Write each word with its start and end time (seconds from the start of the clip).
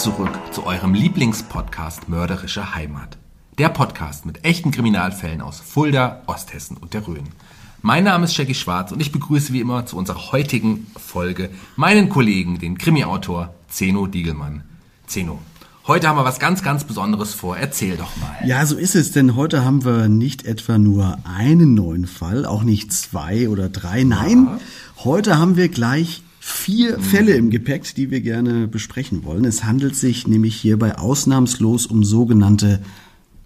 Zurück 0.00 0.30
zu 0.50 0.64
eurem 0.64 0.94
Lieblingspodcast 0.94 2.08
Mörderische 2.08 2.74
Heimat. 2.74 3.18
Der 3.58 3.68
Podcast 3.68 4.24
mit 4.24 4.46
echten 4.46 4.70
Kriminalfällen 4.70 5.42
aus 5.42 5.60
Fulda, 5.60 6.22
Osthessen 6.24 6.78
und 6.78 6.94
der 6.94 7.06
Rhön. 7.06 7.24
Mein 7.82 8.04
Name 8.04 8.24
ist 8.24 8.34
Jackie 8.34 8.54
Schwarz 8.54 8.92
und 8.92 9.00
ich 9.00 9.12
begrüße 9.12 9.52
wie 9.52 9.60
immer 9.60 9.84
zu 9.84 9.98
unserer 9.98 10.32
heutigen 10.32 10.86
Folge 10.96 11.50
meinen 11.76 12.08
Kollegen, 12.08 12.58
den 12.58 12.78
Krimi-Autor 12.78 13.52
Zeno 13.68 14.06
Diegelmann. 14.06 14.62
Zeno, 15.06 15.38
heute 15.86 16.08
haben 16.08 16.16
wir 16.16 16.24
was 16.24 16.38
ganz, 16.38 16.62
ganz 16.62 16.84
Besonderes 16.84 17.34
vor. 17.34 17.58
Erzähl 17.58 17.98
doch 17.98 18.16
mal. 18.16 18.48
Ja, 18.48 18.64
so 18.64 18.78
ist 18.78 18.94
es, 18.94 19.12
denn 19.12 19.36
heute 19.36 19.66
haben 19.66 19.84
wir 19.84 20.08
nicht 20.08 20.46
etwa 20.46 20.78
nur 20.78 21.18
einen 21.24 21.74
neuen 21.74 22.06
Fall, 22.06 22.46
auch 22.46 22.62
nicht 22.62 22.90
zwei 22.90 23.50
oder 23.50 23.68
drei. 23.68 24.04
Nein, 24.04 24.48
heute 25.04 25.36
haben 25.36 25.56
wir 25.58 25.68
gleich 25.68 26.22
vier 26.42 26.98
Fälle 26.98 27.34
im 27.34 27.50
Gepäck, 27.50 27.94
die 27.94 28.10
wir 28.10 28.22
gerne 28.22 28.66
besprechen 28.66 29.24
wollen. 29.24 29.44
Es 29.44 29.62
handelt 29.64 29.94
sich 29.94 30.26
nämlich 30.26 30.56
hierbei 30.56 30.96
ausnahmslos 30.96 31.86
um 31.86 32.02
sogenannte 32.02 32.80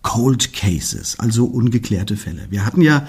Cold 0.03 0.53
Cases, 0.53 1.19
also 1.19 1.47
ungeklärte 1.47 2.17
Fälle. 2.17 2.47
Wir 2.51 2.65
hatten 2.65 2.81
ja 2.81 3.07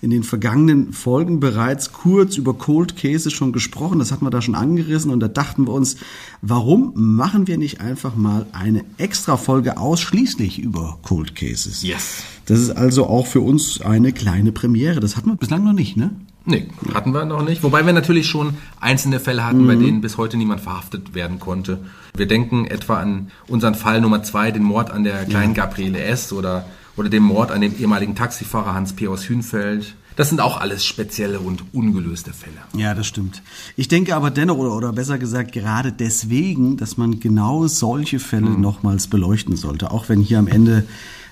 in 0.00 0.10
den 0.10 0.24
vergangenen 0.24 0.92
Folgen 0.92 1.40
bereits 1.40 1.92
kurz 1.92 2.36
über 2.36 2.54
Cold 2.54 2.96
Cases 2.96 3.32
schon 3.32 3.52
gesprochen, 3.52 3.98
das 3.98 4.12
hatten 4.12 4.24
wir 4.24 4.30
da 4.30 4.42
schon 4.42 4.54
angerissen 4.54 5.10
und 5.10 5.20
da 5.20 5.28
dachten 5.28 5.66
wir 5.66 5.72
uns, 5.72 5.96
warum 6.42 6.92
machen 6.94 7.46
wir 7.46 7.58
nicht 7.58 7.80
einfach 7.80 8.16
mal 8.16 8.46
eine 8.52 8.84
extra 8.96 9.36
Folge 9.36 9.76
ausschließlich 9.76 10.58
über 10.58 10.98
Cold 11.02 11.34
Cases? 11.36 11.82
Yes. 11.82 12.22
Das 12.46 12.58
ist 12.58 12.70
also 12.70 13.06
auch 13.06 13.26
für 13.26 13.40
uns 13.40 13.80
eine 13.80 14.12
kleine 14.12 14.52
Premiere. 14.52 15.00
Das 15.00 15.16
hatten 15.16 15.30
wir 15.30 15.36
bislang 15.36 15.64
noch 15.64 15.72
nicht, 15.72 15.96
ne? 15.96 16.10
Nee, 16.48 16.66
hatten 16.94 17.12
wir 17.12 17.24
noch 17.26 17.44
nicht. 17.44 17.62
Wobei 17.62 17.84
wir 17.84 17.92
natürlich 17.92 18.26
schon 18.26 18.54
einzelne 18.80 19.20
Fälle 19.20 19.44
hatten, 19.44 19.62
Mhm. 19.62 19.66
bei 19.66 19.76
denen 19.76 20.00
bis 20.00 20.16
heute 20.16 20.36
niemand 20.38 20.62
verhaftet 20.62 21.14
werden 21.14 21.38
konnte. 21.38 21.78
Wir 22.16 22.26
denken 22.26 22.64
etwa 22.66 22.98
an 22.98 23.30
unseren 23.48 23.74
Fall 23.74 24.00
Nummer 24.00 24.22
zwei, 24.22 24.50
den 24.50 24.62
Mord 24.62 24.90
an 24.90 25.04
der 25.04 25.26
kleinen 25.26 25.52
Gabriele 25.52 26.00
S. 26.02 26.32
oder, 26.32 26.64
oder 26.96 27.10
den 27.10 27.22
Mord 27.22 27.50
an 27.52 27.60
dem 27.60 27.76
ehemaligen 27.78 28.14
Taxifahrer 28.14 28.72
Hans 28.74 28.94
P. 28.94 29.08
aus 29.08 29.28
Hünfeld. 29.28 29.94
Das 30.16 30.30
sind 30.30 30.40
auch 30.40 30.58
alles 30.58 30.84
spezielle 30.84 31.38
und 31.38 31.62
ungelöste 31.72 32.32
Fälle. 32.32 32.56
Ja, 32.72 32.92
das 32.94 33.06
stimmt. 33.06 33.40
Ich 33.76 33.86
denke 33.86 34.16
aber 34.16 34.30
dennoch, 34.30 34.56
oder, 34.56 34.74
oder 34.74 34.92
besser 34.92 35.16
gesagt 35.18 35.52
gerade 35.52 35.92
deswegen, 35.92 36.76
dass 36.78 36.96
man 36.96 37.20
genau 37.20 37.66
solche 37.68 38.18
Fälle 38.18 38.50
nochmals 38.50 39.06
beleuchten 39.06 39.54
sollte, 39.54 39.90
auch 39.92 40.08
wenn 40.08 40.20
hier 40.20 40.38
am 40.40 40.48
Ende 40.48 40.86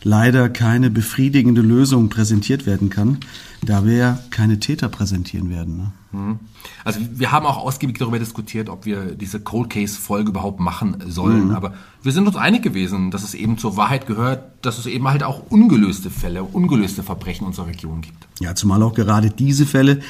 leider 0.06 0.48
keine 0.48 0.88
befriedigende 0.88 1.62
Lösung 1.62 2.08
präsentiert 2.08 2.64
werden 2.64 2.90
kann, 2.90 3.18
da 3.64 3.84
wir 3.84 3.94
ja 3.96 4.18
keine 4.30 4.60
Täter 4.60 4.88
präsentieren 4.88 5.50
werden. 5.50 5.92
Ne? 6.12 6.38
Also 6.84 7.00
wir 7.12 7.32
haben 7.32 7.44
auch 7.44 7.56
ausgiebig 7.58 7.98
darüber 7.98 8.20
diskutiert, 8.20 8.68
ob 8.68 8.86
wir 8.86 9.16
diese 9.16 9.40
Cold 9.40 9.68
Case 9.68 9.98
Folge 9.98 10.30
überhaupt 10.30 10.60
machen 10.60 10.98
sollen. 11.08 11.50
Aber 11.50 11.74
wir 12.04 12.12
sind 12.12 12.28
uns 12.28 12.36
einig 12.36 12.62
gewesen, 12.62 13.10
dass 13.10 13.24
es 13.24 13.34
eben 13.34 13.58
zur 13.58 13.76
Wahrheit 13.76 14.06
gehört, 14.06 14.44
dass 14.64 14.78
es 14.78 14.86
eben 14.86 15.08
halt 15.08 15.24
auch 15.24 15.50
ungelöste 15.50 16.08
Fälle, 16.08 16.44
ungelöste 16.44 17.02
Verbrechen 17.02 17.42
in 17.42 17.48
unserer 17.48 17.66
Region 17.66 18.00
gibt. 18.00 18.28
Ja, 18.38 18.54
zumal 18.54 18.84
auch 18.84 18.94
gerade 18.94 19.30
diese 19.30 19.66
Fälle 19.66 20.00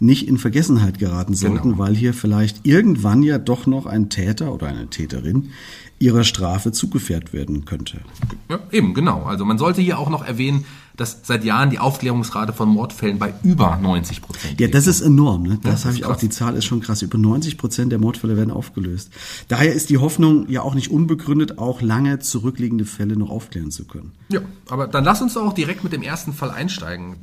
nicht 0.00 0.26
in 0.26 0.36
Vergessenheit 0.38 0.98
geraten 0.98 1.34
sollten, 1.34 1.70
Genau. 1.70 1.78
weil 1.78 1.94
hier 1.94 2.12
vielleicht 2.12 2.66
irgendwann 2.66 3.22
ja 3.22 3.38
doch 3.38 3.66
noch 3.66 3.86
ein 3.86 4.10
Täter 4.10 4.52
oder 4.52 4.66
eine 4.66 4.88
Täterin 4.90 5.50
ihrer 5.98 6.24
Strafe 6.24 6.72
zugefährt 6.72 7.32
werden 7.32 7.64
könnte. 7.64 8.00
Ja, 8.48 8.58
eben, 8.70 8.94
genau. 8.94 9.22
Also 9.24 9.44
man 9.44 9.58
sollte 9.58 9.80
hier 9.80 9.98
auch 9.98 10.10
noch 10.10 10.24
erwähnen, 10.24 10.64
dass 10.96 11.20
seit 11.24 11.44
Jahren 11.44 11.70
die 11.70 11.78
Aufklärungsrate 11.78 12.52
von 12.52 12.68
Mordfällen 12.68 13.18
bei 13.18 13.34
über 13.42 13.76
90 13.76 14.22
Prozent 14.22 14.60
Ja, 14.60 14.68
das 14.68 14.86
ist 14.86 15.00
enorm. 15.00 15.42
Ne? 15.42 15.58
Das 15.62 15.72
das 15.72 15.84
habe 15.86 15.94
ich 15.96 16.04
auch. 16.04 16.16
Die 16.16 16.28
Zahl 16.28 16.54
ist 16.56 16.66
schon 16.66 16.80
krass. 16.80 17.02
Über 17.02 17.18
90 17.18 17.58
Prozent 17.58 17.90
der 17.90 17.98
Mordfälle 17.98 18.36
werden 18.36 18.52
aufgelöst. 18.52 19.10
Daher 19.48 19.72
ist 19.72 19.90
die 19.90 19.98
Hoffnung 19.98 20.48
ja 20.48 20.62
auch 20.62 20.74
nicht 20.74 20.90
unbegründet, 20.90 21.58
auch 21.58 21.80
lange 21.80 22.20
zurückliegende 22.20 22.84
Fälle 22.84 23.16
noch 23.16 23.30
aufklären 23.30 23.70
zu 23.70 23.86
können. 23.86 24.12
Ja, 24.28 24.40
aber 24.68 24.86
dann 24.86 25.04
lass 25.04 25.20
uns 25.20 25.34
doch 25.34 25.44
auch 25.44 25.52
direkt 25.52 25.82
mit 25.82 25.92
dem 25.92 26.02
ersten 26.02 26.32
Fall 26.32 26.50
einsteigen. 26.50 27.16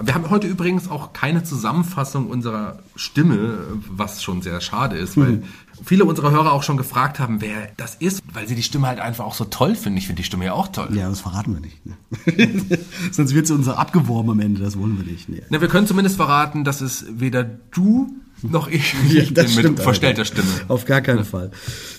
Wir 0.00 0.14
haben 0.14 0.30
heute 0.30 0.46
übrigens 0.46 0.90
auch 0.90 1.12
keine 1.12 1.42
Zusammenfassung 1.42 2.28
unserer 2.28 2.78
Stimme, 2.96 3.58
was 3.88 4.22
schon 4.22 4.42
sehr 4.42 4.60
schade 4.60 4.96
ist, 4.96 5.16
weil 5.16 5.42
viele 5.84 6.04
unserer 6.04 6.30
Hörer 6.30 6.52
auch 6.52 6.62
schon 6.62 6.76
gefragt 6.76 7.18
haben, 7.18 7.40
wer 7.40 7.68
das 7.76 7.94
ist, 7.96 8.22
weil 8.32 8.48
sie 8.48 8.54
die 8.54 8.62
Stimme 8.62 8.86
halt 8.86 9.00
einfach 9.00 9.24
auch 9.24 9.34
so 9.34 9.44
toll 9.44 9.74
finden. 9.74 9.98
Ich 9.98 10.06
finde 10.06 10.22
die 10.22 10.26
Stimme 10.26 10.44
ja 10.46 10.52
auch 10.52 10.68
toll. 10.68 10.88
Ja, 10.92 11.08
das 11.08 11.20
verraten 11.20 11.54
wir 11.54 11.60
nicht. 11.60 11.84
Ne? 11.84 12.78
Sonst 13.10 13.34
wird 13.34 13.46
sie 13.46 13.54
uns 13.54 13.68
abgeworben 13.68 14.30
am 14.30 14.40
Ende. 14.40 14.60
Das 14.60 14.78
wollen 14.78 14.96
wir 14.96 15.10
nicht. 15.10 15.28
Nee. 15.28 15.42
Na, 15.50 15.60
wir 15.60 15.68
können 15.68 15.86
zumindest 15.86 16.16
verraten, 16.16 16.64
dass 16.64 16.80
es 16.80 17.06
weder 17.08 17.44
du 17.44 18.12
noch 18.42 18.68
ich, 18.68 18.94
Ja, 19.08 19.22
ich 19.22 19.34
bin 19.34 19.54
mit 19.54 19.80
verstellter. 19.80 20.24
Stimme. 20.24 20.48
Auf 20.68 20.84
gar 20.84 21.00
keinen 21.00 21.24
Fall. 21.24 21.50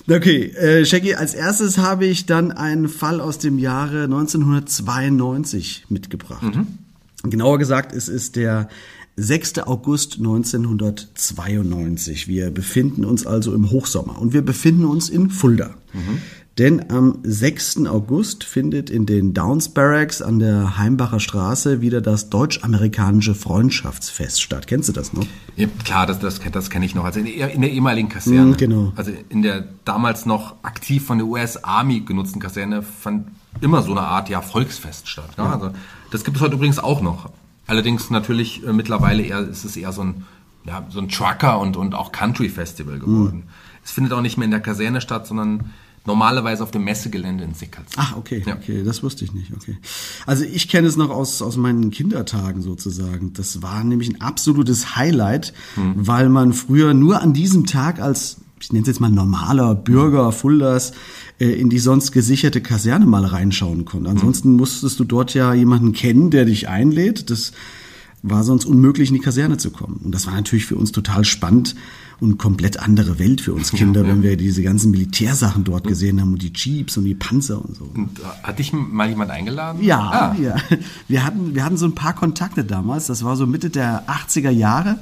Okay, 0.08 0.46
äh, 0.50 0.84
Shaggy, 0.84 1.14
als 1.14 1.34
erstes 1.34 1.78
habe 1.78 2.06
ich 2.06 2.26
dann 2.26 2.52
einen 2.52 2.88
Fall 2.88 3.20
aus 3.20 3.38
dem 3.38 3.58
Jahre 3.58 4.04
1992 4.04 5.86
mitgebracht. 5.88 6.42
Mhm. 6.42 6.66
Genauer 7.30 7.58
gesagt, 7.58 7.94
es 7.94 8.08
ist 8.08 8.36
der 8.36 8.68
6. 9.16 9.58
August 9.60 10.18
1992. 10.18 12.28
Wir 12.28 12.50
befinden 12.50 13.04
uns 13.04 13.26
also 13.26 13.54
im 13.54 13.70
Hochsommer 13.70 14.20
und 14.20 14.32
wir 14.32 14.42
befinden 14.42 14.84
uns 14.84 15.08
in 15.08 15.30
Fulda. 15.30 15.70
Mhm. 15.92 16.18
Denn 16.58 16.88
am 16.90 17.18
6. 17.24 17.86
August 17.86 18.44
findet 18.44 18.88
in 18.88 19.06
den 19.06 19.34
Downs 19.34 19.70
Barracks 19.70 20.22
an 20.22 20.38
der 20.38 20.78
Heimbacher 20.78 21.18
Straße 21.18 21.80
wieder 21.80 22.00
das 22.00 22.30
deutsch-amerikanische 22.30 23.34
Freundschaftsfest 23.34 24.40
statt. 24.40 24.68
Kennst 24.68 24.88
du 24.88 24.92
das 24.92 25.12
noch? 25.12 25.26
Ja, 25.56 25.66
klar, 25.84 26.06
das, 26.06 26.20
das, 26.20 26.40
das 26.52 26.70
kenne 26.70 26.86
ich 26.86 26.94
noch. 26.94 27.04
Also 27.04 27.18
in, 27.18 27.26
der- 27.26 27.50
in 27.50 27.60
der 27.60 27.72
ehemaligen 27.72 28.08
Kaserne. 28.08 28.52
Mm, 28.52 28.56
genau. 28.56 28.92
Also 28.94 29.10
in 29.30 29.42
der 29.42 29.66
damals 29.84 30.26
noch 30.26 30.54
aktiv 30.62 31.04
von 31.04 31.18
der 31.18 31.26
US 31.26 31.56
Army 31.64 32.00
genutzten 32.00 32.40
Kaserne 32.40 32.82
fand 32.82 33.26
immer 33.60 33.82
so 33.82 33.92
eine 33.92 34.02
Art 34.02 34.28
ja, 34.28 34.40
Volksfest 34.40 35.08
statt. 35.08 35.30
Ja? 35.38 35.52
Also 35.52 35.70
das 36.10 36.24
gibt 36.24 36.36
es 36.36 36.42
heute 36.42 36.54
übrigens 36.54 36.78
auch 36.78 37.00
noch. 37.00 37.30
Allerdings 37.66 38.10
natürlich 38.10 38.66
äh, 38.66 38.72
mittlerweile 38.72 39.22
eher, 39.22 39.40
ist 39.40 39.64
es 39.64 39.76
eher 39.76 39.92
so 39.92 40.02
ein, 40.02 40.24
ja, 40.64 40.86
so 40.90 41.00
ein 41.00 41.08
Trucker 41.08 41.58
und, 41.60 41.76
und 41.76 41.94
auch 41.94 42.12
Country-Festival 42.12 42.98
geworden. 42.98 43.36
Mhm. 43.38 43.50
Es 43.84 43.90
findet 43.90 44.12
auch 44.12 44.20
nicht 44.22 44.36
mehr 44.36 44.44
in 44.46 44.50
der 44.50 44.60
Kaserne 44.60 45.00
statt, 45.00 45.26
sondern 45.26 45.70
normalerweise 46.06 46.62
auf 46.62 46.70
dem 46.70 46.84
Messegelände 46.84 47.44
in 47.44 47.54
Sickels. 47.54 47.92
Ach, 47.96 48.16
okay, 48.16 48.42
Ja. 48.46 48.54
okay, 48.54 48.82
das 48.84 49.02
wusste 49.02 49.24
ich 49.24 49.32
nicht, 49.32 49.52
okay. 49.54 49.78
Also 50.26 50.44
ich 50.44 50.68
kenne 50.68 50.86
es 50.86 50.96
noch 50.96 51.08
aus, 51.10 51.40
aus 51.40 51.56
meinen 51.56 51.90
Kindertagen 51.90 52.60
sozusagen. 52.60 53.32
Das 53.32 53.62
war 53.62 53.82
nämlich 53.84 54.10
ein 54.10 54.20
absolutes 54.20 54.96
Highlight, 54.96 55.54
weil 55.76 56.28
man 56.28 56.52
früher 56.52 56.92
nur 56.92 57.22
an 57.22 57.32
diesem 57.32 57.64
Tag 57.64 58.00
als, 58.00 58.36
ich 58.64 58.72
nenne 58.72 58.82
es 58.82 58.88
jetzt 58.88 59.00
mal 59.00 59.10
normaler 59.10 59.74
Bürger 59.74 60.32
Fulders, 60.32 60.92
äh, 61.38 61.46
in 61.50 61.68
die 61.68 61.78
sonst 61.78 62.12
gesicherte 62.12 62.60
Kaserne 62.62 63.04
mal 63.06 63.24
reinschauen 63.24 63.84
konnte. 63.84 64.08
Ansonsten 64.10 64.56
musstest 64.56 64.98
du 64.98 65.04
dort 65.04 65.34
ja 65.34 65.52
jemanden 65.52 65.92
kennen, 65.92 66.30
der 66.30 66.46
dich 66.46 66.68
einlädt. 66.68 67.30
Das 67.30 67.52
war 68.22 68.42
sonst 68.42 68.64
unmöglich, 68.64 69.10
in 69.10 69.16
die 69.16 69.20
Kaserne 69.20 69.58
zu 69.58 69.70
kommen. 69.70 70.00
Und 70.02 70.12
das 70.14 70.26
war 70.26 70.32
natürlich 70.34 70.64
für 70.64 70.76
uns 70.76 70.92
total 70.92 71.26
spannend 71.26 71.74
und 72.20 72.38
komplett 72.38 72.78
andere 72.80 73.18
Welt 73.18 73.42
für 73.42 73.52
uns 73.52 73.70
Kinder, 73.70 74.06
wenn 74.06 74.22
wir 74.22 74.38
diese 74.38 74.62
ganzen 74.62 74.92
Militärsachen 74.92 75.64
dort 75.64 75.86
gesehen 75.86 76.22
haben 76.22 76.32
und 76.32 76.42
die 76.42 76.52
Jeeps 76.54 76.96
und 76.96 77.04
die 77.04 77.14
Panzer 77.14 77.62
und 77.62 77.76
so. 77.76 77.84
Und, 77.92 78.20
äh, 78.20 78.22
hat 78.44 78.58
dich 78.60 78.72
mal 78.72 79.10
jemand 79.10 79.30
eingeladen? 79.30 79.82
Ja, 79.82 79.98
Ah, 79.98 80.36
ja. 80.40 80.56
Wir 81.06 81.22
hatten, 81.26 81.54
wir 81.54 81.64
hatten 81.66 81.76
so 81.76 81.84
ein 81.84 81.94
paar 81.94 82.14
Kontakte 82.14 82.64
damals. 82.64 83.08
Das 83.08 83.24
war 83.24 83.36
so 83.36 83.46
Mitte 83.46 83.68
der 83.68 84.04
80er 84.08 84.50
Jahre. 84.50 84.98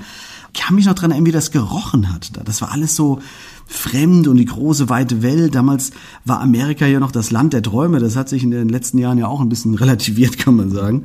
Ich 0.55 0.61
kann 0.61 0.77
mich 0.77 0.87
noch 0.87 0.95
dran 0.95 1.11
erinnern, 1.11 1.27
wie 1.27 1.33
das 1.33 1.51
gerochen 1.51 2.13
hat. 2.13 2.37
da. 2.37 2.43
Das 2.43 2.61
war 2.61 2.73
alles 2.73 2.95
so 2.95 3.21
fremd 3.67 4.29
und 4.29 4.37
die 4.37 4.45
große 4.45 4.89
weite 4.89 5.23
Welt. 5.23 5.55
Damals 5.55 5.93
war 6.25 6.41
Amerika 6.41 6.87
ja 6.87 7.01
noch 7.01 7.11
das 7.11 7.31
Land 7.31 7.55
der 7.55 7.63
Träume. 7.63 8.01
Das 8.01 8.17
hat 8.17 8.29
sich 8.29 8.43
in 8.43 8.51
den 8.51 8.69
letzten 8.69 8.99
Jahren 8.99 9.19
ja 9.19 9.29
auch 9.29 9.41
ein 9.41 9.49
bisschen 9.49 9.75
relativiert, 9.77 10.39
kann 10.39 10.57
man 10.57 10.71
sagen. 10.71 11.05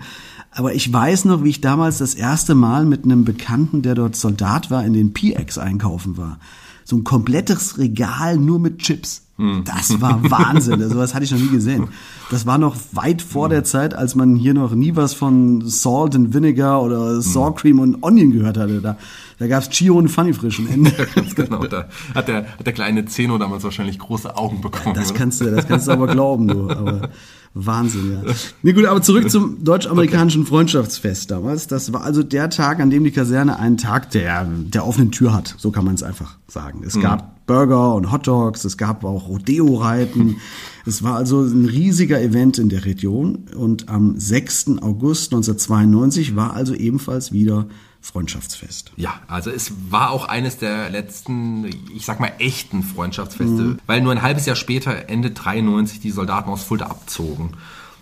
Aber 0.52 0.74
ich 0.74 0.92
weiß 0.92 1.26
noch, 1.26 1.44
wie 1.44 1.50
ich 1.50 1.62
damals 1.62 2.00
das 2.00 2.16
erste 2.16 2.56
Mal 2.56 2.86
mit 2.86 3.06
einem 3.06 3.24
Bekannten, 3.24 3.84
der 3.84 3.96
dort 3.96 4.16
Soldat 4.16 4.72
war, 4.72 4.84
in 4.84 4.94
den 4.94 5.14
PX 5.14 5.58
einkaufen 5.58 6.18
war. 6.18 6.40
So 6.84 6.98
ein 6.98 7.04
komplettes 7.04 7.78
Regal 7.78 8.38
nur 8.38 8.60
mit 8.60 8.80
Chips. 8.80 9.27
Das 9.66 10.02
war 10.02 10.20
Wahnsinn. 10.32 10.90
Sowas 10.90 11.14
hatte 11.14 11.26
ich 11.26 11.32
noch 11.32 11.40
nie 11.40 11.50
gesehen. 11.50 11.90
Das 12.32 12.48
war 12.48 12.58
noch 12.58 12.76
weit 12.94 13.22
vor 13.22 13.50
der 13.50 13.64
Zeit, 13.64 13.94
als 13.94 14.16
man 14.16 14.36
hier 14.36 14.56
noch 14.56 14.74
nie 14.74 14.96
was 14.96 15.14
von 15.14 15.62
Salt 15.64 16.16
and 16.16 16.34
Vinegar 16.34 16.82
oder 16.82 17.22
Sour 17.22 17.54
Cream 17.56 17.80
und 17.80 18.02
Onion 18.02 18.32
gehört 18.32 18.58
hatte. 18.58 18.82
Da, 18.82 18.98
da 19.38 19.48
gab's 19.48 19.70
Chio 19.70 19.96
und 19.96 20.10
Funny 20.10 20.34
Frisch 20.34 20.60
am 20.60 20.68
Ende. 20.68 20.92
Ganz 21.16 21.36
genau. 21.36 21.64
Da 21.66 21.88
hat 22.16 22.28
der, 22.28 22.48
hat 22.58 22.66
der 22.66 22.74
kleine 22.74 23.06
Zeno 23.06 23.38
damals 23.38 23.64
wahrscheinlich 23.64 24.00
große 24.00 24.36
Augen 24.36 24.62
bekommen. 24.62 24.96
Das 24.96 25.12
oder? 25.12 25.20
kannst 25.20 25.42
du, 25.42 25.52
das 25.52 25.68
kannst 25.68 25.88
du 25.88 25.92
aber 25.92 26.08
glauben, 26.08 26.48
du. 26.48 26.70
Aber 26.72 27.10
Wahnsinn, 27.54 28.14
ja. 28.14 28.34
Nee, 28.64 28.74
gut, 28.74 28.86
aber 28.86 29.04
zurück 29.04 29.30
zum 29.30 29.64
deutsch-amerikanischen 29.64 30.48
Freundschaftsfest 30.48 31.30
damals. 31.30 31.68
Das 31.68 31.94
war 31.94 32.04
also 32.04 32.24
der 32.24 32.50
Tag, 32.50 32.80
an 32.80 32.90
dem 32.90 33.04
die 33.04 33.12
Kaserne 33.12 33.60
einen 33.60 33.78
Tag 33.78 34.10
der, 34.12 34.46
der 34.46 34.86
offenen 34.86 35.12
Tür 35.12 35.34
hat. 35.34 35.54
So 35.58 35.70
kann 35.70 35.86
man 35.86 35.94
es 35.94 36.02
einfach 36.02 36.38
sagen. 36.48 36.82
Es 36.84 37.00
gab 37.00 37.37
Burger 37.48 37.96
und 37.96 38.12
Hotdogs, 38.12 38.66
es 38.66 38.78
gab 38.78 39.04
auch 39.04 39.28
Rodeo-Reiten. 39.28 40.38
Es 40.86 41.02
war 41.02 41.16
also 41.16 41.42
ein 41.42 41.66
riesiger 41.66 42.22
Event 42.22 42.60
in 42.60 42.70
der 42.70 42.86
Region. 42.86 43.48
Und 43.56 43.90
am 43.90 44.20
6. 44.20 44.80
August 44.82 45.34
1992 45.34 46.36
war 46.36 46.54
also 46.54 46.76
ebenfalls 46.76 47.32
wieder 47.32 47.66
Freundschaftsfest. 48.02 48.92
Ja, 48.96 49.20
also 49.28 49.50
es 49.50 49.72
war 49.90 50.12
auch 50.12 50.28
eines 50.28 50.58
der 50.58 50.90
letzten, 50.90 51.66
ich 51.94 52.06
sag 52.06 52.20
mal, 52.20 52.32
echten 52.40 52.84
Freundschaftsfeste, 52.84 53.78
weil 53.86 54.02
nur 54.02 54.12
ein 54.12 54.22
halbes 54.22 54.46
Jahr 54.46 54.56
später, 54.56 55.10
Ende 55.10 55.32
93, 55.32 56.00
die 56.00 56.12
Soldaten 56.12 56.50
aus 56.50 56.64
Fulda 56.64 56.86
abzogen. 56.86 57.52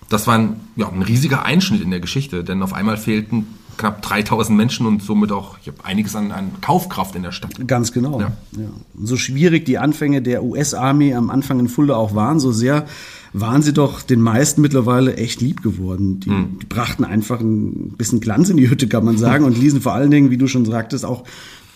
Das 0.10 0.28
war 0.28 0.38
ein, 0.38 0.60
ja, 0.76 0.90
ein 0.90 1.02
riesiger 1.02 1.44
Einschnitt 1.44 1.82
in 1.82 1.90
der 1.90 2.00
Geschichte, 2.00 2.44
denn 2.44 2.62
auf 2.62 2.74
einmal 2.74 2.98
fehlten 2.98 3.48
knapp 3.78 4.02
3000 4.02 4.58
Menschen 4.58 4.86
und 4.86 5.02
somit 5.04 5.32
auch 5.32 5.58
ich 5.62 5.68
hab 5.68 5.86
einiges 5.86 6.16
an, 6.16 6.32
an 6.32 6.52
Kaufkraft 6.62 7.16
in 7.16 7.24
der 7.24 7.32
Stadt. 7.32 7.68
Ganz 7.68 7.92
genau. 7.92 8.20
Ja. 8.20 8.32
Ja. 8.58 8.68
So 9.02 9.18
schwierig 9.18 9.66
die 9.66 9.78
Anfänge 9.78 10.22
der 10.22 10.44
US-Armee 10.44 11.14
am 11.14 11.30
Anfang 11.30 11.60
in 11.60 11.68
Fulda 11.68 11.96
auch 11.96 12.16
waren, 12.16 12.40
so 12.40 12.52
sehr 12.52 12.86
waren 13.34 13.62
sie 13.62 13.74
doch 13.74 14.02
den 14.02 14.22
meisten 14.22 14.62
mittlerweile 14.62 15.18
echt 15.18 15.42
lieb 15.42 15.62
geworden. 15.62 16.22
Die, 16.22 16.30
Hm. 16.30 16.60
die 16.62 16.66
brachten 16.66 17.04
einfach 17.04 17.42
ein 17.42 17.90
bisschen 17.98 18.22
Glanz 18.22 18.50
in 18.50 18.56
die 18.58 18.70
Hütte, 18.70 18.88
kann 18.88 19.04
man 19.04 19.18
sagen, 19.18 19.44
und 19.44 19.58
ließen 19.58 19.82
vor 19.82 19.94
allen 19.94 20.10
Dingen, 20.10 20.30
wie 20.32 20.38
du 20.38 20.48
schon 20.48 20.64
sagtest, 20.66 21.04
auch 21.06 21.26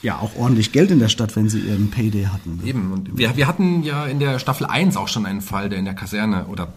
ja 0.01 0.17
auch 0.19 0.37
ordentlich 0.37 0.71
Geld 0.71 0.91
in 0.91 0.99
der 0.99 1.09
Stadt, 1.09 1.35
wenn 1.35 1.49
sie 1.49 1.59
ihren 1.59 1.91
Payday 1.91 2.25
hatten. 2.31 2.61
Eben, 2.65 2.93
und 2.93 3.17
wir, 3.17 3.35
wir 3.35 3.47
hatten 3.47 3.83
ja 3.83 4.05
in 4.05 4.19
der 4.19 4.39
Staffel 4.39 4.65
1 4.65 4.95
auch 4.95 5.09
schon 5.09 5.25
einen 5.25 5.41
Fall, 5.41 5.67
der 5.67 5.77
in 5.79 5.83
der 5.83 5.93
Kaserne 5.95 6.45
oder 6.45 6.69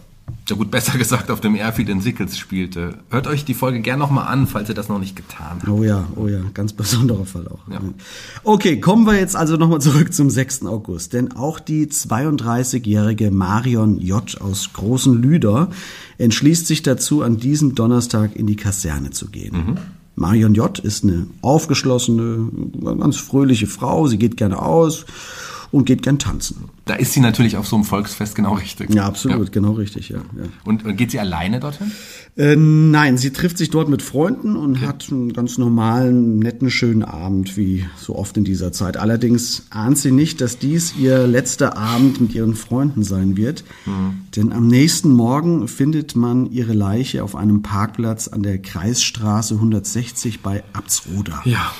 ja 0.49 0.55
gut, 0.57 0.71
besser 0.71 0.97
gesagt 0.97 1.31
auf 1.31 1.39
dem 1.39 1.55
Airfield 1.55 1.89
in 1.89 2.01
Sickels 2.01 2.37
spielte. 2.37 2.97
Hört 3.09 3.27
euch 3.27 3.45
die 3.45 3.53
Folge 3.53 3.79
gern 3.79 3.99
nochmal 3.99 4.27
an, 4.27 4.45
falls 4.45 4.67
ihr 4.67 4.75
das 4.75 4.89
noch 4.89 4.99
nicht 4.99 5.15
getan 5.15 5.59
habt. 5.61 5.69
Oh 5.69 5.83
ja, 5.83 6.05
oh 6.17 6.27
ja, 6.27 6.41
ganz 6.53 6.73
besonderer 6.73 7.25
Fall 7.25 7.47
auch. 7.47 7.65
Ja. 7.71 7.79
Okay, 8.43 8.79
kommen 8.79 9.05
wir 9.05 9.17
jetzt 9.17 9.35
also 9.35 9.55
nochmal 9.55 9.79
zurück 9.79 10.13
zum 10.13 10.29
6. 10.29 10.65
August. 10.65 11.13
Denn 11.13 11.31
auch 11.31 11.59
die 11.59 11.87
32-jährige 11.87 13.31
Marion 13.31 13.99
J. 13.99 14.41
aus 14.41 14.73
Großen 14.73 15.21
Lüder 15.21 15.69
entschließt 16.17 16.67
sich 16.67 16.83
dazu, 16.83 17.21
an 17.21 17.37
diesem 17.37 17.73
Donnerstag 17.73 18.35
in 18.35 18.45
die 18.45 18.57
Kaserne 18.57 19.11
zu 19.11 19.29
gehen. 19.29 19.79
Marion 20.15 20.53
J. 20.53 20.77
ist 20.79 21.03
eine 21.03 21.27
aufgeschlossene, 21.41 22.49
ganz 22.99 23.17
fröhliche 23.17 23.67
Frau. 23.67 24.07
Sie 24.07 24.17
geht 24.17 24.37
gerne 24.37 24.61
aus 24.61 25.05
und 25.73 25.85
geht 25.85 26.03
gern 26.03 26.19
tanzen. 26.19 26.69
Da 26.85 26.93
ist 26.93 27.13
sie 27.13 27.19
natürlich 27.19 27.57
auf 27.57 27.67
so 27.67 27.75
einem 27.75 27.83
Volksfest 27.83 28.35
genau 28.35 28.53
richtig. 28.53 28.93
Ja, 28.93 29.05
absolut, 29.05 29.51
genau 29.51 29.71
richtig, 29.71 30.09
ja. 30.09 30.17
ja. 30.17 30.43
Und, 30.65 30.83
geht 30.97 31.09
sie 31.09 31.19
alleine 31.19 31.59
dorthin? 31.59 31.91
Äh, 32.37 32.55
nein, 32.55 33.17
sie 33.17 33.31
trifft 33.31 33.57
sich 33.57 33.71
dort 33.71 33.89
mit 33.89 34.03
Freunden 34.03 34.55
und 34.55 34.81
hat 34.81 35.07
einen 35.09 35.33
ganz 35.33 35.57
normalen, 35.57 36.37
netten, 36.37 36.69
schönen 36.69 37.03
Abend, 37.03 37.57
wie 37.57 37.85
so 37.97 38.15
oft 38.15 38.37
in 38.37 38.43
dieser 38.43 38.71
Zeit. 38.71 38.97
Allerdings 38.97 39.65
ahnt 39.71 39.97
sie 39.97 40.11
nicht, 40.11 40.41
dass 40.41 40.59
dies 40.59 40.95
ihr 40.95 41.25
letzter 41.25 41.75
Abend 41.75 42.21
mit 42.21 42.35
ihren 42.35 42.53
Freunden 42.53 43.01
sein 43.01 43.35
wird. 43.35 43.63
Denn 44.35 44.51
am 44.51 44.67
nächsten 44.67 45.11
Morgen 45.11 45.67
findet 45.67 46.15
man 46.15 46.51
ihre 46.51 46.73
Leiche 46.73 47.23
auf 47.23 47.35
einem 47.35 47.63
Parkplatz 47.63 48.27
an 48.27 48.43
der 48.43 48.59
Kreisstraße 48.59 49.55
160 49.55 50.41
bei 50.41 50.63
Absroda. 50.73 51.41
Ja. 51.45 51.71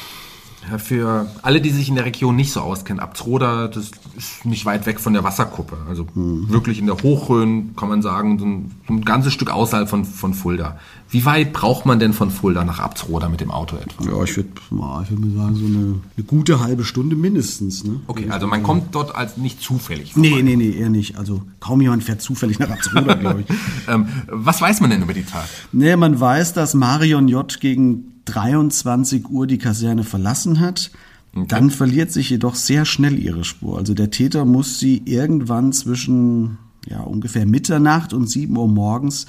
Für 0.78 1.28
alle, 1.42 1.62
die 1.62 1.72
sich 1.72 1.90
in 1.90 1.96
der 1.96 2.06
Region 2.06 2.36
nicht 2.36 2.52
so 2.52 2.62
auskennen, 2.62 3.02
Abtroda, 3.02 3.68
das 3.68 3.92
ist 4.16 4.46
nicht 4.46 4.66
weit 4.66 4.86
weg 4.86 5.00
von 5.00 5.14
der 5.14 5.24
Wasserkuppe. 5.24 5.78
Also 5.88 6.08
wirklich 6.14 6.80
in 6.80 6.86
der 6.86 7.02
Hochrhön, 7.02 7.76
kann 7.76 7.90
man 7.90 8.02
sagen, 8.02 8.40
so 8.40 8.46
ein, 8.46 8.72
so 8.88 8.94
ein 8.94 9.06
ganzes 9.06 9.34
Stück 9.34 9.52
außerhalb 9.52 9.90
von, 9.90 10.06
von 10.06 10.34
Fulda. 10.34 10.80
Wie 11.14 11.26
weit 11.26 11.54
braucht 11.54 11.86
man 11.86 12.00
denn 12.00 12.12
von 12.12 12.32
Fulda 12.32 12.66
nach 12.66 12.80
Abtroda 12.80 13.30
mit 13.30 13.40
dem 13.40 13.52
Auto 13.52 13.76
etwa? 13.76 14.04
Ja, 14.04 14.24
ich 14.24 14.36
würde 14.36 14.50
ich 14.56 14.72
würd 14.72 14.82
mal 14.82 15.06
sagen, 15.06 15.56
so 15.56 15.66
eine, 15.68 16.00
eine 16.18 16.26
gute 16.26 16.60
halbe 16.60 16.84
Stunde 16.84 17.16
mindestens. 17.16 17.84
Ne? 17.84 18.00
Okay, 18.08 18.32
also 18.32 18.48
man 18.48 18.64
kommt 18.64 18.96
dort 18.96 19.16
als 19.16 19.38
nicht 19.38 19.62
zufällig 19.62 20.14
vorbei. 20.14 20.30
Nee, 20.30 20.42
nee, 20.42 20.56
nee, 20.56 20.72
eher 20.72 20.90
nicht. 20.90 21.20
Also 21.20 21.44
kaum 21.60 21.82
jemand 21.82 22.04
fährt 22.04 22.24
zufällig 22.24 22.58
nach 22.58 22.72
Absroda, 22.72 23.14
glaube 23.20 23.42
ich. 23.42 23.56
Ähm, 23.88 24.08
was 24.28 24.60
weiß 24.60 24.82
man 24.82 24.90
denn 24.90 25.04
über 25.04 25.14
die 25.14 25.24
Tat? 25.24 25.48
Nee, 25.72 25.96
man 25.96 26.20
weiß, 26.20 26.54
dass 26.54 26.74
Marion 26.74 27.28
J. 27.28 27.60
gegen 27.60 28.24
23 28.26 29.30
Uhr 29.30 29.46
die 29.46 29.60
Kaserne 29.60 30.04
verlassen 30.04 30.62
hat. 30.62 30.90
Dann 31.36 31.70
verliert 31.70 32.12
sich 32.12 32.32
jedoch 32.32 32.56
sehr 32.56 32.86
schnell 32.86 33.20
ihre 33.20 33.44
Spur. 33.44 33.78
Also 33.78 33.94
der 33.94 34.10
Täter 34.10 34.46
muss 34.46 34.80
sie 34.80 35.04
irgendwann 35.06 35.74
zwischen 35.74 36.58
ja, 36.88 37.02
ungefähr 37.02 37.46
Mitternacht 37.46 38.14
und 38.14 38.28
7 38.28 38.58
Uhr 38.58 38.68
morgens 38.68 39.28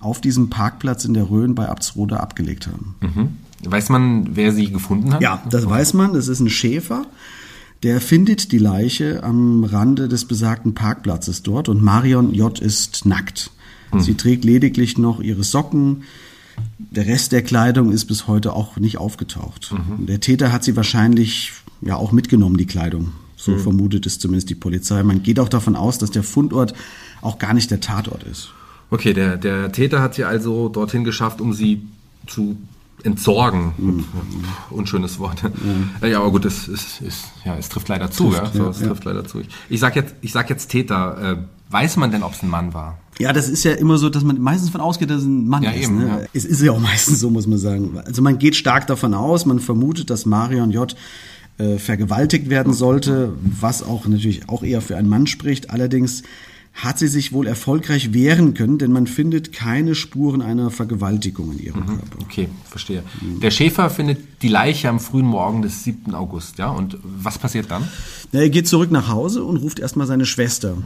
auf 0.00 0.20
diesem 0.20 0.50
Parkplatz 0.50 1.04
in 1.04 1.14
der 1.14 1.30
Rhön 1.30 1.54
bei 1.54 1.68
Absroda 1.68 2.16
abgelegt 2.16 2.66
haben. 2.66 2.94
Weiß 3.64 3.88
man, 3.88 4.36
wer 4.36 4.52
sie 4.52 4.70
gefunden 4.70 5.14
hat? 5.14 5.22
Ja, 5.22 5.42
das 5.48 5.68
weiß 5.68 5.94
man. 5.94 6.12
Das 6.12 6.28
ist 6.28 6.40
ein 6.40 6.50
Schäfer. 6.50 7.06
Der 7.82 8.00
findet 8.00 8.52
die 8.52 8.58
Leiche 8.58 9.22
am 9.22 9.64
Rande 9.64 10.08
des 10.08 10.24
besagten 10.26 10.74
Parkplatzes 10.74 11.42
dort 11.42 11.68
und 11.68 11.82
Marion 11.82 12.32
J. 12.34 12.58
ist 12.58 13.04
nackt. 13.06 13.50
Sie 13.96 14.14
trägt 14.14 14.44
lediglich 14.44 14.98
noch 14.98 15.20
ihre 15.20 15.44
Socken. 15.44 16.02
Der 16.78 17.06
Rest 17.06 17.32
der 17.32 17.42
Kleidung 17.42 17.92
ist 17.92 18.06
bis 18.06 18.26
heute 18.26 18.52
auch 18.54 18.76
nicht 18.76 18.98
aufgetaucht. 18.98 19.74
Der 19.98 20.20
Täter 20.20 20.52
hat 20.52 20.64
sie 20.64 20.76
wahrscheinlich 20.76 21.52
ja 21.80 21.96
auch 21.96 22.10
mitgenommen, 22.10 22.56
die 22.56 22.66
Kleidung. 22.66 23.12
So 23.36 23.56
vermutet 23.58 24.06
es 24.06 24.18
zumindest 24.18 24.50
die 24.50 24.54
Polizei. 24.54 25.02
Man 25.02 25.22
geht 25.22 25.38
auch 25.38 25.48
davon 25.48 25.76
aus, 25.76 25.98
dass 25.98 26.10
der 26.10 26.22
Fundort 26.22 26.74
auch 27.20 27.38
gar 27.38 27.54
nicht 27.54 27.70
der 27.70 27.80
Tatort 27.80 28.22
ist. 28.24 28.48
Okay, 28.94 29.12
der, 29.12 29.36
der 29.36 29.72
Täter 29.72 30.00
hat 30.00 30.14
sie 30.14 30.22
also 30.22 30.68
dorthin 30.68 31.02
geschafft, 31.02 31.40
um 31.40 31.52
sie 31.52 31.82
zu 32.28 32.56
entsorgen. 33.02 34.04
Unschönes 34.70 35.18
Wort. 35.18 35.42
Ja, 36.00 36.20
aber 36.20 36.30
gut, 36.30 36.44
es, 36.44 36.68
es, 36.68 37.00
es, 37.00 37.24
ja, 37.44 37.56
es 37.56 37.68
trifft 37.68 37.88
leider 37.88 38.12
zu. 38.12 38.30
Trifft, 38.30 38.54
ja, 38.54 38.62
so, 38.62 38.70
es 38.70 38.80
ja. 38.80 38.86
trifft 38.86 39.04
leider 39.04 39.24
zu. 39.24 39.40
Ich, 39.40 39.48
ich 39.68 39.80
sag 39.80 39.96
jetzt, 39.96 40.14
ich 40.20 40.30
sag 40.30 40.48
jetzt 40.48 40.68
Täter. 40.68 41.32
Äh, 41.32 41.72
weiß 41.72 41.96
man 41.96 42.12
denn, 42.12 42.22
ob 42.22 42.34
es 42.34 42.42
ein 42.44 42.48
Mann 42.48 42.72
war? 42.72 42.98
Ja, 43.18 43.32
das 43.32 43.48
ist 43.48 43.64
ja 43.64 43.72
immer 43.72 43.98
so, 43.98 44.10
dass 44.10 44.22
man 44.22 44.40
meistens 44.40 44.70
von 44.70 44.80
ausgeht, 44.80 45.10
dass 45.10 45.22
es 45.22 45.26
ein 45.26 45.48
Mann 45.48 45.64
Ja, 45.64 45.72
ist. 45.72 45.86
eben, 45.86 45.98
ne? 45.98 46.06
ja. 46.06 46.20
Es 46.32 46.44
ist 46.44 46.62
ja 46.62 46.70
auch 46.70 46.78
meistens 46.78 47.18
so, 47.18 47.30
muss 47.30 47.48
man 47.48 47.58
sagen. 47.58 47.98
Also 47.98 48.22
man 48.22 48.38
geht 48.38 48.54
stark 48.54 48.86
davon 48.86 49.12
aus, 49.12 49.44
man 49.44 49.58
vermutet, 49.58 50.08
dass 50.08 50.24
Marion 50.24 50.70
J. 50.70 50.94
Äh, 51.58 51.78
vergewaltigt 51.78 52.48
werden 52.48 52.72
sollte, 52.72 53.32
was 53.42 53.82
auch 53.82 54.06
natürlich 54.06 54.48
auch 54.48 54.62
eher 54.62 54.80
für 54.80 54.96
einen 54.96 55.08
Mann 55.08 55.26
spricht. 55.26 55.70
Allerdings 55.70 56.22
hat 56.74 56.98
sie 56.98 57.06
sich 57.06 57.32
wohl 57.32 57.46
erfolgreich 57.46 58.12
wehren 58.12 58.52
können, 58.52 58.78
denn 58.78 58.92
man 58.92 59.06
findet 59.06 59.52
keine 59.52 59.94
Spuren 59.94 60.42
einer 60.42 60.70
Vergewaltigung 60.70 61.52
in 61.52 61.60
ihrem 61.60 61.86
Körper. 61.86 62.18
Okay, 62.20 62.48
verstehe. 62.68 63.04
Der 63.40 63.52
Schäfer 63.52 63.88
findet 63.90 64.42
die 64.42 64.48
Leiche 64.48 64.88
am 64.88 64.98
frühen 64.98 65.26
Morgen 65.26 65.62
des 65.62 65.84
7. 65.84 66.14
August, 66.14 66.58
ja? 66.58 66.70
Und 66.70 66.98
was 67.02 67.38
passiert 67.38 67.70
dann? 67.70 67.84
Na, 68.32 68.40
er 68.40 68.50
geht 68.50 68.66
zurück 68.66 68.90
nach 68.90 69.08
Hause 69.08 69.44
und 69.44 69.58
ruft 69.58 69.78
erstmal 69.78 70.08
seine 70.08 70.26
Schwester. 70.26 70.76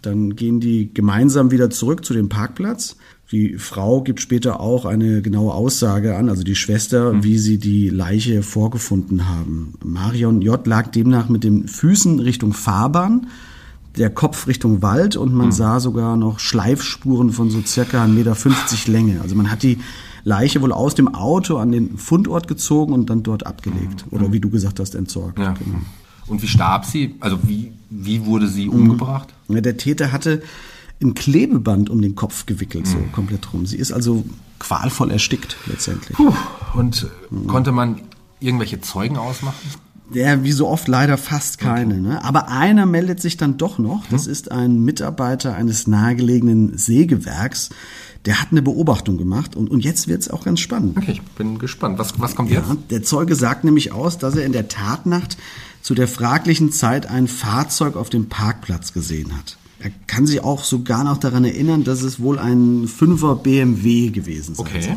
Dann 0.00 0.34
gehen 0.34 0.60
die 0.60 0.92
gemeinsam 0.92 1.50
wieder 1.50 1.68
zurück 1.68 2.06
zu 2.06 2.14
dem 2.14 2.30
Parkplatz. 2.30 2.96
Die 3.30 3.58
Frau 3.58 4.02
gibt 4.02 4.20
später 4.20 4.60
auch 4.60 4.86
eine 4.86 5.20
genaue 5.20 5.52
Aussage 5.52 6.16
an, 6.16 6.30
also 6.30 6.42
die 6.42 6.54
Schwester, 6.54 7.22
wie 7.22 7.38
sie 7.38 7.58
die 7.58 7.90
Leiche 7.90 8.42
vorgefunden 8.42 9.28
haben. 9.28 9.74
Marion 9.84 10.40
J. 10.40 10.66
lag 10.66 10.88
demnach 10.88 11.28
mit 11.28 11.44
den 11.44 11.68
Füßen 11.68 12.20
Richtung 12.20 12.54
Fahrbahn, 12.54 13.26
der 13.96 14.10
Kopf 14.10 14.46
Richtung 14.46 14.82
Wald 14.82 15.16
und 15.16 15.32
man 15.34 15.52
sah 15.52 15.78
sogar 15.78 16.16
noch 16.16 16.38
Schleifspuren 16.40 17.30
von 17.30 17.50
so 17.50 17.62
circa 17.62 18.04
1,50 18.04 18.08
Meter 18.08 18.92
Länge. 18.92 19.20
Also 19.20 19.36
man 19.36 19.50
hat 19.50 19.62
die 19.62 19.78
Leiche 20.24 20.62
wohl 20.62 20.72
aus 20.72 20.94
dem 20.94 21.14
Auto 21.14 21.58
an 21.58 21.70
den 21.70 21.96
Fundort 21.96 22.48
gezogen 22.48 22.92
und 22.92 23.10
dann 23.10 23.22
dort 23.22 23.46
abgelegt. 23.46 24.06
Oder 24.10 24.32
wie 24.32 24.40
du 24.40 24.50
gesagt 24.50 24.80
hast, 24.80 24.94
entsorgt. 24.94 25.38
Ja. 25.38 25.52
Genau. 25.52 25.78
Und 26.26 26.42
wie 26.42 26.48
starb 26.48 26.86
sie? 26.86 27.14
Also 27.20 27.38
wie, 27.42 27.72
wie 27.90 28.24
wurde 28.24 28.48
sie 28.48 28.68
umgebracht? 28.68 29.34
Ja, 29.48 29.60
Der 29.60 29.76
Täter 29.76 30.10
hatte 30.10 30.42
ein 31.02 31.14
Klebeband 31.14 31.90
um 31.90 32.00
den 32.00 32.14
Kopf 32.14 32.46
gewickelt, 32.46 32.86
so 32.86 32.96
komplett 33.12 33.52
rum. 33.52 33.66
Sie 33.66 33.76
ist 33.76 33.92
also 33.92 34.24
qualvoll 34.58 35.10
erstickt 35.10 35.56
letztendlich. 35.66 36.16
Puh. 36.16 36.32
Und 36.74 37.06
äh, 37.30 37.46
konnte 37.46 37.72
man 37.72 38.00
irgendwelche 38.40 38.80
Zeugen 38.80 39.18
ausmachen? 39.18 39.58
Ja, 40.12 40.44
wie 40.44 40.52
so 40.52 40.68
oft 40.68 40.86
leider 40.86 41.16
fast 41.16 41.58
keine. 41.58 42.00
Ne? 42.00 42.22
Aber 42.24 42.48
einer 42.48 42.84
meldet 42.86 43.20
sich 43.20 43.36
dann 43.36 43.56
doch 43.56 43.78
noch. 43.78 44.06
Das 44.10 44.26
ist 44.26 44.50
ein 44.52 44.80
Mitarbeiter 44.84 45.54
eines 45.54 45.86
nahegelegenen 45.86 46.76
Sägewerks. 46.76 47.70
Der 48.26 48.40
hat 48.40 48.48
eine 48.50 48.62
Beobachtung 48.62 49.16
gemacht 49.18 49.56
und, 49.56 49.70
und 49.70 49.84
jetzt 49.84 50.08
wird's 50.08 50.28
auch 50.28 50.44
ganz 50.44 50.60
spannend. 50.60 50.96
Okay, 50.96 51.12
ich 51.12 51.22
bin 51.22 51.58
gespannt. 51.58 51.98
Was, 51.98 52.18
was 52.20 52.34
kommt 52.36 52.50
jetzt? 52.50 52.68
Ja, 52.68 52.76
der 52.90 53.02
Zeuge 53.02 53.34
sagt 53.34 53.64
nämlich 53.64 53.92
aus, 53.92 54.18
dass 54.18 54.36
er 54.36 54.44
in 54.44 54.52
der 54.52 54.68
Tatnacht 54.68 55.36
zu 55.82 55.94
der 55.94 56.08
fraglichen 56.08 56.72
Zeit 56.72 57.06
ein 57.06 57.28
Fahrzeug 57.28 57.96
auf 57.96 58.08
dem 58.10 58.28
Parkplatz 58.28 58.92
gesehen 58.92 59.36
hat. 59.36 59.58
Er 59.78 59.90
kann 60.06 60.26
sich 60.26 60.42
auch 60.42 60.64
sogar 60.64 61.04
noch 61.04 61.18
daran 61.18 61.44
erinnern, 61.44 61.84
dass 61.84 62.00
es 62.02 62.18
wohl 62.20 62.38
ein 62.38 62.86
5er 62.86 63.36
BMW 63.36 64.08
gewesen 64.08 64.54
sein 64.54 64.66
Okay. 64.66 64.80
soll. 64.82 64.96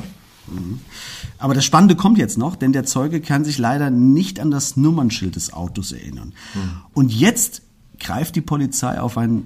Aber 1.40 1.54
das 1.54 1.66
Spannende 1.66 1.96
kommt 1.96 2.18
jetzt 2.18 2.38
noch, 2.38 2.56
denn 2.56 2.74
der 2.74 2.84
Zeuge 2.86 3.22
kann 3.22 3.44
sich 3.46 3.58
leider 3.58 3.90
nicht 3.90 4.40
an 4.40 4.52
das 4.52 4.76
Nummernschild 4.78 5.36
des 5.36 5.54
Autos 5.54 5.92
erinnern. 5.92 6.34
Und 6.94 7.12
jetzt 7.14 7.62
greift 8.00 8.36
die 8.36 8.42
Polizei 8.42 9.00
auf 9.00 9.18
ein 9.18 9.44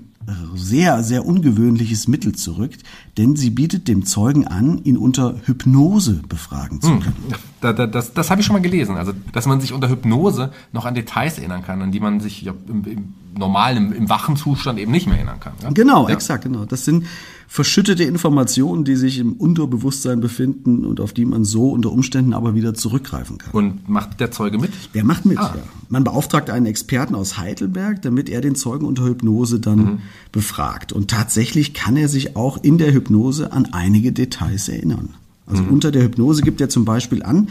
sehr, 0.53 1.03
sehr 1.03 1.25
ungewöhnliches 1.25 2.07
Mittel 2.07 2.33
zurück, 2.36 2.71
denn 3.17 3.36
sie 3.36 3.50
bietet 3.50 3.88
dem 3.88 4.05
Zeugen 4.05 4.45
an, 4.48 4.77
ihn 4.83 4.95
unter 4.95 5.36
Hypnose 5.45 6.21
befragen 6.29 6.79
zu 6.79 7.00
können. 7.00 7.15
Da, 7.60 7.74
da, 7.74 7.88
das 7.88 8.13
das 8.13 8.29
habe 8.29 8.39
ich 8.39 8.45
schon 8.45 8.53
mal 8.55 8.62
gelesen. 8.62 8.98
Also, 8.98 9.13
dass 9.33 9.48
man 9.48 9.60
sich 9.62 9.74
unter 9.74 9.89
Hypnose 9.89 10.51
noch 10.74 10.86
an 10.86 10.93
Details 10.93 11.39
erinnern 11.39 11.63
kann, 11.63 11.81
an 11.81 11.91
die 11.91 12.00
man 12.00 12.19
sich 12.19 12.43
ja 12.43 12.53
im, 12.67 12.86
im 12.86 13.13
normalen, 13.36 13.77
im, 13.88 13.93
im 13.93 14.10
wachen 14.10 14.36
Zustand 14.36 14.77
eben 14.77 14.91
nicht 14.91 15.07
mehr 15.07 15.15
erinnern 15.15 15.39
kann. 15.39 15.53
Ja? 15.63 15.71
Genau, 15.71 16.07
Ja. 16.07 16.13
exakt, 16.13 16.43
genau. 16.43 16.65
Das 16.65 16.86
sind 16.86 17.05
verschüttete 17.53 18.05
Informationen, 18.05 18.86
die 18.86 18.96
sich 18.96 19.20
im 19.20 19.34
Unterbewusstsein 19.34 20.22
befinden 20.22 20.86
und 20.86 21.01
auf 21.01 21.12
die 21.12 21.25
man 21.25 21.43
so 21.43 21.70
unter 21.72 21.91
Umständen 21.91 22.31
aber 22.34 22.55
wieder 22.55 22.74
zurückgreifen 22.75 23.39
kann. 23.39 23.51
Und 23.51 23.89
macht 23.89 24.22
der 24.22 24.31
Zeuge 24.31 24.58
mit? 24.58 24.72
Der 24.93 25.03
macht 25.03 25.25
mit, 25.25 25.38
Ah. 25.38 25.55
ja. 25.58 25.62
Man 25.89 26.05
beauftragt 26.05 26.50
einen 26.50 26.65
Experten 26.65 27.13
aus 27.13 27.38
Heidelberg, 27.38 28.01
damit 28.03 28.29
er 28.29 28.39
den 28.39 28.55
Zeugen 28.55 28.86
unter 28.86 29.03
Hypnose 29.03 29.60
dann 29.60 29.79
Mhm. 29.79 30.00
befragt. 30.31 30.93
Und 30.93 31.10
tatsächlich 31.12 31.74
kann 31.74 31.98
er 31.98 32.08
sich 32.08 32.38
auch 32.38 32.63
in 32.63 32.77
der 32.77 32.93
Hypnose 32.93 33.51
an 33.51 33.65
einige 33.74 34.13
Details 34.13 34.70
erinnern. 34.70 35.10
Also 35.46 35.63
Mhm. 35.63 35.72
unter 35.72 35.91
der 35.91 36.03
Hypnose 36.03 36.43
gibt 36.43 36.62
er 36.62 36.70
zum 36.70 36.86
Beispiel 36.86 37.22
an, 37.22 37.50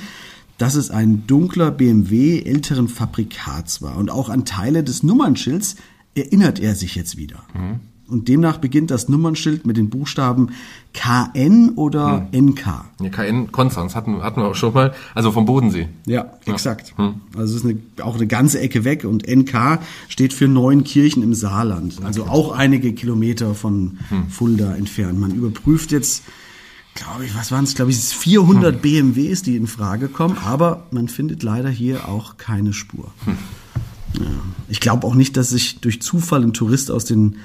dass 0.57 0.77
es 0.77 0.91
ein 0.91 1.27
dunkler 1.27 1.71
BMW 1.71 2.41
älteren 2.41 2.89
Fabrikats 2.89 3.83
war. 3.83 3.99
Und 3.99 4.11
auch 4.11 4.31
an 4.31 4.47
Teile 4.47 4.83
des 4.83 5.03
Nummernschilds 5.03 5.77
erinnert 6.15 6.59
er 6.59 6.75
sich 6.75 6.95
jetzt 6.95 7.19
wieder. 7.19 7.43
Mhm. 7.53 7.81
Und 8.11 8.29
demnach 8.29 8.59
beginnt 8.59 8.91
das 8.91 9.09
Nummernschild 9.09 9.67
mit 9.67 9.77
den 9.77 9.89
Buchstaben 9.91 10.49
KN 10.93 11.71
oder 11.77 12.29
Mhm. 12.33 12.49
NK. 12.51 12.85
Ja, 13.01 13.09
KN 13.11 13.53
Konstanz 13.53 13.95
hatten, 13.95 14.23
hatten 14.23 14.41
wir 14.41 14.49
auch 14.49 14.55
schon 14.55 14.75
mal. 14.75 14.93
Also 15.15 15.31
vom 15.33 15.45
Bodensee. 15.47 15.89
Ja, 16.07 16.33
exakt. 16.47 16.95
Also 17.37 17.57
es 17.57 17.63
ist 17.63 17.65
eine, 17.65 17.79
auch 18.05 18.17
eine 18.17 18.27
ganze 18.27 18.61
Ecke 18.61 18.85
weg 18.85 19.05
und 19.05 19.27
NK 19.29 19.79
steht 20.09 20.33
für 20.33 20.49
Neunkirchen 20.49 21.23
im 21.23 21.35
Saarland. 21.35 22.03
Also 22.05 22.25
auch 22.25 22.53
einige 22.53 22.93
Kilometer 22.93 23.55
von 23.55 23.99
Fulda 24.29 24.75
entfernt. 24.75 25.19
Man 25.19 25.31
überprüft 25.33 25.93
jetzt, 25.93 26.25
glaube 26.95 27.25
ich, 27.25 27.37
was 27.37 27.53
waren 27.53 27.65
es, 27.65 27.75
glaube 27.77 27.93
ich, 27.93 27.97
es 27.99 28.05
ist 28.07 28.15
400 28.15 28.83
BMWs, 28.83 29.43
die 29.43 29.57
in 29.57 29.69
Frage 29.69 30.09
kommen, 30.09 30.37
aber 30.45 30.85
man 30.91 31.07
findet 31.09 31.43
leider 31.45 31.69
hier 31.71 32.09
auch 32.09 32.37
keine 32.37 32.73
Spur. 32.73 33.13
Ja. 34.19 34.25
Ich 34.69 34.81
glaube 34.81 35.07
auch 35.07 35.15
nicht, 35.15 35.37
dass 35.37 35.51
sich 35.51 35.81
durch 35.81 36.03
Zufall 36.03 36.43
ein 36.43 36.53
Tourist 36.53 36.91
aus 36.91 37.05
den 37.05 37.37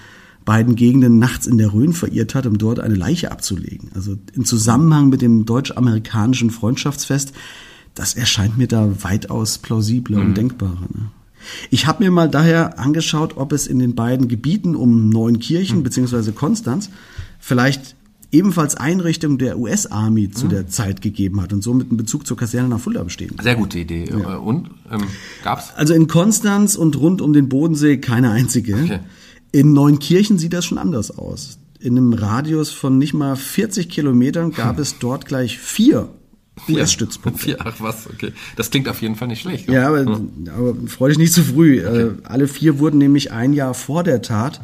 beiden 0.45 0.75
Gegenden 0.75 1.19
nachts 1.19 1.47
in 1.47 1.57
der 1.57 1.73
Rhön 1.73 1.93
verirrt 1.93 2.35
hat, 2.35 2.45
um 2.45 2.57
dort 2.57 2.79
eine 2.79 2.95
Leiche 2.95 3.31
abzulegen. 3.31 3.89
Also 3.95 4.15
im 4.33 4.45
Zusammenhang 4.45 5.09
mit 5.09 5.21
dem 5.21 5.45
deutsch-amerikanischen 5.45 6.51
Freundschaftsfest, 6.51 7.33
das 7.95 8.13
erscheint 8.13 8.57
mir 8.57 8.67
da 8.67 9.03
weitaus 9.03 9.57
plausibler 9.57 10.19
und 10.19 10.35
denkbarer. 10.35 10.87
Ne? 10.93 11.11
Ich 11.69 11.87
habe 11.87 12.03
mir 12.03 12.11
mal 12.11 12.29
daher 12.29 12.79
angeschaut, 12.79 13.37
ob 13.37 13.51
es 13.51 13.67
in 13.67 13.79
den 13.79 13.95
beiden 13.95 14.27
Gebieten 14.27 14.75
um 14.75 15.09
Neunkirchen 15.09 15.83
beziehungsweise 15.83 16.31
Konstanz 16.31 16.89
vielleicht 17.39 17.95
ebenfalls 18.31 18.75
Einrichtungen 18.75 19.37
der 19.37 19.57
US-Army 19.57 20.29
zu 20.29 20.47
der 20.47 20.67
Zeit 20.67 21.01
gegeben 21.01 21.41
hat 21.41 21.53
und 21.53 21.63
somit 21.63 21.89
einen 21.89 21.97
Bezug 21.97 22.27
zur 22.27 22.35
Kaserne 22.35 22.67
nach 22.67 22.79
Fulda 22.79 23.03
bestehen. 23.03 23.35
Sehr 23.41 23.55
gute 23.55 23.79
Idee. 23.79 24.05
Äh, 24.05 24.13
Und 24.13 24.69
ähm, 24.91 25.03
gab's? 25.43 25.71
Also 25.75 25.93
in 25.93 26.07
Konstanz 26.07 26.75
und 26.75 26.97
rund 26.97 27.21
um 27.21 27.33
den 27.33 27.47
Bodensee 27.47 27.97
keine 27.97 28.31
einzige. 28.31 28.75
Okay. 28.75 28.99
In 29.55 29.71
Neunkirchen 29.71 30.37
sieht 30.37 30.51
das 30.51 30.65
schon 30.65 30.77
anders 30.77 31.17
aus. 31.17 31.59
In 31.79 31.97
einem 31.97 32.11
Radius 32.11 32.71
von 32.71 32.97
nicht 32.97 33.13
mal 33.13 33.37
40 33.37 33.87
Kilometern 33.87 34.51
gab 34.51 34.79
es 34.79 34.99
dort 34.99 35.25
gleich 35.25 35.57
vier 35.57 36.09
US-Stützpunkte. 36.67 37.41
Vier, 37.41 37.57
ach 37.63 37.77
was, 37.79 38.05
okay. 38.07 38.33
Das 38.57 38.69
klingt 38.69 38.89
auf 38.89 39.01
jeden 39.01 39.15
Fall 39.15 39.29
nicht 39.29 39.39
schlecht. 39.39 39.69
Ja, 39.69 39.87
aber, 39.87 40.19
aber 40.53 40.75
freu 40.87 41.07
dich 41.07 41.17
nicht 41.17 41.31
zu 41.31 41.41
früh. 41.41 41.79
Äh, 41.79 42.15
alle 42.23 42.49
vier 42.49 42.79
wurden 42.79 42.97
nämlich 42.97 43.31
ein 43.31 43.53
Jahr 43.53 43.73
vor 43.73 44.03
der 44.03 44.21
Tat 44.21 44.59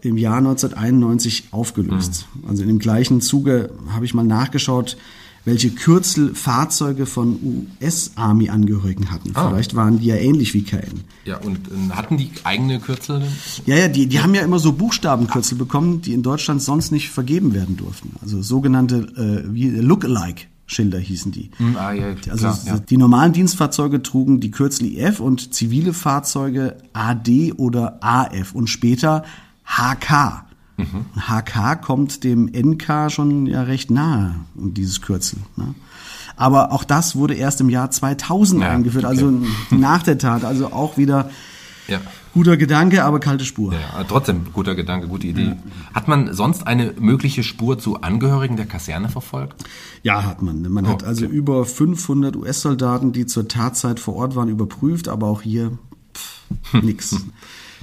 im 0.00 0.16
Jahr 0.16 0.38
1991 0.38 1.48
aufgelöst. 1.50 2.26
Also 2.48 2.62
in 2.62 2.68
dem 2.68 2.78
gleichen 2.78 3.20
Zuge 3.20 3.68
habe 3.90 4.06
ich 4.06 4.14
mal 4.14 4.24
nachgeschaut, 4.24 4.96
welche 5.44 5.70
Kürzel 5.70 6.34
Fahrzeuge 6.34 7.06
von 7.06 7.66
US-Army-Angehörigen 7.80 9.10
hatten. 9.10 9.32
Ah. 9.34 9.48
Vielleicht 9.48 9.74
waren 9.74 9.98
die 9.98 10.06
ja 10.06 10.16
ähnlich 10.16 10.54
wie 10.54 10.62
KN. 10.62 11.02
Ja, 11.24 11.38
und 11.38 11.58
äh, 11.68 11.90
hatten 11.92 12.16
die 12.16 12.30
eigene 12.44 12.78
Kürzel? 12.80 13.20
denn? 13.20 13.28
Ja, 13.66 13.76
ja, 13.76 13.88
die, 13.88 14.06
die 14.06 14.20
haben 14.20 14.34
ja 14.34 14.42
immer 14.42 14.58
so 14.58 14.72
Buchstabenkürzel 14.72 15.58
bekommen, 15.58 16.00
die 16.02 16.12
in 16.12 16.22
Deutschland 16.22 16.62
sonst 16.62 16.92
nicht 16.92 17.10
vergeben 17.10 17.54
werden 17.54 17.76
durften. 17.76 18.12
Also 18.22 18.40
sogenannte 18.42 19.44
äh, 19.46 19.52
wie 19.52 19.68
Lookalike-Schilder 19.70 20.98
hießen 20.98 21.32
die. 21.32 21.50
Ah, 21.76 21.92
ja, 21.92 22.14
Also 22.30 22.48
klar, 22.48 22.58
ja. 22.66 22.78
die 22.78 22.96
normalen 22.96 23.32
Dienstfahrzeuge 23.32 24.02
trugen 24.02 24.40
die 24.40 24.50
Kürzel 24.50 24.86
IF 24.86 25.20
und 25.20 25.52
zivile 25.54 25.92
Fahrzeuge 25.92 26.76
AD 26.92 27.54
oder 27.54 27.98
AF 28.00 28.54
und 28.54 28.68
später 28.68 29.24
HK. 29.64 30.44
Mhm. 30.76 31.04
HK 31.20 31.76
kommt 31.82 32.24
dem 32.24 32.46
NK 32.52 33.10
schon 33.10 33.46
ja 33.46 33.62
recht 33.62 33.90
nahe, 33.90 34.36
um 34.54 34.72
dieses 34.74 35.00
Kürzel. 35.02 35.38
Ne? 35.56 35.74
Aber 36.36 36.72
auch 36.72 36.84
das 36.84 37.14
wurde 37.14 37.34
erst 37.34 37.60
im 37.60 37.68
Jahr 37.68 37.90
2000 37.90 38.62
Ja, 38.62 38.70
eingeführt, 38.70 39.04
okay. 39.04 39.12
also 39.14 39.32
nach 39.70 40.02
der 40.02 40.16
Tat. 40.18 40.44
Also 40.44 40.72
auch 40.72 40.96
wieder 40.96 41.30
Ja. 41.88 42.00
guter 42.32 42.56
Gedanke, 42.56 43.04
aber 43.04 43.20
kalte 43.20 43.44
Spur. 43.44 43.74
Ja, 43.74 44.02
trotzdem, 44.04 44.46
guter 44.54 44.74
Gedanke, 44.74 45.08
gute 45.08 45.26
Idee. 45.26 45.56
Hat 45.92 46.08
man 46.08 46.32
sonst 46.32 46.66
eine 46.66 46.94
mögliche 46.98 47.42
Spur 47.42 47.78
zu 47.78 48.00
Angehörigen 48.00 48.56
der 48.56 48.66
Kaserne 48.66 49.10
verfolgt? 49.10 49.62
Ja, 50.02 50.24
hat 50.24 50.40
man. 50.40 50.62
Man 50.72 50.88
hat 50.88 51.02
Oh, 51.02 51.06
also 51.06 51.26
über 51.26 51.66
500 51.66 52.34
US-Soldaten, 52.34 53.12
die 53.12 53.26
zur 53.26 53.46
Tatzeit 53.46 54.00
vor 54.00 54.14
Ort 54.16 54.34
waren, 54.34 54.48
überprüft, 54.48 55.08
aber 55.08 55.26
auch 55.26 55.42
hier 55.42 55.72
pff, 56.14 56.40
nix. 56.82 57.14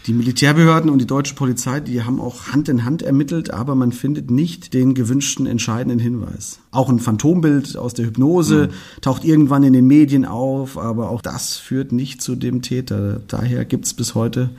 Die 0.05 0.13
Militärbehörden 0.13 0.89
und 0.89 0.99
die 0.99 1.07
deutsche 1.07 1.35
Polizei, 1.35 1.79
die 1.81 2.03
haben 2.03 2.19
auch 2.19 2.47
Hand 2.47 2.69
in 2.69 2.85
Hand 2.85 3.01
ermittelt, 3.01 3.51
aber 3.51 3.75
man 3.75 3.91
findet 3.91 4.31
nicht 4.31 4.73
den 4.73 4.93
gewünschten 4.93 5.45
entscheidenden 5.45 5.99
Hinweis. 5.99 6.59
Auch 6.71 6.89
ein 6.89 6.99
Phantombild 6.99 7.77
aus 7.77 7.93
der 7.93 8.05
Hypnose 8.05 8.69
taucht 9.01 9.23
irgendwann 9.23 9.63
in 9.63 9.73
den 9.73 9.87
Medien 9.87 10.25
auf, 10.25 10.77
aber 10.77 11.09
auch 11.09 11.21
das 11.21 11.57
führt 11.57 11.91
nicht 11.91 12.21
zu 12.21 12.35
dem 12.35 12.61
Täter. 12.61 13.21
Daher 13.27 13.65
gibt's 13.65 13.93
bis 13.93 14.15
heute 14.15 14.49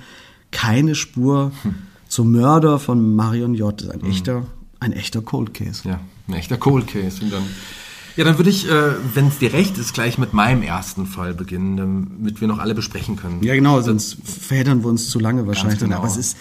keine 0.51 0.95
Spur 0.95 1.53
zum 2.09 2.33
Mörder 2.33 2.79
von 2.79 3.15
Marion 3.15 3.55
J. 3.55 3.73
Das 3.73 3.89
ist 3.89 3.95
ein 3.95 4.11
echter, 4.11 4.47
ein 4.81 4.93
echter 4.93 5.23
Cold 5.23 5.55
Case. 5.55 5.89
Ja, 5.89 6.01
ein 6.29 6.35
echter 6.35 6.57
Cold 6.57 6.87
Case. 6.89 7.23
Und 7.23 7.33
dann, 7.33 7.45
ja, 8.17 8.25
dann 8.25 8.39
würde 8.39 8.51
ich, 8.51 8.69
äh, 8.69 8.93
wenn 9.15 9.29
es 9.29 9.39
dir 9.39 9.53
recht 9.53 9.79
ist, 9.79 9.95
gleich 9.95 10.19
mit 10.19 10.33
meinem 10.33 10.63
ersten 10.63 11.07
Fall 11.07 11.35
beginnen, 11.35 11.77
damit 11.77 12.41
wir 12.41 12.49
noch 12.49 12.59
alle 12.59 12.75
besprechen 12.75 13.17
können. 13.17 13.43
Ja, 13.43 13.55
genau, 13.55 13.81
sonst 13.81 14.19
verheddern 14.25 14.83
wir 14.83 14.89
uns 14.89 15.09
zu 15.11 15.19
lange 15.19 15.47
wahrscheinlich. 15.47 15.79
genau. 15.79 15.97
Aber 15.99 16.07
es 16.07 16.17
ist 16.17 16.37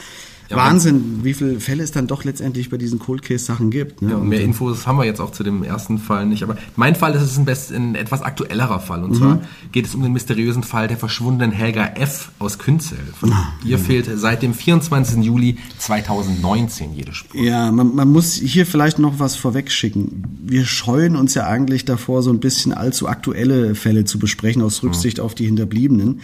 Ja, 0.50 0.58
Wahnsinn, 0.58 1.20
wie 1.24 1.36
viele 1.36 1.60
Fälle 1.60 1.84
es 1.84 1.91
dann 1.91 2.08
doch 2.08 2.24
letztendlich 2.24 2.70
bei 2.72 2.77
diesen 2.77 2.98
Cold 2.98 3.22
Case 3.22 3.46
Sachen 3.46 3.70
gibt. 3.70 4.01
Ne? 4.01 4.12
Ja, 4.12 4.18
mehr 4.18 4.41
Infos 4.41 4.88
haben 4.88 4.98
wir 4.98 5.06
jetzt 5.06 5.22
auch 5.22 5.32
zu 5.32 5.44
dem 5.44 5.63
ersten 5.63 6.00
Fall 6.00 6.25
nicht. 6.25 6.41
Aber 6.41 6.58
mein 6.75 6.96
Fall 6.96 7.13
ist 7.13 7.22
es 7.22 7.38
ein, 7.38 7.46
best, 7.46 7.72
ein 7.72 7.94
etwas 7.94 8.24
aktuellerer 8.24 8.79
Fall. 8.79 9.03
Und 9.03 9.15
zwar 9.15 9.41
geht 9.72 9.86
es 9.86 9.94
um 9.94 10.01
den 10.01 10.12
mysteriösen 10.12 10.63
Fall 10.63 10.88
der 10.88 10.98
verschwundenen 10.98 11.51
Helga 11.51 11.86
F. 11.96 12.32
aus 12.39 12.58
Künzell. 12.58 12.98
Von 13.20 13.34
ihr 13.63 13.77
fehlt 13.77 14.10
seit 14.15 14.41
dem 14.41 14.56
24. 14.56 15.24
Juli 15.24 15.58
2019 15.77 16.96
jede 16.96 17.13
Spur. 17.13 17.39
Ja, 17.39 17.72
man, 17.72 17.94
man 17.94 18.12
muss 18.12 18.34
hier 18.34 18.65
vielleicht 18.65 18.98
noch 18.98 19.20
was 19.20 19.36
vorwegschicken. 19.36 20.24
Wir 20.44 20.65
scheuen 20.65 21.15
uns 21.15 21.36
ja 21.36 21.46
eigentlich 21.46 21.86
davor, 21.86 22.24
so 22.24 22.32
ein 22.32 22.39
bisschen 22.39 22.74
allzu 22.74 23.08
aktuelle 23.08 23.75
Fälle 23.75 24.06
zu 24.06 24.18
besprechen, 24.18 24.63
aus 24.63 24.82
Rücksicht 24.82 25.20
auf 25.20 25.36
die 25.36 25.46
Hinterbliebenen. 25.46 26.22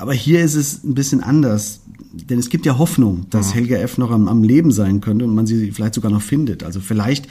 Aber 0.00 0.14
hier 0.14 0.42
ist 0.42 0.54
es 0.54 0.82
ein 0.84 0.94
bisschen 0.94 1.22
anders. 1.22 1.80
Denn 2.12 2.38
es 2.38 2.48
gibt 2.48 2.66
ja 2.66 2.78
Hoffnung, 2.78 3.26
dass 3.30 3.54
Helga 3.54 3.76
F. 3.76 3.98
noch 3.98 4.10
am, 4.10 4.26
am 4.26 4.42
Leben 4.42 4.72
sein 4.72 5.00
könnte 5.00 5.24
und 5.24 5.34
man 5.34 5.46
sie 5.46 5.70
vielleicht 5.70 5.94
sogar 5.94 6.10
noch 6.10 6.22
findet. 6.22 6.64
Also 6.64 6.80
vielleicht 6.80 7.28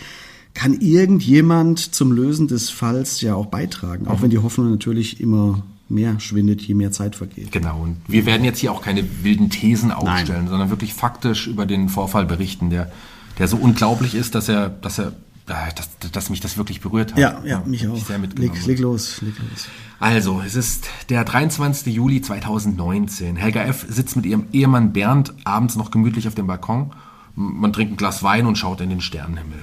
kann 0.54 0.74
irgendjemand 0.74 1.80
zum 1.80 2.12
Lösen 2.12 2.48
des 2.48 2.70
Falls 2.70 3.22
ja 3.22 3.36
auch 3.36 3.48
beitragen. 3.48 4.08
Auch 4.08 4.22
wenn 4.22 4.30
die 4.30 4.38
Hoffnung 4.38 4.70
natürlich 4.70 5.20
immer 5.20 5.64
mehr 5.90 6.20
schwindet, 6.20 6.62
je 6.62 6.76
mehr 6.76 6.92
Zeit 6.92 7.16
vergeht. 7.16 7.52
Genau. 7.52 7.82
Und 7.82 7.98
wir 8.08 8.26
werden 8.26 8.44
jetzt 8.44 8.60
hier 8.60 8.72
auch 8.72 8.82
keine 8.82 9.04
wilden 9.24 9.50
Thesen 9.50 9.92
aufstellen, 9.92 10.48
sondern 10.48 10.70
wirklich 10.70 10.94
faktisch 10.94 11.48
über 11.48 11.66
den 11.66 11.90
Vorfall 11.90 12.26
berichten, 12.26 12.70
der, 12.70 12.92
der 13.38 13.48
so 13.48 13.58
unglaublich 13.58 14.16
ist, 14.16 14.36
dass 14.36 14.50
er, 14.50 14.70
dass 14.70 15.00
er, 15.00 15.14
dass, 15.50 16.12
dass 16.12 16.30
mich 16.30 16.40
das 16.40 16.58
wirklich 16.58 16.82
berührt 16.82 17.12
hat. 17.14 17.20
Ja, 17.20 17.42
ja, 17.46 17.64
mich 17.66 17.86
hab 17.86 17.94
auch. 17.94 18.06
Sehr 18.06 18.20
mitgenommen. 18.20 18.56
leg, 18.58 18.66
leg 18.68 18.80
los, 18.80 19.22
leg 19.22 19.34
los. 19.40 19.68
Also, 20.00 20.42
es 20.46 20.56
ist 20.56 20.88
der 21.10 21.24
23. 21.26 21.94
Juli 21.94 22.22
2019. 22.22 23.36
Helga 23.36 23.64
F. 23.64 23.86
sitzt 23.90 24.16
mit 24.16 24.26
ihrem 24.26 24.46
Ehemann 24.54 24.94
Bernd 24.94 25.34
abends 25.44 25.76
noch 25.76 25.92
gemütlich 25.92 26.28
auf 26.28 26.36
dem 26.36 26.48
Balkon. 26.48 26.92
Man 27.36 27.72
trinkt 27.72 27.94
ein 27.94 27.98
Glas 27.98 28.22
Wein 28.22 28.46
und 28.46 28.58
schaut 28.58 28.82
in 28.82 28.90
den 28.90 29.00
Sternenhimmel. 29.02 29.60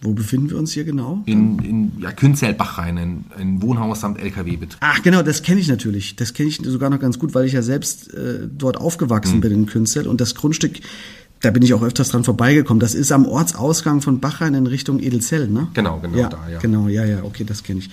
Wo 0.00 0.12
befinden 0.12 0.48
wir 0.50 0.58
uns 0.58 0.72
hier 0.72 0.84
genau? 0.84 1.22
In, 1.26 1.58
in 1.58 1.92
ja, 2.00 2.12
Künzell-Bachrhein, 2.12 2.96
ein, 2.98 3.24
ein 3.36 3.62
Wohnhaus 3.62 4.00
samt 4.00 4.18
LKW-Betrieb. 4.20 4.78
Ach 4.80 5.02
genau, 5.02 5.22
das 5.22 5.42
kenne 5.42 5.60
ich 5.60 5.68
natürlich. 5.68 6.16
Das 6.16 6.34
kenne 6.34 6.48
ich 6.48 6.60
sogar 6.64 6.88
noch 6.88 7.00
ganz 7.00 7.18
gut, 7.18 7.34
weil 7.34 7.46
ich 7.46 7.52
ja 7.52 7.62
selbst 7.62 8.14
äh, 8.14 8.46
dort 8.50 8.76
aufgewachsen 8.76 9.34
Hm. 9.34 9.40
bin 9.40 9.52
in 9.52 9.66
Künzell. 9.66 10.06
Und 10.06 10.20
das 10.20 10.34
Grundstück, 10.34 10.80
da 11.40 11.50
bin 11.50 11.62
ich 11.62 11.72
auch 11.72 11.82
öfters 11.82 12.10
dran 12.10 12.24
vorbeigekommen. 12.24 12.80
Das 12.80 12.94
ist 12.94 13.12
am 13.12 13.26
Ortsausgang 13.26 14.02
von 14.02 14.20
Bachrhein 14.20 14.54
in 14.54 14.66
Richtung 14.66 15.00
Edelzell, 15.00 15.48
ne? 15.48 15.68
Genau, 15.72 15.98
genau 15.98 16.18
ja, 16.18 16.28
da, 16.28 16.48
ja. 16.48 16.58
Genau, 16.58 16.88
ja, 16.88 17.04
ja, 17.04 17.22
okay, 17.22 17.44
das 17.44 17.62
kenne 17.62 17.80
ich. 17.80 17.90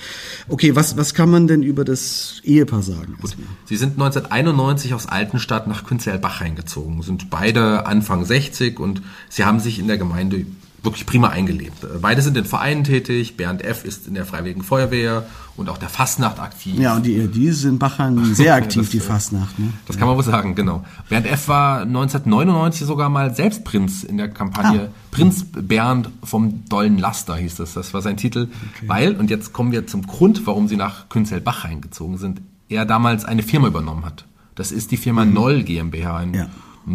Okay, 0.49 0.75
was, 0.75 0.97
was 0.97 1.13
kann 1.13 1.29
man 1.29 1.47
denn 1.47 1.63
über 1.63 1.85
das 1.85 2.41
Ehepaar 2.43 2.81
sagen? 2.81 3.17
erstmal? 3.21 3.47
Sie 3.65 3.77
sind 3.77 3.93
1991 3.93 4.93
aus 4.93 5.07
Altenstadt 5.07 5.67
nach 5.67 5.85
Künzell-Bachrhein 5.85 6.55
gezogen, 6.55 7.01
sind 7.01 7.29
beide 7.29 7.85
Anfang 7.85 8.25
60 8.25 8.79
und 8.79 9.01
sie 9.29 9.45
haben 9.45 9.59
sich 9.59 9.79
in 9.79 9.87
der 9.87 9.97
Gemeinde 9.97 10.45
wirklich 10.83 11.05
prima 11.05 11.29
eingelebt. 11.29 11.83
Äh, 11.83 11.99
Beide 12.01 12.21
sind 12.21 12.37
in 12.37 12.45
Vereinen 12.45 12.83
tätig, 12.83 13.37
Bernd 13.37 13.63
F. 13.63 13.83
ist 13.83 14.07
in 14.07 14.13
der 14.13 14.25
Freiwilligen 14.25 14.63
Feuerwehr 14.63 15.25
und 15.55 15.69
auch 15.69 15.77
der 15.77 15.89
Fastnacht 15.89 16.39
aktiv. 16.39 16.79
Ja, 16.79 16.95
und 16.95 17.05
die, 17.05 17.27
die 17.27 17.51
sind 17.51 17.71
in 17.73 17.79
Bachrhein 17.79 18.23
sehr 18.35 18.53
aktiv, 18.55 18.83
das, 18.83 18.89
die 18.91 18.97
äh, 18.97 19.01
Fastnacht, 19.01 19.57
ne? 19.59 19.73
Das 19.87 19.97
kann 19.97 20.07
man 20.07 20.15
wohl 20.15 20.23
sagen, 20.23 20.55
genau. 20.55 20.85
Bernd 21.09 21.25
F. 21.25 21.47
war 21.47 21.81
1999 21.81 22.85
sogar 22.85 23.09
mal 23.09 23.33
selbst 23.35 23.63
Prinz 23.63 24.03
in 24.03 24.17
der 24.17 24.29
Kampagne. 24.29 24.89
Prinz 25.11 25.45
Bernd 25.51 26.09
vom 26.23 26.65
Dollen 26.65 26.97
Laster 26.97 27.35
hieß 27.35 27.59
es. 27.59 27.73
Das 27.73 27.93
war 27.93 28.01
sein 28.01 28.17
Titel. 28.17 28.49
Weil, 28.85 29.15
und 29.15 29.29
jetzt 29.29 29.53
kommen 29.53 29.71
wir 29.71 29.87
zum 29.87 30.05
Grund, 30.05 30.45
warum 30.45 30.67
sie 30.67 30.75
nach 30.77 31.09
Künzell-Bachrhein 31.09 31.81
gezogen 31.81 32.17
sind, 32.17 32.41
er 32.69 32.85
damals 32.85 33.25
eine 33.25 33.41
Firma 33.43 33.67
übernommen 33.67 34.05
hat. 34.05 34.25
Das 34.55 34.71
ist 34.71 34.91
die 34.91 34.97
Firma 34.97 35.25
Noll 35.25 35.63
GmbH, 35.63 36.17
ein 36.17 36.33
Ja. 36.33 36.47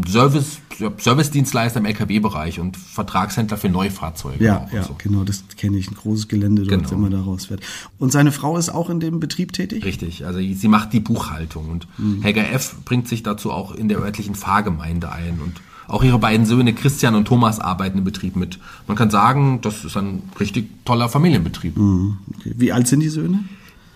Service, 0.08 0.58
Servicedienstleister 0.98 1.80
im 1.80 1.86
LKW-Bereich 1.86 2.60
und 2.60 2.76
Vertragshändler 2.76 3.58
für 3.58 3.68
Neufahrzeuge. 3.68 4.42
Ja, 4.42 4.66
ja, 4.72 4.84
so. 4.84 4.94
genau, 4.96 5.22
das 5.24 5.44
kenne 5.56 5.76
ich. 5.76 5.90
Ein 5.90 5.96
großes 5.96 6.28
Gelände 6.28 6.62
dort, 6.62 6.70
Genau. 6.80 6.90
wenn 6.92 7.00
man 7.00 7.10
da 7.10 7.20
rausfährt. 7.20 7.60
Und 7.98 8.10
seine 8.10 8.32
Frau 8.32 8.56
ist 8.56 8.70
auch 8.70 8.88
in 8.88 9.00
dem 9.00 9.20
Betrieb 9.20 9.52
tätig? 9.52 9.84
Richtig, 9.84 10.24
also 10.24 10.38
sie 10.40 10.68
macht 10.68 10.92
die 10.92 11.00
Buchhaltung 11.00 11.68
und 11.68 11.86
Helga 12.22 12.42
F. 12.42 12.76
bringt 12.84 13.06
sich 13.08 13.22
dazu 13.22 13.52
auch 13.52 13.74
in 13.74 13.88
der 13.88 13.98
örtlichen 13.98 14.34
Pfarrgemeinde 14.34 15.12
ein 15.12 15.40
und 15.44 15.60
auch 15.88 16.02
ihre 16.02 16.18
beiden 16.18 16.46
Söhne 16.46 16.72
Christian 16.72 17.14
und 17.14 17.26
Thomas 17.26 17.60
arbeiten 17.60 17.98
im 17.98 18.04
Betrieb 18.04 18.34
mit. 18.36 18.58
Man 18.86 18.96
kann 18.96 19.10
sagen, 19.10 19.60
das 19.60 19.84
ist 19.84 19.96
ein 19.96 20.22
richtig 20.40 20.70
toller 20.86 21.08
Familienbetrieb. 21.10 21.76
Okay. 21.76 22.54
Wie 22.56 22.72
alt 22.72 22.88
sind 22.88 23.00
die 23.00 23.10
Söhne? 23.10 23.40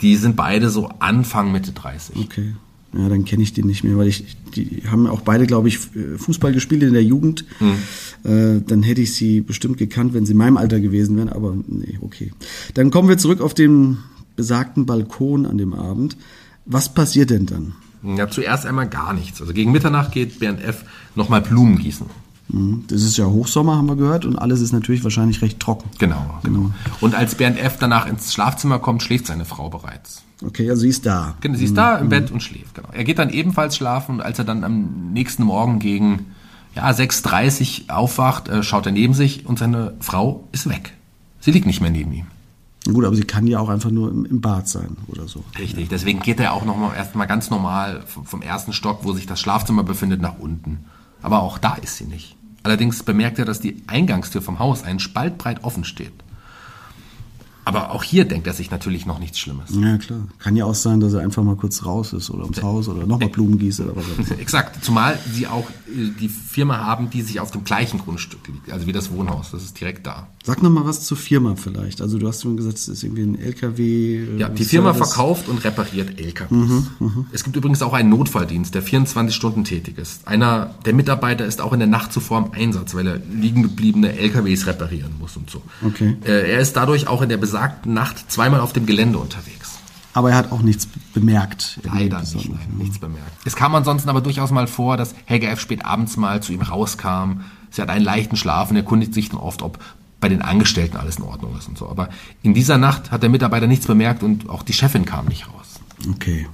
Die 0.02 0.16
sind 0.16 0.36
beide 0.36 0.68
so 0.68 0.90
Anfang 0.98 1.52
Mitte 1.52 1.72
30. 1.72 2.16
Okay. 2.16 2.54
Ja, 2.98 3.08
dann 3.08 3.24
kenne 3.24 3.42
ich 3.42 3.52
die 3.52 3.62
nicht 3.62 3.84
mehr, 3.84 3.96
weil 3.98 4.08
ich, 4.08 4.24
die 4.54 4.82
haben 4.90 5.06
auch 5.06 5.20
beide, 5.20 5.46
glaube 5.46 5.68
ich, 5.68 5.78
Fußball 5.78 6.52
gespielt 6.52 6.82
in 6.82 6.92
der 6.94 7.04
Jugend. 7.04 7.44
Äh, 8.24 8.60
dann 8.66 8.82
hätte 8.82 9.00
ich 9.02 9.14
sie 9.14 9.40
bestimmt 9.40 9.76
gekannt, 9.76 10.14
wenn 10.14 10.24
sie 10.24 10.32
in 10.32 10.38
meinem 10.38 10.56
Alter 10.56 10.80
gewesen 10.80 11.16
wären, 11.16 11.28
aber 11.28 11.54
nee, 11.66 11.98
okay. 12.00 12.32
Dann 12.74 12.90
kommen 12.90 13.08
wir 13.08 13.18
zurück 13.18 13.40
auf 13.40 13.54
den 13.54 13.98
besagten 14.36 14.86
Balkon 14.86 15.46
an 15.46 15.58
dem 15.58 15.74
Abend. 15.74 16.16
Was 16.64 16.92
passiert 16.94 17.30
denn 17.30 17.46
dann? 17.46 17.74
Ja, 18.16 18.30
zuerst 18.30 18.66
einmal 18.66 18.88
gar 18.88 19.12
nichts. 19.12 19.40
Also 19.40 19.52
gegen 19.52 19.72
Mitternacht 19.72 20.12
geht 20.12 20.38
Bernd 20.38 20.62
F. 20.62 20.84
nochmal 21.16 21.42
Blumen 21.42 21.78
gießen. 21.78 22.06
Hm, 22.50 22.84
Das 22.88 23.02
ist 23.02 23.16
ja 23.16 23.26
Hochsommer, 23.26 23.76
haben 23.76 23.88
wir 23.88 23.96
gehört, 23.96 24.24
und 24.24 24.36
alles 24.36 24.60
ist 24.60 24.72
natürlich 24.72 25.02
wahrscheinlich 25.02 25.42
recht 25.42 25.58
trocken. 25.60 25.88
Genau, 25.98 26.38
genau. 26.44 26.70
Und 27.00 27.14
als 27.14 27.34
Bernd 27.34 27.58
F. 27.58 27.76
danach 27.80 28.06
ins 28.06 28.32
Schlafzimmer 28.32 28.78
kommt, 28.78 29.02
schläft 29.02 29.26
seine 29.26 29.44
Frau 29.44 29.68
bereits. 29.68 30.22
Okay, 30.44 30.68
also 30.68 30.82
sie 30.82 30.88
ist 30.88 31.06
da. 31.06 31.36
Genau, 31.40 31.56
sie 31.56 31.64
ist 31.64 31.76
da 31.76 31.96
im 31.96 32.10
Bett 32.10 32.30
und 32.30 32.42
schläft. 32.42 32.74
Genau. 32.74 32.88
Er 32.92 33.04
geht 33.04 33.18
dann 33.18 33.30
ebenfalls 33.30 33.76
schlafen 33.76 34.16
und 34.16 34.20
als 34.20 34.38
er 34.38 34.44
dann 34.44 34.64
am 34.64 35.12
nächsten 35.12 35.44
Morgen 35.44 35.78
gegen 35.78 36.26
ja, 36.74 36.88
6.30 36.90 37.90
aufwacht, 37.90 38.48
äh, 38.48 38.62
schaut 38.62 38.86
er 38.86 38.92
neben 38.92 39.14
sich 39.14 39.46
und 39.46 39.58
seine 39.58 39.94
Frau 40.00 40.46
ist 40.52 40.68
weg. 40.68 40.92
Sie 41.40 41.50
liegt 41.50 41.66
nicht 41.66 41.80
mehr 41.80 41.90
neben 41.90 42.12
ihm. 42.12 42.26
Gut, 42.92 43.04
aber 43.04 43.16
sie 43.16 43.24
kann 43.24 43.46
ja 43.46 43.58
auch 43.58 43.68
einfach 43.68 43.90
nur 43.90 44.10
im, 44.10 44.26
im 44.26 44.40
Bad 44.40 44.68
sein 44.68 44.96
oder 45.08 45.26
so. 45.26 45.42
Richtig, 45.58 45.88
deswegen 45.88 46.20
geht 46.20 46.38
er 46.38 46.52
auch 46.52 46.64
noch 46.64 46.76
mal 46.76 46.94
erstmal 46.94 47.26
ganz 47.26 47.50
normal 47.50 48.02
vom, 48.06 48.26
vom 48.26 48.42
ersten 48.42 48.72
Stock, 48.72 49.00
wo 49.02 49.12
sich 49.12 49.26
das 49.26 49.40
Schlafzimmer 49.40 49.82
befindet, 49.82 50.20
nach 50.20 50.38
unten. 50.38 50.84
Aber 51.22 51.42
auch 51.42 51.58
da 51.58 51.74
ist 51.74 51.96
sie 51.96 52.04
nicht. 52.04 52.36
Allerdings 52.62 53.02
bemerkt 53.02 53.38
er, 53.38 53.44
dass 53.44 53.60
die 53.60 53.82
Eingangstür 53.86 54.42
vom 54.42 54.58
Haus 54.58 54.82
einen 54.82 54.98
Spalt 54.98 55.38
breit 55.38 55.64
offen 55.64 55.84
steht. 55.84 56.12
Aber 57.66 57.90
auch 57.90 58.04
hier 58.04 58.24
denkt 58.24 58.46
er 58.46 58.52
sich 58.52 58.70
natürlich 58.70 59.06
noch 59.06 59.18
nichts 59.18 59.40
Schlimmes. 59.40 59.70
Ja, 59.74 59.98
klar. 59.98 60.20
Kann 60.38 60.54
ja 60.54 60.64
auch 60.64 60.74
sein, 60.76 61.00
dass 61.00 61.14
er 61.14 61.22
einfach 61.22 61.42
mal 61.42 61.56
kurz 61.56 61.84
raus 61.84 62.12
ist 62.12 62.30
oder 62.30 62.44
ums 62.44 62.62
Haus 62.62 62.86
oder 62.86 63.04
nochmal 63.04 63.28
Blumen 63.28 63.58
gießt 63.58 63.80
oder 63.80 63.96
was 63.96 64.04
auch 64.04 64.18
immer. 64.18 64.38
Exakt, 64.40 64.84
zumal 64.84 65.18
sie 65.32 65.48
auch 65.48 65.68
äh, 65.88 66.10
die 66.20 66.28
Firma 66.28 66.78
haben, 66.78 67.10
die 67.10 67.22
sich 67.22 67.40
auf 67.40 67.50
dem 67.50 67.64
gleichen 67.64 67.98
Grundstück 67.98 68.46
liegt, 68.46 68.70
also 68.70 68.86
wie 68.86 68.92
das 68.92 69.10
Wohnhaus, 69.10 69.50
das 69.50 69.64
ist 69.64 69.80
direkt 69.80 70.06
da. 70.06 70.28
Sag 70.46 70.62
noch 70.62 70.70
mal 70.70 70.84
was 70.86 71.02
zur 71.04 71.16
Firma 71.16 71.56
vielleicht. 71.56 72.00
Also 72.00 72.18
du 72.18 72.28
hast 72.28 72.42
schon 72.42 72.56
gesagt, 72.56 72.78
es 72.78 72.86
ist 72.86 73.02
irgendwie 73.02 73.22
ein 73.24 73.36
LKW. 73.38 74.16
äh, 74.36 74.38
Ja, 74.38 74.48
die 74.48 74.64
Firma 74.64 74.92
Service. 74.94 75.12
verkauft 75.12 75.48
und 75.48 75.64
repariert 75.64 76.20
LKWs. 76.20 76.84
Es 77.32 77.42
gibt 77.42 77.56
übrigens 77.56 77.82
auch 77.82 77.92
einen 77.92 78.10
Notfalldienst, 78.10 78.72
der 78.72 78.82
24 78.82 79.34
Stunden 79.34 79.64
tätig 79.64 79.98
ist. 79.98 80.26
Einer 80.28 80.74
der 80.84 80.94
Mitarbeiter 80.94 81.44
ist 81.44 81.60
auch 81.60 81.72
in 81.72 81.80
der 81.80 81.88
Nacht 81.88 82.12
zuvor 82.12 82.38
im 82.46 82.52
Einsatz, 82.52 82.94
weil 82.94 83.06
er 83.08 83.16
liegen 83.30 83.62
gebliebene 83.64 84.16
LKWs 84.16 84.66
reparieren 84.68 85.14
muss 85.18 85.36
und 85.36 85.50
so. 85.50 85.62
Okay. 85.84 86.16
Äh, 86.24 86.52
Er 86.52 86.60
ist 86.60 86.74
dadurch 86.76 87.08
auch 87.08 87.22
in 87.22 87.28
der 87.28 87.38
besagten 87.38 87.92
Nacht 87.92 88.30
zweimal 88.30 88.60
auf 88.60 88.72
dem 88.72 88.86
Gelände 88.86 89.18
unterwegs. 89.18 89.72
Aber 90.12 90.30
er 90.30 90.36
hat 90.36 90.52
auch 90.52 90.62
nichts 90.62 90.86
bemerkt. 91.12 91.80
Leider 91.82 92.20
nicht, 92.20 92.48
nein, 92.48 92.68
nichts 92.78 92.98
bemerkt. 92.98 93.32
Es 93.44 93.56
kam 93.56 93.74
ansonsten 93.74 94.08
aber 94.08 94.20
durchaus 94.20 94.50
mal 94.52 94.66
vor, 94.68 94.96
dass 94.96 95.14
Helga 95.26 95.48
F. 95.48 95.60
spät 95.60 95.84
abends 95.84 96.16
mal 96.16 96.42
zu 96.42 96.52
ihm 96.52 96.62
rauskam. 96.62 97.40
Sie 97.70 97.82
hat 97.82 97.90
einen 97.90 98.04
leichten 98.04 98.36
Schlaf 98.36 98.70
und 98.70 98.76
erkundigt 98.76 99.12
sich 99.12 99.28
dann 99.28 99.40
oft, 99.40 99.60
ob 99.60 99.78
bei 100.20 100.28
den 100.28 100.42
Angestellten 100.42 100.96
alles 100.96 101.16
in 101.16 101.24
Ordnung 101.24 101.56
ist 101.58 101.68
und 101.68 101.78
so. 101.78 101.88
Aber 101.88 102.08
in 102.42 102.54
dieser 102.54 102.78
Nacht 102.78 103.10
hat 103.10 103.22
der 103.22 103.30
Mitarbeiter 103.30 103.66
nichts 103.66 103.86
bemerkt 103.86 104.22
und 104.22 104.48
auch 104.48 104.62
die 104.62 104.72
Chefin 104.72 105.04
kam 105.04 105.26
nicht 105.26 105.46
raus. 105.48 105.80
Okay. 106.10 106.46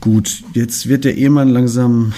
Gut, 0.00 0.42
jetzt 0.52 0.88
wird 0.88 1.04
der 1.04 1.16
Ehemann 1.16 1.48
langsam 1.48 2.12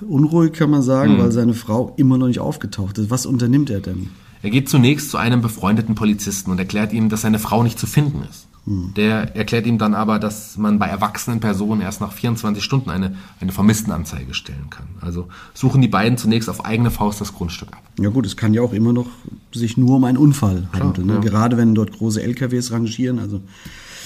unruhig, 0.00 0.52
kann 0.52 0.70
man 0.70 0.82
sagen, 0.82 1.18
weil 1.18 1.30
seine 1.32 1.54
Frau 1.54 1.94
immer 1.96 2.18
noch 2.18 2.26
nicht 2.26 2.40
aufgetaucht 2.40 2.98
ist. 2.98 3.10
Was 3.10 3.26
unternimmt 3.26 3.70
er 3.70 3.80
denn? 3.80 4.10
Er 4.42 4.50
geht 4.50 4.68
zunächst 4.68 5.10
zu 5.10 5.18
einem 5.18 5.42
befreundeten 5.42 5.94
Polizisten 5.94 6.50
und 6.50 6.58
erklärt 6.58 6.92
ihm, 6.92 7.08
dass 7.08 7.22
seine 7.22 7.38
Frau 7.38 7.62
nicht 7.62 7.78
zu 7.78 7.86
finden 7.86 8.22
ist. 8.28 8.46
Der 8.66 9.34
erklärt 9.34 9.66
ihm 9.66 9.78
dann 9.78 9.94
aber, 9.94 10.18
dass 10.18 10.58
man 10.58 10.78
bei 10.78 10.86
erwachsenen 10.86 11.40
Personen 11.40 11.80
erst 11.80 12.00
nach 12.00 12.12
24 12.12 12.62
Stunden 12.62 12.90
eine, 12.90 13.16
eine 13.40 13.52
Vermisstenanzeige 13.52 14.34
stellen 14.34 14.68
kann. 14.68 14.86
Also 15.00 15.28
suchen 15.54 15.80
die 15.80 15.88
beiden 15.88 16.18
zunächst 16.18 16.48
auf 16.48 16.64
eigene 16.64 16.90
Faust 16.90 17.20
das 17.20 17.34
Grundstück 17.34 17.72
ab. 17.72 17.82
Ja 17.98 18.10
gut, 18.10 18.26
es 18.26 18.36
kann 18.36 18.52
ja 18.52 18.62
auch 18.62 18.72
immer 18.72 18.92
noch 18.92 19.06
sich 19.52 19.76
nur 19.76 19.96
um 19.96 20.04
einen 20.04 20.18
Unfall 20.18 20.68
handeln. 20.72 21.06
ne? 21.06 21.14
ja. 21.14 21.20
Gerade 21.20 21.56
wenn 21.56 21.74
dort 21.74 21.92
große 21.92 22.22
LKWs 22.22 22.70
rangieren. 22.70 23.18
Also 23.18 23.40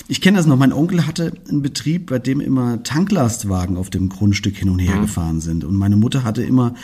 ich 0.07 0.21
kenne 0.21 0.37
das 0.37 0.47
noch. 0.47 0.57
Mein 0.57 0.73
Onkel 0.73 1.07
hatte 1.07 1.33
einen 1.49 1.63
Betrieb, 1.63 2.07
bei 2.11 2.19
dem 2.19 2.41
immer 2.41 2.83
Tanklastwagen 2.83 3.77
auf 3.77 3.91
dem 3.91 4.09
Grundstück 4.09 4.57
hin 4.57 4.69
und 4.69 4.79
her 4.79 4.99
gefahren 5.01 5.41
sind. 5.41 5.65
Und 5.65 5.77
meine 5.77 5.97
Mutter 5.97 6.25
hatte 6.25 6.43
immer 6.43 6.75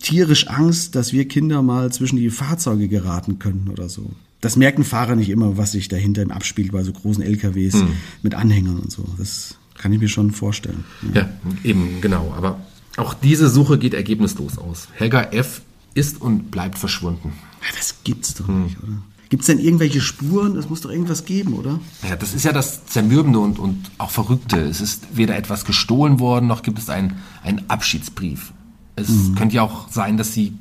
tierisch 0.00 0.48
Angst, 0.48 0.96
dass 0.96 1.12
wir 1.12 1.28
Kinder 1.28 1.62
mal 1.62 1.92
zwischen 1.92 2.16
die 2.16 2.30
Fahrzeuge 2.30 2.88
geraten 2.88 3.38
können 3.38 3.68
oder 3.70 3.88
so. 3.88 4.10
Das 4.42 4.56
merken 4.56 4.84
Fahrer 4.84 5.16
nicht 5.16 5.30
immer, 5.30 5.56
was 5.56 5.72
sich 5.72 5.88
dahinter 5.88 6.24
abspielt 6.30 6.72
bei 6.72 6.82
so 6.82 6.92
großen 6.92 7.22
LKWs 7.22 7.76
mit 8.22 8.34
Anhängern 8.34 8.78
und 8.80 8.92
so. 8.92 9.04
Das 9.16 9.54
kann 9.78 9.92
ich 9.92 10.00
mir 10.00 10.08
schon 10.08 10.32
vorstellen. 10.32 10.84
Ja, 11.14 11.28
eben, 11.64 12.00
genau. 12.00 12.34
Aber 12.36 12.60
Auch 12.96 13.14
diese 13.14 13.48
Suche 13.48 13.78
geht 13.78 13.94
ergebnislos 13.94 14.58
aus. 14.58 14.88
Helga 14.94 15.22
F. 15.30 15.62
ist 15.94 16.20
und 16.20 16.50
bleibt 16.50 16.76
verschwunden. 16.78 17.32
Ja, 17.62 17.68
das 17.76 18.02
gibt's 18.04 18.34
doch 18.34 18.48
nicht, 18.48 18.76
oder? 18.82 18.98
Gibt's 19.28 19.46
denn 19.46 19.58
irgendwelche 19.60 20.00
Spuren? 20.02 20.56
Es 20.56 20.68
muss 20.68 20.82
doch 20.82 20.90
irgendwas 20.90 21.24
geben, 21.24 21.54
oder? 21.54 21.80
Ja, 22.06 22.16
das 22.16 22.34
ist 22.34 22.44
ja 22.44 22.52
das 22.52 22.84
Zermürbende 22.86 23.38
und, 23.38 23.58
und 23.58 23.90
auch 23.96 24.10
Verrückte. 24.10 24.58
Es 24.58 24.80
ist 24.82 25.16
weder 25.16 25.36
etwas 25.36 25.64
gestohlen 25.64 26.20
worden, 26.20 26.48
noch 26.48 26.62
gibt 26.62 26.78
es 26.78 26.90
einen, 26.90 27.14
einen 27.42 27.62
Abschiedsbrief. 27.70 28.52
Es 28.94 29.08
könnte 29.36 29.56
ja 29.56 29.62
auch 29.62 29.88
sein, 29.90 30.18
dass 30.18 30.34
sie, 30.34 30.52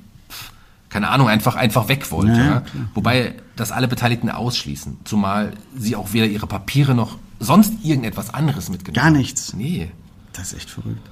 keine 0.91 1.09
Ahnung, 1.09 1.29
einfach, 1.29 1.55
einfach 1.55 1.87
weg 1.87 2.11
wollte. 2.11 2.33
Ja, 2.33 2.45
ja. 2.47 2.63
Wobei 2.93 3.35
das 3.55 3.71
alle 3.71 3.87
Beteiligten 3.87 4.29
ausschließen. 4.29 4.99
Zumal 5.05 5.53
sie 5.75 5.95
auch 5.95 6.13
weder 6.13 6.27
ihre 6.27 6.47
Papiere 6.47 6.93
noch 6.93 7.17
sonst 7.39 7.73
irgendetwas 7.83 8.33
anderes 8.33 8.69
mitgenommen 8.69 8.95
Gar 8.95 9.05
hat. 9.05 9.13
nichts. 9.13 9.53
Nee. 9.53 9.89
Das 10.33 10.51
ist 10.51 10.59
echt 10.59 10.69
verrückt. 10.69 11.09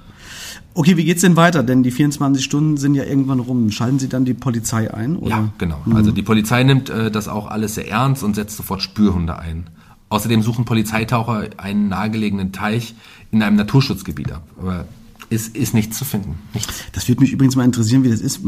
Okay, 0.74 0.96
wie 0.96 1.04
geht's 1.04 1.22
denn 1.22 1.34
weiter? 1.34 1.62
Denn 1.62 1.82
die 1.82 1.90
24 1.90 2.44
Stunden 2.44 2.76
sind 2.76 2.94
ja 2.94 3.04
irgendwann 3.04 3.40
rum. 3.40 3.70
Schalten 3.70 3.98
Sie 3.98 4.08
dann 4.08 4.24
die 4.24 4.34
Polizei 4.34 4.92
ein? 4.92 5.16
Oder? 5.16 5.30
Ja, 5.30 5.48
genau. 5.58 5.82
Also 5.94 6.12
die 6.12 6.22
Polizei 6.22 6.62
nimmt 6.62 6.90
äh, 6.90 7.10
das 7.10 7.26
auch 7.26 7.48
alles 7.48 7.74
sehr 7.74 7.88
ernst 7.88 8.22
und 8.22 8.34
setzt 8.34 8.56
sofort 8.58 8.82
Spürhunde 8.82 9.38
ein. 9.38 9.68
Außerdem 10.10 10.42
suchen 10.42 10.64
Polizeitaucher 10.66 11.48
einen 11.56 11.88
nahegelegenen 11.88 12.52
Teich 12.52 12.94
in 13.30 13.42
einem 13.42 13.56
Naturschutzgebiet 13.56 14.32
ab. 14.32 14.42
Aber 14.58 14.84
es 15.30 15.48
ist 15.48 15.74
nichts 15.74 15.96
zu 15.96 16.04
finden. 16.04 16.34
Nichts. 16.52 16.72
Das 16.92 17.08
würde 17.08 17.20
mich 17.22 17.32
übrigens 17.32 17.56
mal 17.56 17.64
interessieren, 17.64 18.02
wie 18.04 18.10
das 18.10 18.20
ist. 18.20 18.40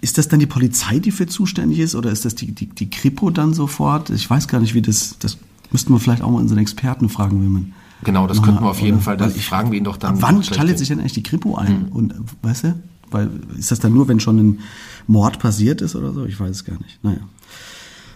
Ist 0.00 0.18
das 0.18 0.28
dann 0.28 0.40
die 0.40 0.46
Polizei, 0.46 0.98
die 0.98 1.10
für 1.10 1.26
zuständig 1.26 1.78
ist, 1.78 1.94
oder 1.94 2.10
ist 2.10 2.24
das 2.24 2.34
die, 2.34 2.52
die, 2.52 2.66
die 2.66 2.90
Kripo 2.90 3.30
dann 3.30 3.52
sofort? 3.54 4.10
Ich 4.10 4.28
weiß 4.28 4.48
gar 4.48 4.58
nicht, 4.60 4.74
wie 4.74 4.82
das. 4.82 5.16
Das 5.20 5.36
müssten 5.70 5.92
wir 5.92 6.00
vielleicht 6.00 6.22
auch 6.22 6.30
mal 6.30 6.38
unseren 6.40 6.58
Experten 6.58 7.08
fragen, 7.08 7.40
wenn 7.40 7.50
man. 7.50 7.72
Genau, 8.04 8.26
das 8.26 8.38
Mal, 8.38 8.44
könnten 8.46 8.64
wir 8.64 8.70
auf 8.70 8.80
jeden 8.80 8.94
oder? 8.96 9.02
Fall. 9.04 9.20
Weil 9.20 9.30
ich- 9.36 9.46
fragen 9.46 9.70
wir 9.70 9.78
ihn 9.78 9.84
doch 9.84 9.96
dann. 9.96 10.20
Wann 10.22 10.42
schaltet 10.42 10.78
sich 10.78 10.88
denn 10.88 10.98
eigentlich 10.98 11.12
die 11.12 11.22
Kripo 11.22 11.54
ein? 11.56 11.88
Und 11.90 12.12
äh, 12.12 12.16
weißt 12.42 12.64
du? 12.64 12.74
Weil 13.10 13.28
ist 13.58 13.70
das 13.70 13.78
dann 13.78 13.92
nur, 13.92 14.08
wenn 14.08 14.18
schon 14.20 14.38
ein 14.38 14.58
Mord 15.06 15.38
passiert 15.38 15.82
ist 15.82 15.94
oder 15.94 16.12
so? 16.14 16.24
Ich 16.24 16.40
weiß 16.40 16.50
es 16.50 16.64
gar 16.64 16.78
nicht. 16.78 16.98
Naja. 17.04 17.18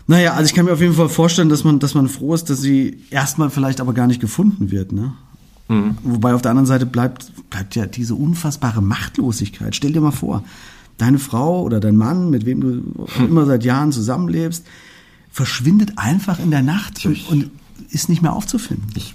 Naja, 0.09 0.35
also 0.35 0.49
ich 0.49 0.55
kann 0.55 0.65
mir 0.67 0.73
auf 0.73 0.81
jeden 0.81 0.95
Fall 0.95 1.09
vorstellen, 1.09 1.49
dass 1.49 1.65
man, 1.65 1.81
dass 1.81 1.95
man 1.95 2.09
froh 2.09 2.33
ist, 2.35 2.49
dass 2.49 2.61
sie 2.61 3.01
erstmal 3.11 3.51
vielleicht 3.51 3.81
aber 3.81 3.93
gar 3.93 4.07
nicht 4.07 4.21
gefunden 4.21 4.71
wird, 4.71 4.93
ne? 4.93 5.13
Wobei 5.69 6.35
auf 6.35 6.43
der 6.43 6.53
anderen 6.53 6.67
Seite 6.67 6.87
bleibt, 6.87 7.33
bleibt 7.51 7.75
ja 7.75 7.87
diese 7.87 8.15
unfassbare 8.15 8.83
Machtlosigkeit. 8.83 9.75
Stell 9.75 9.93
dir 9.93 10.01
mal 10.01 10.13
vor, 10.13 10.45
deine 10.99 11.19
Frau 11.19 11.63
oder 11.63 11.81
dein 11.81 11.97
Mann, 11.97 12.31
mit 12.31 12.47
wem 12.47 12.61
du 12.61 13.03
auch 13.03 13.21
immer 13.21 13.47
seit 13.47 13.65
Jahren 13.65 13.93
zusammenlebst, 13.93 14.65
verschwindet 15.31 15.99
einfach 15.99 16.39
in 16.39 16.51
der 16.51 16.63
Nacht 16.63 17.05
und, 17.05 17.29
und 17.29 17.51
ist 17.91 18.09
nicht 18.09 18.23
mehr 18.23 18.33
aufzufinden. 18.33 18.87
ich, 18.95 19.15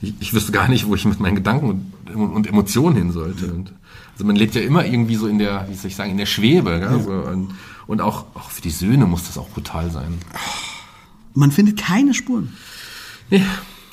ich, 0.00 0.14
ich 0.20 0.34
wüsste 0.34 0.52
gar 0.52 0.68
nicht, 0.68 0.86
wo 0.86 0.94
ich 0.94 1.04
mit 1.04 1.20
meinen 1.20 1.36
Gedanken 1.36 1.92
und, 2.14 2.14
und 2.14 2.46
Emotionen 2.46 2.96
hin 2.96 3.12
sollte. 3.12 3.52
Und, 3.52 3.72
also 4.12 4.24
man 4.24 4.36
lebt 4.36 4.54
ja 4.54 4.60
immer 4.60 4.84
irgendwie 4.84 5.16
so 5.16 5.26
in 5.26 5.38
der, 5.38 5.66
wie 5.70 5.74
soll 5.74 5.88
ich 5.88 5.96
sagen, 5.96 6.10
in 6.10 6.18
der 6.18 6.26
Schwebe. 6.26 6.78
Gell? 6.78 7.02
So, 7.02 7.10
und, 7.10 7.50
und 7.86 8.00
auch, 8.00 8.26
auch 8.34 8.50
für 8.50 8.62
die 8.62 8.70
Söhne 8.70 9.06
muss 9.06 9.26
das 9.26 9.38
auch 9.38 9.48
brutal 9.48 9.90
sein. 9.90 10.18
Man 11.34 11.50
findet 11.50 11.78
keine 11.78 12.14
Spuren. 12.14 12.52
Nee, 13.30 13.42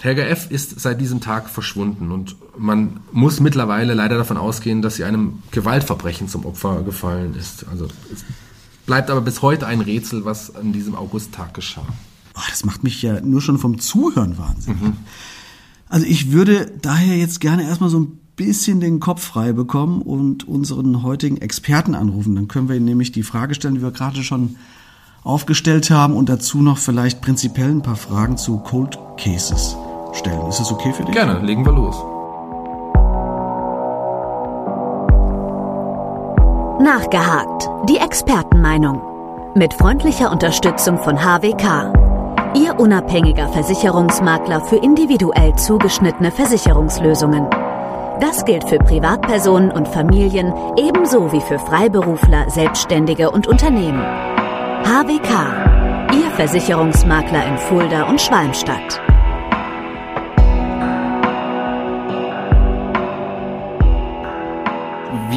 Helga 0.04 0.24
F. 0.24 0.52
ist 0.52 0.82
seit 0.82 1.00
diesem 1.00 1.22
Tag 1.22 1.50
verschwunden 1.50 2.12
und 2.12 2.36
man 2.58 3.00
muss 3.14 3.40
mittlerweile 3.40 3.94
leider 3.94 4.18
davon 4.18 4.36
ausgehen, 4.36 4.82
dass 4.82 4.98
sie 4.98 5.06
einem 5.06 5.42
Gewaltverbrechen 5.52 6.28
zum 6.28 6.46
Opfer 6.46 6.84
gefallen 6.84 7.36
ist. 7.36 7.66
Also 7.72 7.88
es 8.12 8.26
bleibt 8.86 9.10
aber 9.10 9.22
bis 9.22 9.42
heute 9.42 9.66
ein 9.66 9.80
Rätsel, 9.80 10.26
was 10.26 10.54
an 10.58 10.74
diesem 10.74 10.96
Augusttag 10.96 11.54
geschah. 11.54 11.88
Oh, 12.36 12.42
das 12.50 12.66
macht 12.66 12.84
mich 12.84 13.02
ja 13.02 13.22
nur 13.22 13.40
schon 13.40 13.58
vom 13.58 13.80
Zuhören 13.80 14.38
wahnsinnig. 14.38 14.94
Also 15.88 16.06
ich 16.06 16.34
würde 16.34 16.70
daher 16.82 17.16
jetzt 17.16 17.40
gerne 17.40 17.64
erstmal 17.64 17.90
so 17.90 18.02
ein 18.02 18.20
bisschen 18.36 18.82
den 18.82 19.00
Kopf 19.00 19.24
frei 19.24 19.54
bekommen 19.54 20.02
und 20.02 20.46
unseren 20.46 21.02
heutigen 21.02 21.38
Experten 21.38 21.96
anrufen. 21.96 22.36
Dann 22.36 22.50
können 22.50 22.68
wir 22.68 22.76
ihnen 22.76 22.84
nämlich 22.84 23.14
die 23.14 23.24
Frage 23.24 23.56
stellen, 23.56 23.76
die 23.76 23.82
wir 23.82 23.92
gerade 23.92 24.22
schon 24.22 24.58
aufgestellt 25.24 25.90
haben 25.92 26.14
und 26.14 26.28
dazu 26.28 26.62
noch 26.62 26.78
vielleicht 26.78 27.22
prinzipiell 27.22 27.70
ein 27.70 27.84
paar 27.84 27.96
Fragen 27.96 28.36
zu 28.36 28.58
Cold 28.58 29.00
Cases 29.18 29.78
stellen. 30.16 30.48
Ist 30.48 30.60
das 30.60 30.72
okay 30.72 30.92
für 30.94 31.04
dich? 31.04 31.14
Gerne, 31.14 31.40
legen 31.40 31.66
wir 31.66 31.72
los. 31.72 32.04
Nachgehakt. 36.84 37.70
Die 37.90 37.98
Expertenmeinung. 37.98 39.02
Mit 39.56 39.74
freundlicher 39.74 40.32
Unterstützung 40.32 40.98
von 40.98 41.18
HWK. 41.18 41.94
Ihr 42.56 42.80
unabhängiger 42.80 43.48
Versicherungsmakler 43.48 44.62
für 44.62 44.76
individuell 44.76 45.56
zugeschnittene 45.56 46.32
Versicherungslösungen. 46.32 47.48
Das 48.20 48.44
gilt 48.46 48.68
für 48.68 48.80
Privatpersonen 48.80 49.72
und 49.72 49.88
Familien 49.88 50.54
ebenso 50.78 51.32
wie 51.32 51.42
für 51.42 51.58
Freiberufler, 51.58 52.50
Selbstständige 52.50 53.32
und 53.32 53.48
Unternehmen. 53.48 54.04
HWK. 54.84 56.14
Ihr 56.14 56.30
Versicherungsmakler 56.32 57.48
in 57.48 57.58
Fulda 57.58 58.04
und 58.04 58.20
Schwalmstadt. 58.20 59.02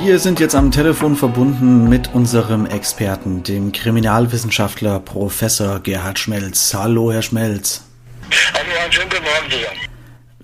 Wir 0.05 0.19
sind 0.19 0.41
jetzt 0.41 0.55
am 0.55 0.71
Telefon 0.71 1.17
verbunden 1.17 1.89
mit 1.89 2.15
unserem 2.15 2.67
Experten, 2.67 3.43
dem 3.43 3.73
Kriminalwissenschaftler 3.73 5.01
Professor 5.01 5.81
Gerhard 5.81 6.19
Schmelz. 6.19 6.75
Hallo, 6.75 7.11
Herr 7.11 7.23
Schmelz. 7.23 7.83
Hallo, 8.53 8.83
einen 8.83 8.93
schönen 8.93 9.09
guten 9.09 9.23
Morgen 9.25 9.51
zusammen. 9.51 9.81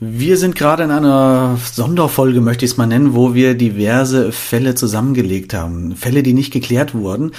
Wir 0.00 0.36
sind 0.36 0.56
gerade 0.56 0.82
in 0.82 0.90
einer 0.90 1.58
Sonderfolge, 1.62 2.40
möchte 2.40 2.64
ich 2.64 2.72
es 2.72 2.76
mal 2.76 2.86
nennen, 2.86 3.14
wo 3.14 3.34
wir 3.34 3.54
diverse 3.54 4.32
Fälle 4.32 4.74
zusammengelegt 4.74 5.54
haben. 5.54 5.94
Fälle, 5.96 6.24
die 6.24 6.32
nicht 6.32 6.52
geklärt 6.52 6.94
wurden. 6.94 7.32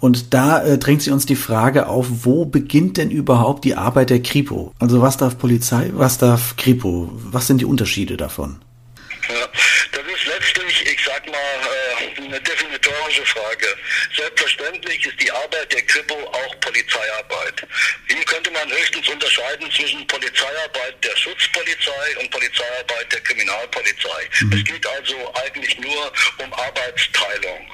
Und 0.00 0.34
da 0.34 0.62
äh, 0.62 0.76
drängt 0.76 1.02
sich 1.02 1.12
uns 1.12 1.24
die 1.24 1.36
Frage 1.36 1.86
auf, 1.86 2.06
wo 2.24 2.44
beginnt 2.44 2.98
denn 2.98 3.10
überhaupt 3.10 3.64
die 3.64 3.76
Arbeit 3.76 4.10
der 4.10 4.20
Kripo? 4.20 4.72
Also 4.78 5.00
was 5.00 5.16
darf 5.16 5.38
Polizei, 5.38 5.92
was 5.94 6.18
darf 6.18 6.56
Kripo? 6.56 7.10
Was 7.14 7.46
sind 7.46 7.60
die 7.62 7.64
Unterschiede 7.64 8.16
davon? 8.18 8.58
Ja, 9.28 9.46
das 9.92 10.02
ist 10.02 10.26
letztlich, 10.26 10.92
ich 10.92 11.06
sag 11.06 11.24
mal, 11.26 11.34
äh, 11.34 12.26
eine 12.26 12.40
definitorische 13.20 13.26
Frage. 13.26 13.66
Selbstverständlich 14.16 15.06
ist 15.06 15.20
die 15.20 15.30
Arbeit 15.30 15.72
der 15.72 15.82
Kripo 15.82 16.14
auch 16.14 16.60
Polizeiarbeit. 16.60 17.66
Hier 18.08 18.24
könnte 18.24 18.50
man 18.50 18.68
höchstens 18.70 19.08
unterscheiden 19.08 19.70
zwischen 19.70 20.06
Polizeiarbeit 20.06 20.96
der 21.02 21.16
Schutzpolizei 21.16 22.18
und 22.20 22.30
Polizeiarbeit 22.30 23.12
der 23.12 23.20
Kriminalpolizei. 23.20 24.28
Es 24.52 24.64
geht 24.64 24.86
also 24.86 25.16
eigentlich 25.44 25.78
nur 25.78 26.12
um 26.38 26.52
Arbeitsteilung. 26.52 27.66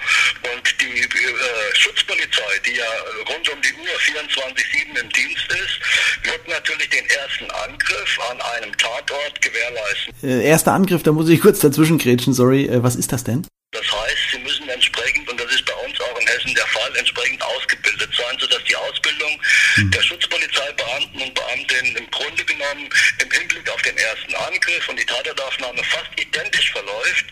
Und 0.55 0.81
die 0.81 1.01
äh, 1.01 1.75
Schutzpolizei, 1.75 2.59
die 2.67 2.77
ja 2.77 2.91
rund 3.29 3.49
um 3.49 3.61
die 3.63 3.73
Uhr 3.75 3.97
24-7 3.99 5.01
im 5.01 5.09
Dienst 5.11 5.47
ist, 5.51 6.27
wird 6.27 6.49
natürlich 6.49 6.89
den 6.91 7.07
ersten 7.07 7.51
Angriff 7.51 8.19
an 8.31 8.41
einem 8.41 8.77
Tatort 8.77 9.41
gewährleisten. 9.41 10.15
Äh, 10.23 10.49
erster 10.49 10.73
Angriff, 10.73 11.03
da 11.03 11.13
muss 11.13 11.29
ich 11.29 11.41
kurz 11.41 11.61
dazwischen 11.61 11.99
grätschen, 11.99 12.33
sorry. 12.33 12.67
Äh, 12.67 12.83
was 12.83 12.97
ist 12.97 13.13
das 13.13 13.25
denn? 13.25 13.47
Das 13.77 13.93
heißt, 13.93 14.31
sie 14.33 14.39
müssen 14.39 14.69
entsprechend, 14.71 15.29
und 15.29 15.39
das 15.39 15.53
ist 15.53 15.65
bei 15.67 15.75
uns 15.75 16.01
auch 16.01 16.19
in 16.19 16.27
Hessen 16.27 16.55
der 16.55 16.67
Fall, 16.67 16.97
entsprechend 16.97 17.43
ausgebildet 17.43 18.11
sein, 18.17 18.39
sodass 18.39 18.65
die 18.65 18.77
Ausbildung 18.77 19.41
der 19.77 20.03
Schutzpolizeibeamten 20.03 21.21
und 21.21 21.35
Beamtinnen 21.35 21.97
im 21.97 22.11
Grunde 22.11 22.43
genommen 22.45 22.89
im 23.19 23.31
Hinblick 23.31 23.69
auf 23.71 23.83
den 23.83 23.97
ersten 23.99 24.35
Angriff 24.35 24.89
und 24.89 24.99
die 24.99 25.05
Tatortaufnahme 25.05 25.85
fast 25.85 26.09
identisch 26.19 26.73
verläuft. 26.73 27.27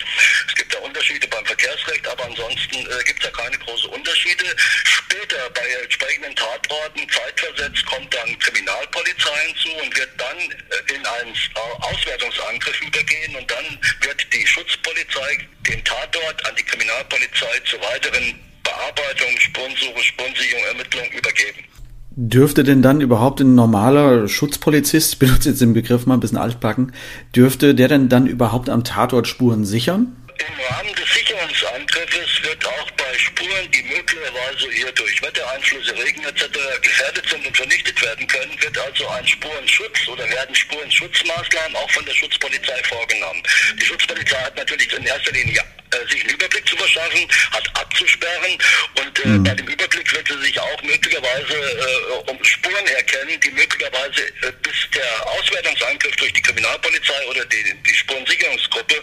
Unterschiede 1.04 1.28
beim 1.28 1.44
Verkehrsrecht, 1.44 2.08
aber 2.08 2.24
ansonsten 2.24 2.76
äh, 2.76 3.04
gibt 3.04 3.20
es 3.20 3.28
ja 3.28 3.30
keine 3.36 3.58
großen 3.58 3.90
Unterschiede. 3.90 4.44
Später 4.56 5.36
bei 5.52 5.60
entsprechenden 5.82 6.34
Tatorten, 6.34 7.04
zeitversetzt, 7.12 7.84
kommt 7.84 8.08
dann 8.08 8.38
Kriminalpolizei 8.38 9.36
hinzu 9.44 9.68
und 9.84 9.92
wird 9.98 10.08
dann 10.16 10.38
äh, 10.48 10.96
in 10.96 11.04
einen 11.04 11.36
Au- 11.60 11.92
Auswertungsangriff 11.92 12.80
übergehen 12.80 13.36
und 13.36 13.50
dann 13.50 13.66
wird 14.00 14.16
die 14.32 14.46
Schutzpolizei 14.46 15.44
den 15.68 15.84
Tatort 15.84 16.40
an 16.48 16.56
die 16.56 16.64
Kriminalpolizei 16.64 17.52
zur 17.68 17.80
weiteren 17.84 18.40
Bearbeitung, 18.64 19.28
Spurensuche, 19.40 20.00
Spurensicherung, 20.00 20.64
Ermittlung 20.72 21.04
übergeben. 21.12 21.68
Dürfte 22.16 22.64
denn 22.64 22.80
dann 22.80 23.02
überhaupt 23.02 23.40
ein 23.40 23.54
normaler 23.54 24.26
Schutzpolizist, 24.26 25.14
ich 25.14 25.18
benutze 25.18 25.50
jetzt 25.50 25.60
den 25.60 25.74
Begriff 25.74 26.06
mal 26.06 26.14
ein 26.14 26.20
bisschen 26.20 26.38
altbacken, 26.38 26.94
dürfte 27.36 27.74
der 27.74 27.88
denn 27.88 28.08
dann 28.08 28.26
überhaupt 28.26 28.70
am 28.70 28.84
Tatort 28.84 29.28
Spuren 29.28 29.66
sichern? 29.66 30.16
Im 30.38 30.60
Rahmen 30.60 30.92
des 30.94 31.14
Sicherungsangriffes 31.14 32.42
wird 32.42 32.66
auch 32.66 32.90
bei 32.92 33.18
Spuren, 33.18 33.70
die 33.70 33.82
möglicherweise 33.84 34.70
hier 34.72 34.90
durch 34.92 35.22
Wettereinflüsse, 35.22 35.96
Regen 35.96 36.24
etc. 36.24 36.46
gefährdet 36.82 37.28
sind 37.28 37.46
und 37.46 37.56
vernichtet 37.56 38.02
werden 38.02 38.26
können, 38.26 38.60
wird 38.60 38.76
also 38.78 39.08
ein 39.10 39.26
Spurenschutz 39.26 40.08
oder 40.08 40.28
werden 40.28 40.54
Spurenschutzmaßnahmen 40.54 41.76
auch 41.76 41.90
von 41.90 42.04
der 42.04 42.14
Schutzpolizei 42.14 42.82
vorgenommen. 42.82 43.42
Die 43.80 43.84
Schutzpolizei 43.84 44.38
hat 44.38 44.56
natürlich 44.56 44.92
in 44.92 45.06
erster 45.06 45.32
Linie 45.32 45.62
äh, 45.94 46.10
sich 46.10 46.20
einen 46.22 46.34
Überblick 46.34 46.68
zu 46.68 46.76
verschaffen, 46.76 47.28
hat 47.52 47.68
abzusperren 47.74 48.58
und 49.00 49.18
äh, 49.24 49.38
bei 49.38 49.54
dem 49.54 49.68
Überblick 49.68 50.12
wird 50.12 50.28
sie 50.28 50.40
sich 50.42 50.60
auch 50.60 50.82
möglicherweise 50.82 51.54
äh, 51.54 52.30
um 52.30 52.42
Spuren 52.44 52.86
erkennen, 52.86 53.38
die 53.40 53.50
möglicherweise 53.50 54.22
äh, 54.42 54.52
bis 54.62 54.74
der 54.94 55.26
Auswertungsangriff 55.26 56.16
durch 56.16 56.32
die 56.32 56.42
Kriminalpolizei 56.42 57.26
oder 57.30 57.44
die, 57.46 57.74
die 57.86 57.94
Spurensicherungsgruppe 57.94 59.02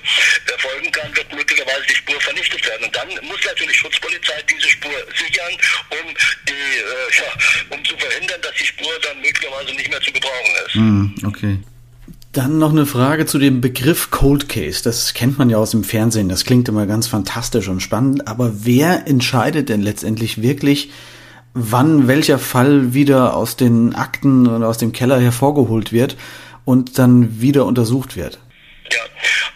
erfolgen 0.52 0.92
kann, 0.92 1.16
wird 1.16 1.32
möglicherweise 1.34 1.86
die 1.88 1.96
Spur 1.96 2.12
dann 3.02 3.08
muss 3.26 3.44
natürlich 3.46 3.78
Schutzpolizei 3.78 4.42
diese 4.50 4.70
Spur 4.70 4.94
sichern, 5.18 5.54
um, 5.90 6.14
die, 6.48 6.52
äh, 6.52 7.18
ja, 7.18 7.76
um 7.76 7.84
zu 7.86 7.98
verhindern, 7.98 8.42
dass 8.42 8.54
die 8.56 8.66
Spur 8.66 8.92
dann 9.02 9.20
möglicherweise 9.22 9.74
nicht 9.74 9.90
mehr 9.90 10.02
zu 10.02 10.12
gebrauchen 10.12 10.56
ist. 10.66 10.74
Hm, 10.76 11.16
okay. 11.26 11.60
Dann 12.34 12.60
noch 12.60 12.72
eine 12.72 12.86
Frage 12.86 13.26
zu 13.26 13.40
dem 13.40 13.60
Begriff 13.60 14.10
Cold 14.10 14.48
Case. 14.48 14.82
Das 14.84 15.14
kennt 15.14 15.38
man 15.38 15.50
ja 15.50 15.58
aus 15.58 15.72
dem 15.72 15.84
Fernsehen. 15.84 16.30
Das 16.30 16.46
klingt 16.46 16.70
immer 16.70 16.86
ganz 16.86 17.08
fantastisch 17.08 17.68
und 17.68 17.82
spannend. 17.82 18.26
Aber 18.30 18.64
wer 18.64 19.06
entscheidet 19.06 19.68
denn 19.68 19.82
letztendlich 19.82 20.42
wirklich, 20.42 20.92
wann 21.54 22.08
welcher 22.08 22.40
Fall 22.40 22.94
wieder 22.94 23.36
aus 23.36 23.58
den 23.58 23.96
Akten 23.96 24.48
oder 24.48 24.70
aus 24.70 24.78
dem 24.78 24.94
Keller 24.94 25.20
hervorgeholt 25.20 25.92
wird 25.92 26.16
und 26.64 26.98
dann 26.98 27.42
wieder 27.42 27.66
untersucht 27.66 28.16
wird? 28.16 28.40
Ja, 28.90 29.02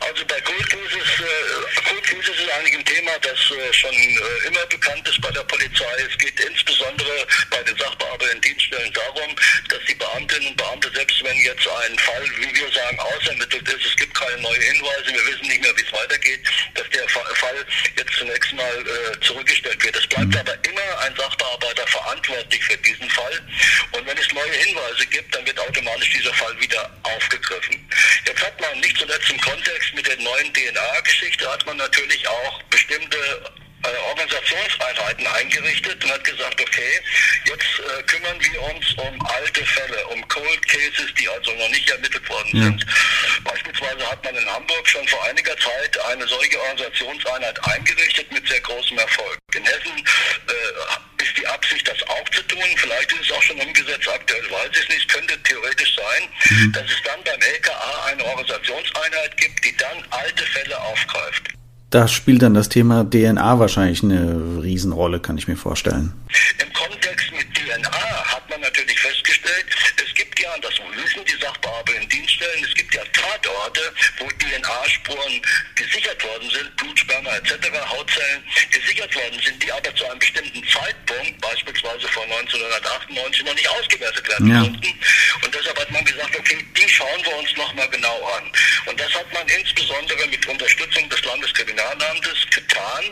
also 0.02 0.26
bei 0.28 0.42
Cold 0.42 0.70
Cases, 0.70 1.08
äh, 1.24 1.88
Cold 1.88 2.04
Cases 2.04 2.28
ist 2.28 2.52
eigentlich 2.60 2.78
ein 2.78 2.84
Thema, 2.86 3.12
das 3.22 3.40
äh, 3.56 3.74
schon 3.74 3.96
äh, 3.96 4.48
immer 4.50 4.66
bekannt 4.70 5.08
ist 5.08 5.22
bei 5.22 5.32
der 5.32 5.44
Polizei. 5.44 5.86
Es 6.12 6.18
geht 6.18 6.38
insbesondere 6.42 7.24
bei 7.50 7.64
den 7.64 7.78
sachbearbeitenden 7.78 8.42
Dienststellen 8.42 8.92
darum, 8.92 9.32
dass 9.70 9.80
die 9.88 9.96
Beamtinnen 10.16 10.48
und 10.48 10.56
Beamte, 10.56 10.90
selbst 10.96 11.22
wenn 11.26 11.38
jetzt 11.40 11.68
ein 11.68 12.00
Fall, 12.00 12.24
wie 12.40 12.56
wir 12.56 12.72
sagen, 12.72 12.98
ausermittelt 13.00 13.68
ist, 13.68 13.86
es 13.86 13.96
gibt 13.98 14.14
keine 14.14 14.42
neuen 14.42 14.62
Hinweise, 14.62 15.08
wir 15.08 15.26
wissen 15.28 15.48
nicht 15.48 15.62
mehr, 15.62 15.76
wie 15.76 15.82
es 15.82 15.92
weitergeht, 15.92 16.40
dass 16.74 16.90
der 16.90 17.10
Fall 17.10 17.66
jetzt 17.98 18.14
zunächst 18.18 18.54
mal 18.54 18.64
äh, 18.64 19.20
zurückgestellt 19.20 19.84
wird. 19.84 19.94
Es 19.94 20.08
bleibt 20.08 20.38
aber 20.38 20.54
immer 20.64 21.00
ein 21.02 21.14
Sachbearbeiter 21.18 21.86
verantwortlich 21.88 22.64
für 22.64 22.78
diesen 22.78 23.10
Fall. 23.10 23.42
Und 23.92 24.08
wenn 24.08 24.18
es 24.18 24.32
neue 24.32 24.54
Hinweise 24.54 25.06
gibt, 25.08 25.36
dann 25.36 25.46
wird 25.46 25.60
automatisch 25.60 26.10
dieser 26.12 26.34
Fall 26.34 26.58
wieder 26.62 26.90
aufgegriffen. 27.04 27.76
Jetzt 28.26 28.42
hat 28.42 28.62
man 28.62 28.80
nicht 28.80 28.98
zuletzt 28.98 29.30
im 29.30 29.42
Kontext 29.42 29.94
mit 29.96 30.08
der 30.08 30.18
neuen 30.18 30.54
DNA-Geschichte 30.54 31.52
hat 31.52 31.66
man 31.66 31.76
natürlich 31.76 32.26
auch 32.26 32.64
bestimmte 32.70 33.18
äh, 33.86 33.98
Organisationseinheiten 34.10 35.28
eingerichtet 35.28 36.04
und 36.04 36.12
hat 36.12 36.24
gesagt, 36.24 36.62
okay, 36.62 37.00
jetzt 37.46 37.80
äh, 37.80 38.04
kümmern 38.04 38.40
wir 38.40 38.62
uns 38.64 38.94
um 38.94 39.26
alte 39.28 39.66
Fälle, 39.66 40.08
um 40.08 40.28
Cold 40.28 40.68
Cases, 40.68 41.14
die 41.20 41.30
also 41.30 41.52
noch 41.54 41.70
nicht 41.70 41.90
ermittelt 41.90 42.28
worden 42.30 42.52
ja. 42.54 42.64
sind. 42.64 42.86
Beispielsweise 43.44 44.10
hat 44.10 44.24
man 44.24 44.36
in 44.36 44.50
Hamburg 44.50 44.88
schon 44.88 45.08
vor 45.08 45.24
einiger 45.26 45.56
Zeit 45.58 46.00
eine 46.06 46.28
solche 46.28 46.60
Organisationseinheit 46.62 47.64
eingerichtet 47.68 48.32
mit 48.32 48.48
sehr 48.48 48.62
großem 48.62 48.98
Erfolg. 48.98 49.38
In 49.56 49.64
Hessen 49.64 49.98
äh, 49.98 51.24
ist 51.24 51.38
die 51.38 51.48
Absicht, 51.48 51.88
das 51.88 52.02
auch 52.10 52.30
zu 52.30 52.42
tun. 52.44 52.64
Vielleicht 52.78 53.12
ist 53.14 53.30
es 53.30 53.32
auch 53.32 53.44
schon 53.44 53.60
umgesetzt, 53.60 54.08
aktuell 54.08 54.52
weiß 54.52 54.70
ich 54.72 54.80
es 54.80 54.90
nicht. 54.90 55.08
Könnte 55.10 55.42
theoretisch 55.44 55.96
sein, 55.96 56.30
mhm. 56.50 56.72
dass 56.74 56.86
es 56.86 57.02
dann 57.04 57.24
beim 57.24 57.42
LKA 57.42 58.06
eine 58.06 58.26
Organisationseinheit 58.26 59.38
gibt, 59.38 59.64
die 59.64 59.76
dann 59.78 60.06
alte 60.10 60.44
Fälle 60.46 60.80
aufgreift. 60.80 61.56
Da 61.90 62.08
spielt 62.08 62.42
dann 62.42 62.54
das 62.54 62.70
Thema 62.70 63.04
DNA 63.10 63.60
wahrscheinlich 63.60 64.04
eine 64.04 64.62
Riesenrolle, 64.62 65.20
kann 65.20 65.38
ich 65.38 65.48
mir 65.48 65.56
vorstellen. 65.56 66.14
Im 66.60 66.74
Kontext 66.74 67.25
DNA 67.66 68.26
hat 68.26 68.50
man 68.50 68.62
natürlich 68.62 69.00
festgestellt, 69.00 69.66
es 69.98 70.14
gibt 70.14 70.40
ja, 70.40 70.56
das 70.60 70.74
wissen 70.96 71.26
die 71.26 71.42
Sachbearbeitenden 71.42 72.10
Dienststellen, 72.10 72.64
es 72.64 72.74
gibt 72.76 72.94
ja 72.94 73.04
Tatorte, 73.12 73.94
wo 74.20 74.30
DNA-Spuren 74.30 75.42
gesichert 75.76 76.24
worden 76.24 76.50
sind, 76.52 76.76
Blutsperma 76.78 77.36
etc., 77.38 77.56
Hautzellen 77.90 78.44
gesichert 78.72 79.16
worden 79.16 79.40
sind, 79.44 79.64
die 79.64 79.72
aber 79.72 79.96
zu 79.96 80.06
einem 80.06 80.20
bestimmten 80.20 80.64
Zeitpunkt, 80.68 81.42
beispielsweise 81.42 82.08
vor 82.10 82.24
1998, 82.24 83.46
noch 83.46 83.56
nicht 83.56 83.70
ausgewertet 83.70 84.28
werden 84.28 84.52
ja. 84.52 84.60
konnten. 84.62 85.00
Und 85.44 85.56
deshalb 85.56 85.80
hat 85.80 85.92
man 85.92 86.06
gesagt, 86.06 86.36
okay, 86.38 86.66
die 86.78 86.90
schauen 86.90 87.24
wir 87.24 87.36
uns 87.38 87.56
nochmal 87.58 87.90
genau 87.90 88.24
an. 88.38 88.52
Und 88.86 89.00
das 89.00 89.14
hat 89.14 89.32
man 89.34 89.48
insbesondere 89.48 90.28
mit 90.28 90.46
Unterstützung 90.46 91.10
des 91.10 91.24
Landeskriminal 91.26 91.98
Kriminalamtes 91.98 92.50
getan. 92.54 93.04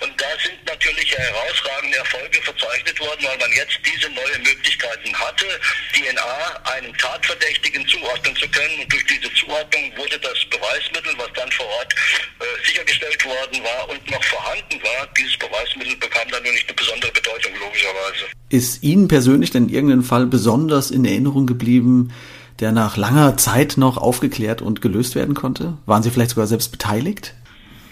Und 0.00 0.20
da 0.20 0.26
sind 0.42 0.64
natürlich 0.64 1.16
herausragende 1.16 1.98
Erfolge 1.98 2.42
verzeichnet 2.42 2.98
worden, 3.00 3.24
weil 3.24 3.38
man 3.38 3.52
jetzt 3.52 3.78
diese 3.96 4.12
neuen 4.12 4.42
Möglichkeiten 4.42 5.14
hatte, 5.14 5.46
DNA 5.92 6.72
einem 6.76 6.96
Tatverdächtigen 6.96 7.86
zuordnen 7.88 8.36
zu 8.36 8.48
können. 8.48 8.80
Und 8.80 8.92
durch 8.92 9.06
diese 9.06 9.32
Zuordnung 9.34 9.92
wurde 9.96 10.18
das 10.20 10.38
Beweismittel, 10.50 11.12
was 11.16 11.32
dann 11.34 11.50
vor 11.52 11.66
Ort 11.66 11.94
äh, 11.94 12.66
sichergestellt 12.66 13.24
worden 13.24 13.64
war 13.64 13.88
und 13.88 14.10
noch 14.10 14.22
vorhanden 14.24 14.82
war, 14.82 15.08
dieses 15.16 15.36
Beweismittel 15.38 15.96
bekam 15.96 16.28
dann 16.30 16.42
nur 16.42 16.52
nicht 16.52 16.68
eine 16.68 16.76
besondere 16.76 17.12
Bedeutung, 17.12 17.52
logischerweise. 17.58 18.26
Ist 18.50 18.82
Ihnen 18.82 19.08
persönlich 19.08 19.50
denn 19.50 19.68
irgendein 19.68 20.02
Fall 20.02 20.26
besonders 20.26 20.90
in 20.90 21.04
Erinnerung 21.04 21.46
geblieben, 21.46 22.12
der 22.60 22.72
nach 22.72 22.96
langer 22.96 23.36
Zeit 23.36 23.76
noch 23.76 23.96
aufgeklärt 23.96 24.62
und 24.62 24.80
gelöst 24.80 25.14
werden 25.14 25.34
konnte? 25.34 25.76
Waren 25.86 26.02
Sie 26.02 26.10
vielleicht 26.10 26.30
sogar 26.30 26.46
selbst 26.46 26.72
beteiligt? 26.72 27.34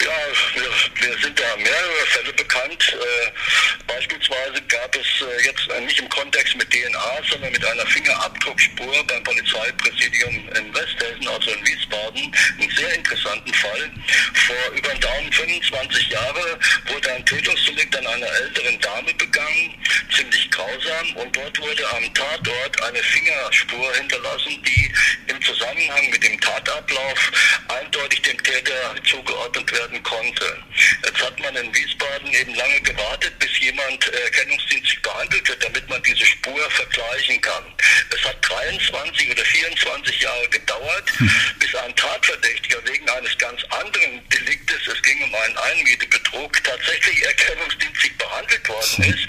Ja, 0.01 0.11
wir, 0.55 0.63
wir 0.63 1.19
sind 1.23 1.39
da 1.39 1.57
mehrere 1.57 2.07
Fälle 2.07 2.33
bekannt. 2.33 2.93
Äh, 2.93 3.87
beispielsweise 3.87 4.63
gab 4.69 4.95
es 4.97 5.07
äh, 5.23 5.47
jetzt 5.47 5.69
äh, 5.71 5.81
nicht 5.85 5.99
im 6.01 6.09
Kontext 6.25 6.57
mit 6.57 6.71
DNA, 6.71 7.23
sondern 7.31 7.53
mit 7.53 7.63
einer 7.63 7.87
Fingerabdruckspur 7.87 9.05
beim 9.07 9.23
Polizeipräsidium 9.25 10.49
in 10.57 10.75
Westhessen, 10.75 11.29
also 11.29 11.51
in 11.51 11.67
Wiesbaden, 11.67 12.35
einen 12.59 12.71
sehr 12.71 12.95
interessanten 12.95 13.53
Fall. 13.53 13.91
Vor 14.33 14.75
über 14.75 14.95
Daumen 14.95 15.31
25 15.31 16.09
Jahre 16.09 16.59
wurde 16.91 17.13
ein 17.13 17.27
Tötungsdelikt 17.27 17.95
an 17.99 18.07
einer 18.07 18.27
älteren 18.41 18.81
Dame 18.81 19.13
begangen, 19.13 19.75
ziemlich 20.15 20.51
grausam, 20.51 21.17
und 21.17 21.37
dort 21.37 21.59
wurde 21.59 21.91
am 21.91 22.15
Tatort 22.15 22.83
eine 22.83 23.03
Fingerspur 23.03 23.95
hinterlassen, 23.95 24.63
die 24.63 24.93
im 25.27 25.43
Zusammenhang 25.43 26.11
mit 26.11 26.23
dem 26.23 26.41
Tatablauf 26.41 27.33
eindeutig 27.69 28.23
dem 28.23 28.43
Täter 28.43 28.95
zugeordnet 29.05 29.71
werden 29.73 30.03
konnte. 30.03 30.59
Jetzt 31.05 31.21
hat 31.23 31.39
man 31.41 31.57
in 31.57 31.75
Wiesbaden 31.75 32.33
eben 32.33 32.55
lange 32.55 32.81
gewartet, 32.81 33.39
bis 33.39 33.59
jemand 33.61 34.07
äh, 34.09 34.21
erkennungsdienstlich 34.25 35.03
behandelt 35.03 35.49
wird, 35.49 35.65
damit 35.65 35.89
man 35.89 36.03
diese 36.03 36.25
Spur 36.25 36.71
vergleichen 36.71 37.41
kann. 37.41 37.65
Es 38.11 38.25
hat 38.25 38.37
23 38.49 39.31
oder 39.31 39.45
24 39.45 40.21
Jahre 40.21 40.49
gedauert, 40.49 41.11
hm. 41.19 41.31
bis 41.59 41.75
ein 41.75 41.95
Tatverdächtiger 41.97 42.79
wegen 42.87 43.09
eines 43.09 43.37
ganz 43.39 43.63
anderen 43.71 44.29
Deliktes, 44.29 44.87
es 44.87 45.03
ging 45.03 45.23
um 45.23 45.35
einen 45.35 45.57
Einmietebetrug, 45.57 46.63
tatsächlich 46.65 47.25
erkennungsdienstlich 47.25 48.17
behandelt 48.19 48.69
worden 48.69 49.05
hm. 49.05 49.15
ist. 49.15 49.27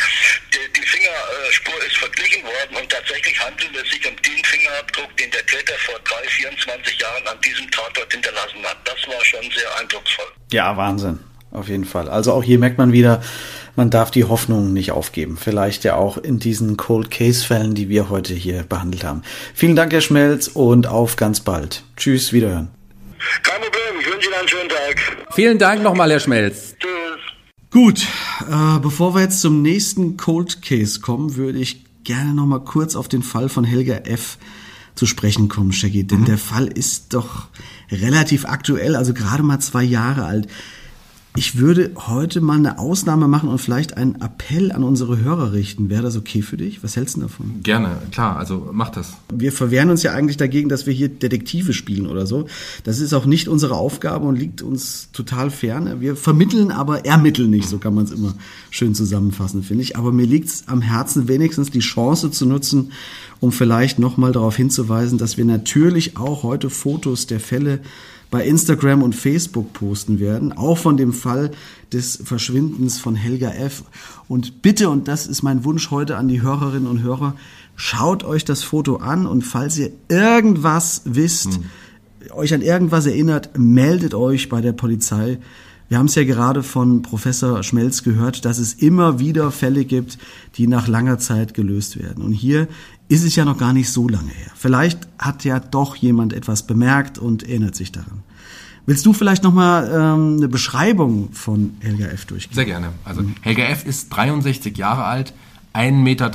Die, 0.54 0.75
die 0.76 0.86
Fingerspur 0.86 1.86
ist 1.86 1.98
verglichen 1.98 2.44
worden 2.44 2.76
und 2.82 2.90
tatsächlich 2.90 3.40
handelt 3.40 3.76
es 3.76 3.90
sich 3.92 4.06
um 4.08 4.16
den 4.16 4.44
Fingerabdruck, 4.44 5.16
den 5.18 5.32
der 5.32 5.46
Täter 5.46 5.74
vor 5.86 6.00
drei, 6.04 6.28
24 6.28 7.00
Jahren 7.00 7.28
an 7.28 7.38
diesem 7.42 7.70
Tatort 7.72 8.12
hinterlassen 8.12 8.64
hat. 8.64 8.78
Das 8.84 9.08
war 9.08 9.24
schon 9.24 9.50
sehr 9.52 9.78
eindrucksvoll. 9.80 10.26
Ja, 10.52 10.76
Wahnsinn. 10.78 11.20
Auf 11.52 11.70
jeden 11.70 11.86
Fall. 11.86 12.10
Also 12.10 12.34
auch 12.34 12.44
hier 12.44 12.60
merkt 12.60 12.78
man 12.78 12.92
wieder, 12.92 13.22
man 13.78 13.90
darf 13.90 14.12
die 14.12 14.26
Hoffnung 14.26 14.74
nicht 14.74 14.92
aufgeben. 14.92 15.38
Vielleicht 15.38 15.86
ja 15.86 15.96
auch 15.96 16.18
in 16.18 16.40
diesen 16.40 16.76
Cold 16.76 17.12
Case 17.12 17.46
Fällen, 17.46 17.76
die 17.76 17.88
wir 17.88 18.10
heute 18.10 18.34
hier 18.34 18.64
behandelt 18.64 19.06
haben. 19.06 19.24
Vielen 19.54 19.76
Dank, 19.76 19.94
Herr 19.94 20.02
Schmelz, 20.02 20.48
und 20.48 20.88
auf 20.88 21.16
ganz 21.16 21.40
bald. 21.40 21.84
Tschüss, 21.96 22.34
wiederhören. 22.34 22.72
Kein 23.44 23.62
Problem, 23.62 24.02
ich 24.02 24.12
wünsche 24.12 24.28
Ihnen 24.28 24.40
einen 24.40 24.48
schönen 24.48 24.70
Tag. 24.70 25.26
Vielen 25.34 25.58
Dank 25.58 25.82
nochmal, 25.82 26.12
Herr 26.12 26.20
Schmelz. 26.20 26.76
Tschüss. 26.78 26.95
Gut, 27.76 28.08
äh, 28.50 28.80
bevor 28.80 29.16
wir 29.16 29.22
jetzt 29.22 29.42
zum 29.42 29.62
nächsten 29.62 30.16
Cold 30.16 30.62
Case 30.62 31.02
kommen, 31.02 31.36
würde 31.36 31.60
ich 31.60 31.84
gerne 32.06 32.34
nochmal 32.34 32.62
kurz 32.62 32.96
auf 32.96 33.10
den 33.10 33.22
Fall 33.22 33.50
von 33.50 33.66
Helga 33.66 33.96
F. 34.06 34.38
zu 34.96 35.06
sprechen 35.06 35.50
kommen, 35.50 35.74
Shaggy. 35.74 36.08
Denn 36.08 36.22
mhm. 36.22 36.26
der 36.26 36.38
Fall 36.38 36.68
ist 36.68 37.14
doch 37.14 37.50
relativ 37.92 38.46
aktuell, 38.46 38.96
also 38.96 39.14
gerade 39.14 39.44
mal 39.44 39.60
zwei 39.60 39.84
Jahre 39.84 40.24
alt. 40.24 40.48
Ich 41.38 41.58
würde 41.58 41.92
heute 41.96 42.40
mal 42.40 42.58
eine 42.58 42.80
Ausnahme 42.80 43.28
machen 43.28 43.50
und 43.50 43.60
vielleicht 43.60 43.98
einen 43.98 44.16
Appell 44.22 44.72
an 44.72 44.84
unsere 44.84 45.20
Hörer 45.20 45.52
richten. 45.52 45.90
Wäre 45.90 46.04
das 46.04 46.16
okay 46.16 46.42
für 46.42 46.56
dich? 46.56 46.82
Was 46.82 46.96
hältst 46.96 47.18
du 47.18 47.22
davon? 47.22 47.62
Gerne, 47.62 47.98
klar, 48.12 48.38
also 48.38 48.70
mach 48.72 48.90
das. 48.90 49.14
Wir 49.34 49.52
verwehren 49.52 49.90
uns 49.90 50.02
ja 50.02 50.14
eigentlich 50.14 50.38
dagegen, 50.38 50.70
dass 50.70 50.86
wir 50.86 50.94
hier 50.94 51.10
Detektive 51.10 51.74
spielen 51.74 52.08
oder 52.08 52.26
so. 52.26 52.48
Das 52.86 53.00
ist 53.00 53.14
auch 53.14 53.26
nicht 53.26 53.50
unsere 53.50 53.76
Aufgabe 53.76 54.26
und 54.26 54.38
liegt 54.38 54.62
uns 54.62 55.10
total 55.12 55.52
fern. 55.52 56.00
Wir 56.00 56.16
vermitteln, 56.16 56.72
aber 56.72 57.06
ermitteln 57.06 57.50
nicht, 57.50 57.68
so 57.68 57.80
kann 57.80 57.94
man 57.94 58.06
es 58.06 58.12
immer 58.12 58.36
schön 58.70 58.96
zusammenfassen, 58.96 59.62
finde 59.62 59.84
ich. 59.84 59.98
Aber 59.98 60.14
mir 60.14 60.26
liegt 60.26 60.48
es 60.48 60.68
am 60.68 60.82
Herzen, 60.82 61.28
wenigstens 61.28 61.70
die 61.70 61.80
Chance 61.80 62.32
zu 62.32 62.46
nutzen, 62.46 62.94
um 63.42 63.52
vielleicht 63.52 64.00
nochmal 64.00 64.32
darauf 64.32 64.56
hinzuweisen, 64.56 65.18
dass 65.18 65.36
wir 65.36 65.44
natürlich 65.46 66.16
auch 66.16 66.44
heute 66.44 66.70
Fotos 66.70 67.28
der 67.28 67.42
Fälle 67.42 67.82
bei 68.36 68.46
Instagram 68.46 69.02
und 69.02 69.16
Facebook 69.16 69.72
posten 69.72 70.20
werden, 70.20 70.52
auch 70.52 70.78
von 70.78 70.98
dem 70.98 71.14
Fall 71.14 71.52
des 71.94 72.20
Verschwindens 72.22 73.00
von 73.00 73.16
Helga 73.16 73.52
F. 73.52 73.86
Und 74.28 74.62
bitte, 74.62 74.90
und 74.90 75.08
das 75.08 75.26
ist 75.26 75.42
mein 75.42 75.64
Wunsch 75.64 75.90
heute 75.90 76.18
an 76.18 76.28
die 76.28 76.42
Hörerinnen 76.42 76.90
und 76.90 77.02
Hörer, 77.02 77.36
schaut 77.78 78.26
euch 78.26 78.44
das 78.44 78.62
Foto 78.62 78.98
an 78.98 79.26
und 79.26 79.44
falls 79.44 79.78
ihr 79.78 79.92
irgendwas 80.10 81.04
wisst, 81.06 81.54
hm. 81.54 82.32
euch 82.34 82.54
an 82.54 82.62
irgendwas 82.62 83.06
erinnert, 83.06 83.58
meldet 83.58 84.14
euch 84.14 84.50
bei 84.50 84.60
der 84.60 84.74
Polizei. 84.74 85.38
Wir 85.88 85.98
haben 85.98 86.08
es 86.08 86.16
ja 86.16 86.26
gerade 86.26 86.62
von 86.62 87.04
Professor 87.04 87.64
Schmelz 87.64 88.04
gehört, 88.04 88.44
dass 88.44 88.58
es 88.58 88.74
immer 88.74 89.20
wieder 89.20 89.50
Fälle 89.50 89.86
gibt, 89.86 90.18
die 90.58 90.68
nach 90.68 90.90
langer 90.90 91.20
Zeit 91.20 91.54
gelöst 91.54 91.98
werden. 91.98 92.22
Und 92.22 92.34
hier 92.34 92.68
ist 93.08 93.24
es 93.24 93.38
ja 93.38 93.46
noch 93.46 93.58
gar 93.58 93.72
nicht 93.72 93.90
so 93.90 94.10
lange 94.10 94.32
her. 94.32 94.52
Vielleicht 94.56 95.08
hat 95.18 95.46
ja 95.46 95.62
doch 95.62 95.96
jemand 95.96 96.34
etwas 96.34 96.68
bemerkt 96.68 97.18
und 97.18 97.44
erinnert 97.44 97.76
sich 97.76 97.94
daran. 97.94 98.25
Willst 98.86 99.06
du 99.06 99.14
vielleicht 99.14 99.44
nochmal 99.44 99.90
ähm, 99.92 100.38
eine 100.38 100.48
Beschreibung 100.48 101.32
von 101.34 101.78
Helga 101.80 102.06
F. 102.06 102.26
durchgehen? 102.26 102.54
Sehr 102.54 102.66
gerne. 102.66 102.92
Also 103.04 103.24
Helga 103.42 103.64
F. 103.64 103.86
ist 103.86 104.10
63 104.10 104.78
Jahre 104.78 105.06
alt, 105.06 105.34
1,63 105.74 105.92
Meter 105.92 106.30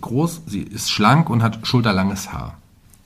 groß, 0.00 0.42
sie 0.46 0.62
ist 0.62 0.90
schlank 0.90 1.28
und 1.28 1.42
hat 1.42 1.66
schulterlanges 1.66 2.32
Haar. 2.32 2.56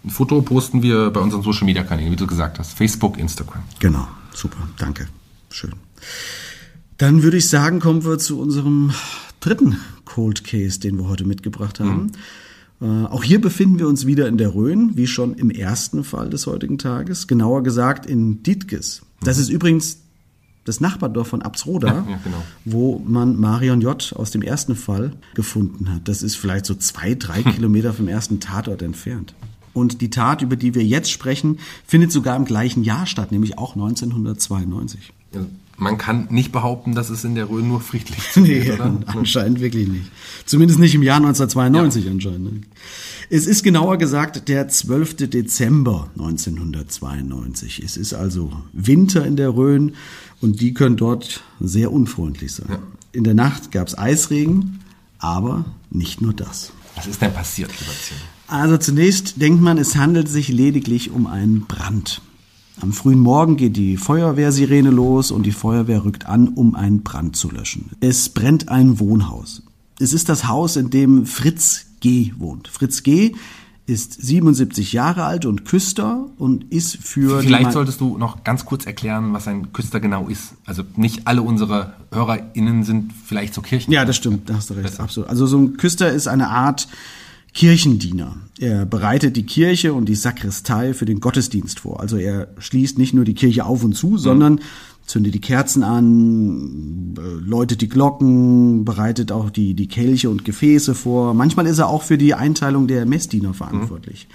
Ein 0.04 0.10
Foto 0.10 0.42
posten 0.42 0.82
wir 0.82 1.10
bei 1.10 1.20
unseren 1.20 1.42
Social 1.42 1.64
Media 1.64 1.84
Kanälen, 1.84 2.12
wie 2.12 2.16
du 2.16 2.26
gesagt 2.26 2.58
hast, 2.58 2.72
Facebook, 2.72 3.18
Instagram. 3.18 3.62
Genau, 3.78 4.06
super, 4.32 4.58
danke. 4.76 5.08
Schön. 5.50 5.72
Dann 6.98 7.22
würde 7.22 7.36
ich 7.36 7.48
sagen, 7.48 7.80
kommen 7.80 8.04
wir 8.04 8.18
zu 8.18 8.38
unserem 8.40 8.92
dritten 9.40 9.78
Cold 10.04 10.44
Case, 10.44 10.80
den 10.80 10.98
wir 10.98 11.08
heute 11.08 11.24
mitgebracht 11.24 11.80
haben. 11.80 12.04
Mhm. 12.04 12.12
Äh, 12.82 13.06
auch 13.06 13.22
hier 13.22 13.40
befinden 13.40 13.78
wir 13.78 13.86
uns 13.86 14.06
wieder 14.06 14.26
in 14.26 14.36
der 14.38 14.54
Rhön, 14.54 14.96
wie 14.96 15.06
schon 15.06 15.34
im 15.34 15.50
ersten 15.50 16.02
Fall 16.02 16.28
des 16.30 16.46
heutigen 16.48 16.78
Tages, 16.78 17.28
genauer 17.28 17.62
gesagt 17.62 18.06
in 18.06 18.42
Dietges. 18.42 19.02
Das 19.22 19.38
ist 19.38 19.50
übrigens 19.50 19.98
das 20.64 20.80
Nachbardorf 20.80 21.28
von 21.28 21.42
Absroda, 21.42 21.88
Ja, 21.88 21.94
ja, 22.10 22.20
genau. 22.24 22.42
wo 22.64 22.98
man 23.06 23.38
Marion 23.38 23.80
J. 23.80 24.12
aus 24.16 24.30
dem 24.32 24.42
ersten 24.42 24.74
Fall 24.76 25.12
gefunden 25.34 25.92
hat. 25.92 26.08
Das 26.08 26.22
ist 26.22 26.36
vielleicht 26.36 26.66
so 26.66 26.74
zwei, 26.74 27.14
drei 27.14 27.42
Kilometer 27.42 27.92
vom 27.92 28.08
ersten 28.08 28.40
Tatort 28.40 28.82
entfernt. 28.82 29.34
Und 29.74 30.00
die 30.00 30.10
Tat, 30.10 30.42
über 30.42 30.56
die 30.56 30.74
wir 30.74 30.84
jetzt 30.84 31.10
sprechen, 31.10 31.58
findet 31.86 32.12
sogar 32.12 32.36
im 32.36 32.44
gleichen 32.44 32.84
Jahr 32.84 33.06
statt, 33.06 33.32
nämlich 33.32 33.58
auch 33.58 33.74
1992. 33.74 35.12
Also, 35.34 35.46
Man 35.82 35.98
kann 35.98 36.28
nicht 36.30 36.52
behaupten, 36.52 36.94
dass 36.94 37.10
es 37.10 37.24
in 37.24 37.34
der 37.34 37.48
Rhön 37.50 37.68
nur 37.68 37.80
friedlich 37.80 38.18
zugeht, 38.32 38.64
Nee, 38.66 38.72
oder? 38.72 39.00
anscheinend 39.06 39.60
wirklich 39.60 39.88
nicht. 39.88 40.10
Zumindest 40.46 40.78
nicht 40.78 40.94
im 40.94 41.02
Jahr 41.02 41.16
1992 41.18 42.08
anscheinend. 42.08 42.44
ne? 42.52 42.60
Es 43.30 43.46
ist 43.46 43.62
genauer 43.62 43.96
gesagt 43.98 44.48
der 44.48 44.68
12. 44.68 45.28
Dezember 45.28 46.08
1992. 46.18 47.82
Es 47.84 47.96
ist 47.96 48.14
also 48.14 48.52
Winter 48.72 49.24
in 49.26 49.36
der 49.36 49.50
Rhön 49.56 49.94
und 50.40 50.60
die 50.60 50.74
können 50.74 50.96
dort 50.96 51.42
sehr 51.60 51.92
unfreundlich 51.92 52.52
sein. 52.52 52.78
In 53.12 53.24
der 53.24 53.34
Nacht 53.34 53.72
gab 53.72 53.88
es 53.88 53.96
Eisregen, 53.96 54.80
aber 55.18 55.64
nicht 55.90 56.20
nur 56.20 56.32
das. 56.32 56.72
Was 56.94 57.06
ist 57.06 57.22
denn 57.22 57.32
passiert, 57.32 57.70
lieber 57.80 57.92
Zino? 57.92 58.20
Also 58.48 58.76
zunächst 58.76 59.40
denkt 59.40 59.62
man, 59.62 59.78
es 59.78 59.96
handelt 59.96 60.28
sich 60.28 60.48
lediglich 60.48 61.10
um 61.10 61.26
einen 61.26 61.62
Brand. 61.62 62.20
Am 62.80 62.92
frühen 62.92 63.20
Morgen 63.20 63.56
geht 63.56 63.76
die 63.76 63.96
Feuerwehrsirene 63.96 64.90
los 64.90 65.30
und 65.30 65.44
die 65.44 65.52
Feuerwehr 65.52 66.04
rückt 66.04 66.26
an, 66.26 66.48
um 66.48 66.74
einen 66.74 67.02
Brand 67.02 67.36
zu 67.36 67.50
löschen. 67.50 67.90
Es 68.00 68.28
brennt 68.28 68.68
ein 68.68 68.98
Wohnhaus. 68.98 69.62
Es 70.00 70.12
ist 70.12 70.28
das 70.28 70.48
Haus, 70.48 70.76
in 70.76 70.90
dem 70.90 71.26
Fritz 71.26 71.86
G. 72.00 72.32
wohnt. 72.38 72.68
Fritz 72.68 73.02
G. 73.02 73.34
ist 73.86 74.20
77 74.20 74.92
Jahre 74.92 75.24
alt 75.24 75.44
und 75.44 75.64
Küster 75.64 76.26
und 76.38 76.72
ist 76.72 76.96
für... 76.96 77.40
Vielleicht 77.40 77.72
solltest 77.72 78.00
du 78.00 78.16
noch 78.16 78.42
ganz 78.42 78.64
kurz 78.64 78.86
erklären, 78.86 79.32
was 79.32 79.46
ein 79.46 79.72
Küster 79.72 80.00
genau 80.00 80.28
ist. 80.28 80.54
Also 80.64 80.82
nicht 80.96 81.26
alle 81.26 81.42
unsere 81.42 81.92
HörerInnen 82.10 82.84
sind 82.84 83.12
vielleicht 83.26 83.54
so 83.54 83.60
Kirchen. 83.60 83.92
Ja, 83.92 84.04
das 84.04 84.16
stimmt, 84.16 84.48
da 84.48 84.54
hast 84.54 84.70
du 84.70 84.74
recht, 84.74 84.98
absolut. 84.98 85.28
Also 85.28 85.46
so 85.46 85.58
ein 85.58 85.76
Küster 85.76 86.10
ist 86.10 86.26
eine 86.26 86.48
Art 86.48 86.88
Kirchendiener. 87.54 88.36
Er 88.58 88.86
bereitet 88.86 89.36
die 89.36 89.44
Kirche 89.44 89.92
und 89.92 90.08
die 90.08 90.14
Sakristei 90.14 90.94
für 90.94 91.04
den 91.04 91.20
Gottesdienst 91.20 91.80
vor. 91.80 92.00
Also 92.00 92.16
er 92.16 92.48
schließt 92.58 92.98
nicht 92.98 93.12
nur 93.12 93.24
die 93.24 93.34
Kirche 93.34 93.66
auf 93.66 93.84
und 93.84 93.94
zu, 93.94 94.16
sondern 94.16 94.60
zündet 95.06 95.34
die 95.34 95.40
Kerzen 95.40 95.82
an, 95.82 97.14
äh, 97.18 97.20
läutet 97.20 97.80
die 97.80 97.88
Glocken, 97.88 98.84
bereitet 98.84 99.32
auch 99.32 99.50
die, 99.50 99.74
die 99.74 99.88
Kelche 99.88 100.30
und 100.30 100.44
Gefäße 100.44 100.94
vor. 100.94 101.34
Manchmal 101.34 101.66
ist 101.66 101.78
er 101.78 101.88
auch 101.88 102.02
für 102.02 102.18
die 102.18 102.34
Einteilung 102.34 102.86
der 102.86 103.04
Messdiener 103.04 103.52
verantwortlich. 103.52 104.28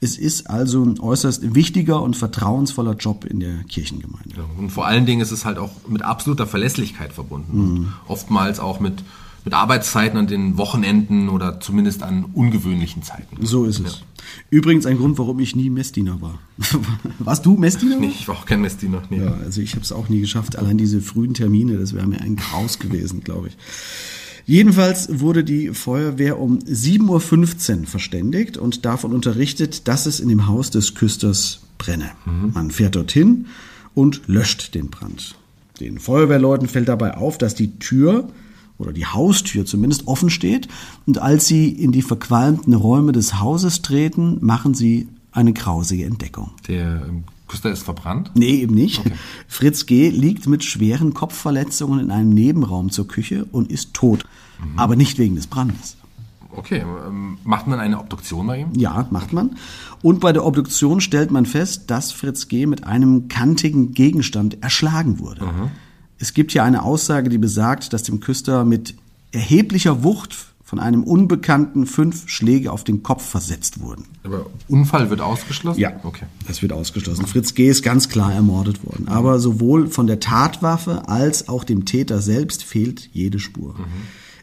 Es 0.00 0.18
ist 0.18 0.48
also 0.50 0.82
ein 0.84 0.98
äußerst 0.98 1.54
wichtiger 1.54 2.02
und 2.02 2.16
vertrauensvoller 2.16 2.94
Job 2.94 3.24
in 3.24 3.40
der 3.40 3.62
Kirchengemeinde. 3.68 4.44
Und 4.58 4.70
vor 4.70 4.86
allen 4.86 5.06
Dingen 5.06 5.20
ist 5.20 5.30
es 5.30 5.44
halt 5.44 5.58
auch 5.58 5.70
mit 5.88 6.02
absoluter 6.02 6.46
Verlässlichkeit 6.46 7.12
verbunden. 7.12 7.56
Mhm. 7.56 7.76
Und 7.76 7.92
oftmals 8.08 8.58
auch 8.58 8.80
mit, 8.80 9.04
mit 9.44 9.54
Arbeitszeiten 9.54 10.18
an 10.18 10.26
den 10.26 10.56
Wochenenden 10.56 11.28
oder 11.28 11.60
zumindest 11.60 12.02
an 12.02 12.26
ungewöhnlichen 12.32 13.02
Zeiten. 13.02 13.44
So 13.44 13.64
ist 13.64 13.80
es. 13.80 14.02
Übrigens 14.50 14.86
ein 14.86 14.98
Grund, 14.98 15.18
warum 15.18 15.40
ich 15.40 15.56
nie 15.56 15.70
Messdiener 15.70 16.20
war. 16.20 16.38
Warst 17.18 17.44
du 17.44 17.56
Messdiener? 17.56 17.96
Nee, 17.96 18.12
ich 18.14 18.28
war 18.28 18.36
auch 18.36 18.46
kein 18.46 18.60
Messdiener. 18.60 19.02
Nee. 19.10 19.18
Ja, 19.18 19.34
also 19.44 19.60
ich 19.60 19.72
habe 19.72 19.82
es 19.82 19.92
auch 19.92 20.08
nie 20.08 20.20
geschafft. 20.20 20.56
Allein 20.56 20.78
diese 20.78 21.00
frühen 21.00 21.34
Termine, 21.34 21.76
das 21.78 21.94
wäre 21.94 22.06
mir 22.06 22.20
ein 22.20 22.36
Graus 22.36 22.78
gewesen, 22.78 23.24
glaube 23.24 23.48
ich. 23.48 23.56
Jedenfalls 24.44 25.20
wurde 25.20 25.44
die 25.44 25.68
Feuerwehr 25.68 26.38
um 26.38 26.58
7.15 26.58 27.80
Uhr 27.80 27.86
verständigt 27.86 28.58
und 28.58 28.84
davon 28.84 29.12
unterrichtet, 29.12 29.86
dass 29.86 30.06
es 30.06 30.20
in 30.20 30.28
dem 30.28 30.46
Haus 30.48 30.70
des 30.70 30.94
Küsters 30.94 31.60
brenne. 31.78 32.10
Man 32.24 32.70
fährt 32.70 32.96
dorthin 32.96 33.46
und 33.94 34.22
löscht 34.26 34.74
den 34.74 34.88
Brand. 34.88 35.36
Den 35.80 35.98
Feuerwehrleuten 35.98 36.68
fällt 36.68 36.88
dabei 36.88 37.16
auf, 37.16 37.38
dass 37.38 37.54
die 37.54 37.78
Tür 37.78 38.28
oder 38.82 38.92
die 38.92 39.06
Haustür 39.06 39.64
zumindest 39.64 40.06
offen 40.06 40.28
steht 40.28 40.68
und 41.06 41.18
als 41.18 41.46
sie 41.46 41.70
in 41.70 41.92
die 41.92 42.02
verqualmten 42.02 42.74
Räume 42.74 43.12
des 43.12 43.40
Hauses 43.40 43.80
treten, 43.82 44.38
machen 44.40 44.74
sie 44.74 45.08
eine 45.30 45.52
grausige 45.52 46.04
Entdeckung. 46.04 46.50
Der 46.68 47.06
ähm, 47.08 47.24
Küster 47.48 47.70
ist 47.70 47.82
verbrannt. 47.82 48.30
Nee, 48.34 48.56
eben 48.56 48.74
nicht. 48.74 49.02
Fritz 49.48 49.86
G. 49.86 50.10
liegt 50.10 50.46
mit 50.46 50.64
schweren 50.64 51.14
Kopfverletzungen 51.14 52.00
in 52.00 52.10
einem 52.10 52.30
Nebenraum 52.30 52.90
zur 52.90 53.08
Küche 53.08 53.46
und 53.50 53.70
ist 53.70 53.94
tot. 53.94 54.26
Aber 54.76 54.94
nicht 54.94 55.18
wegen 55.18 55.34
des 55.34 55.48
Brandes. 55.48 55.96
Okay, 56.54 56.84
ähm, 57.06 57.38
macht 57.44 57.66
man 57.66 57.80
eine 57.80 57.98
Obduktion 57.98 58.46
bei 58.46 58.60
ihm? 58.60 58.68
Ja, 58.76 59.06
macht 59.10 59.32
man. 59.32 59.56
Und 60.02 60.20
bei 60.20 60.32
der 60.32 60.44
Obduktion 60.44 61.00
stellt 61.00 61.30
man 61.30 61.46
fest, 61.46 61.90
dass 61.90 62.12
Fritz 62.12 62.48
G. 62.48 62.66
mit 62.66 62.84
einem 62.84 63.28
kantigen 63.28 63.92
Gegenstand 63.92 64.62
erschlagen 64.62 65.18
wurde. 65.18 65.70
Es 66.22 66.34
gibt 66.34 66.52
hier 66.52 66.62
eine 66.62 66.84
Aussage, 66.84 67.28
die 67.28 67.36
besagt, 67.38 67.92
dass 67.92 68.04
dem 68.04 68.20
Küster 68.20 68.64
mit 68.64 68.94
erheblicher 69.32 70.04
Wucht 70.04 70.36
von 70.62 70.78
einem 70.78 71.02
Unbekannten 71.02 71.84
fünf 71.84 72.28
Schläge 72.28 72.70
auf 72.70 72.84
den 72.84 73.02
Kopf 73.02 73.24
versetzt 73.28 73.80
wurden. 73.80 74.04
Aber 74.22 74.46
Unfall 74.68 75.10
wird 75.10 75.20
ausgeschlossen? 75.20 75.80
Ja, 75.80 75.90
Okay. 76.04 76.26
das 76.46 76.62
wird 76.62 76.72
ausgeschlossen. 76.72 77.26
Fritz 77.26 77.54
G. 77.54 77.68
ist 77.68 77.82
ganz 77.82 78.08
klar 78.08 78.32
ermordet 78.32 78.86
worden. 78.86 79.08
Aber 79.08 79.40
sowohl 79.40 79.88
von 79.88 80.06
der 80.06 80.20
Tatwaffe 80.20 81.08
als 81.08 81.48
auch 81.48 81.64
dem 81.64 81.86
Täter 81.86 82.22
selbst 82.22 82.62
fehlt 82.62 83.10
jede 83.12 83.40
Spur. 83.40 83.74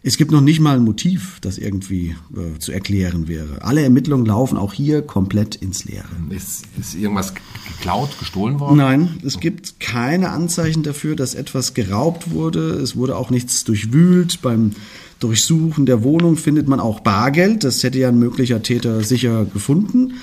Es 0.02 0.16
gibt 0.16 0.32
noch 0.32 0.42
nicht 0.42 0.62
mal 0.62 0.78
ein 0.78 0.84
Motiv, 0.84 1.40
das 1.42 1.58
irgendwie 1.58 2.16
äh, 2.34 2.58
zu 2.60 2.72
erklären 2.72 3.28
wäre. 3.28 3.64
Alle 3.64 3.82
Ermittlungen 3.82 4.26
laufen 4.26 4.58
auch 4.58 4.74
hier 4.74 5.02
komplett 5.02 5.56
ins 5.56 5.84
Leere. 5.84 6.08
Ist, 6.30 6.64
ist 6.80 6.96
irgendwas 6.96 7.34
geklaut, 7.78 8.18
gestohlen 8.18 8.60
worden? 8.60 8.78
Nein, 8.78 9.20
es 9.26 9.40
gibt 9.40 9.80
keine 9.82 10.30
Anzeichen 10.30 10.84
dafür, 10.84 11.18
dass 11.18 11.36
etwas 11.36 11.74
geraubt 11.74 12.32
wurde. 12.32 12.72
Es 12.76 12.96
wurde 12.96 13.18
auch 13.18 13.30
nichts 13.30 13.66
durchwühlt. 13.66 14.42
Beim 14.42 14.72
Durchsuchen 15.20 15.86
der 15.86 16.02
Wohnung 16.02 16.38
findet 16.38 16.70
man 16.70 16.80
auch 16.80 17.02
Bargeld. 17.02 17.66
Das 17.66 17.84
hätte 17.84 18.00
ja 18.00 18.08
ein 18.08 18.20
möglicher 18.20 18.64
Täter 18.64 19.04
sicher 19.04 19.46
gefunden. 19.46 20.14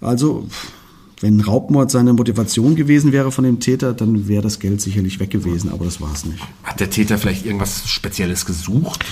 Also, 0.00 0.46
pff, 0.48 0.72
wenn 1.20 1.40
Raubmord 1.40 1.90
seine 1.90 2.12
Motivation 2.12 2.76
gewesen 2.76 3.12
wäre 3.12 3.32
von 3.32 3.44
dem 3.44 3.60
Täter, 3.60 3.94
dann 3.94 4.28
wäre 4.28 4.42
das 4.42 4.58
Geld 4.58 4.80
sicherlich 4.80 5.18
weg 5.18 5.30
gewesen, 5.30 5.70
aber 5.72 5.84
das 5.84 6.00
war 6.00 6.12
es 6.12 6.26
nicht. 6.26 6.42
Hat 6.62 6.80
der 6.80 6.90
Täter 6.90 7.16
vielleicht 7.18 7.46
irgendwas 7.46 7.88
Spezielles 7.88 8.44
gesucht? 8.44 9.04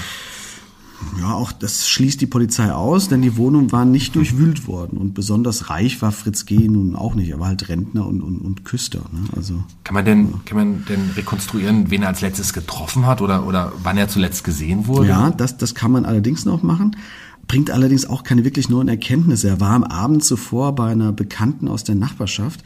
Ja, 1.21 1.33
auch 1.35 1.53
das 1.53 1.89
schließt 1.89 2.21
die 2.21 2.27
Polizei 2.27 2.73
aus, 2.73 3.09
denn 3.09 3.23
die 3.23 3.37
Wohnung 3.37 3.73
war 3.73 3.85
nicht 3.85 4.15
durchwühlt 4.15 4.67
worden. 4.67 4.99
Und 4.99 5.15
besonders 5.15 5.71
reich 5.71 6.01
war 6.03 6.13
Fritz 6.13 6.47
G. 6.47 6.69
nun 6.69 6.97
auch 6.97 7.15
nicht. 7.15 7.31
Er 7.31 7.41
war 7.41 7.49
halt 7.49 7.69
Rentner 7.69 8.07
und, 8.07 8.23
und, 8.23 8.39
und 8.39 8.65
Küster. 8.65 9.01
Ne? 9.13 9.21
Also 9.37 9.63
Kann 9.85 9.95
man 9.95 10.05
denn, 10.05 10.45
kann 10.45 10.57
man 10.57 10.85
denn 10.89 11.11
rekonstruieren, 11.17 11.91
wen 11.91 12.03
er 12.03 12.09
als 12.09 12.21
letztes 12.21 12.53
getroffen 12.53 13.07
hat 13.07 13.21
oder, 13.21 13.47
oder 13.47 13.73
wann 13.83 13.97
er 13.97 14.09
zuletzt 14.09 14.45
gesehen 14.45 14.87
wurde? 14.87 15.09
Ja, 15.09 15.31
das, 15.31 15.57
das 15.57 15.75
kann 15.75 15.93
man 15.93 16.05
allerdings 16.05 16.45
noch 16.45 16.63
machen. 16.63 16.97
Bringt 17.47 17.71
allerdings 17.71 18.07
auch 18.07 18.23
keine 18.25 18.45
wirklich 18.45 18.69
neuen 18.69 18.89
Erkenntnisse. 18.89 19.49
Er 19.49 19.61
war 19.61 19.73
am 19.73 19.85
Abend 19.85 20.25
zuvor 20.25 20.75
bei 20.75 20.91
einer 20.91 21.13
Bekannten 21.13 21.69
aus 21.69 21.85
der 21.85 21.95
Nachbarschaft, 21.95 22.61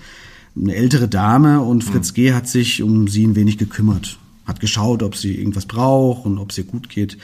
eine 0.57 0.75
ältere 0.75 1.09
Dame, 1.09 1.61
und 1.61 1.85
Fritz 1.85 2.15
G. 2.15 2.33
hat 2.33 2.49
sich 2.49 2.83
um 2.83 3.09
sie 3.09 3.27
ein 3.27 3.37
wenig 3.37 3.59
gekümmert. 3.59 4.19
Hat 4.45 4.61
geschaut, 4.61 5.03
ob 5.03 5.15
sie 5.15 5.35
irgendwas 5.35 5.67
braucht 5.67 6.25
und 6.25 6.39
ob 6.39 6.51
es 6.51 6.59
ihr 6.59 6.65
gut 6.65 6.89
geht. 6.89 7.19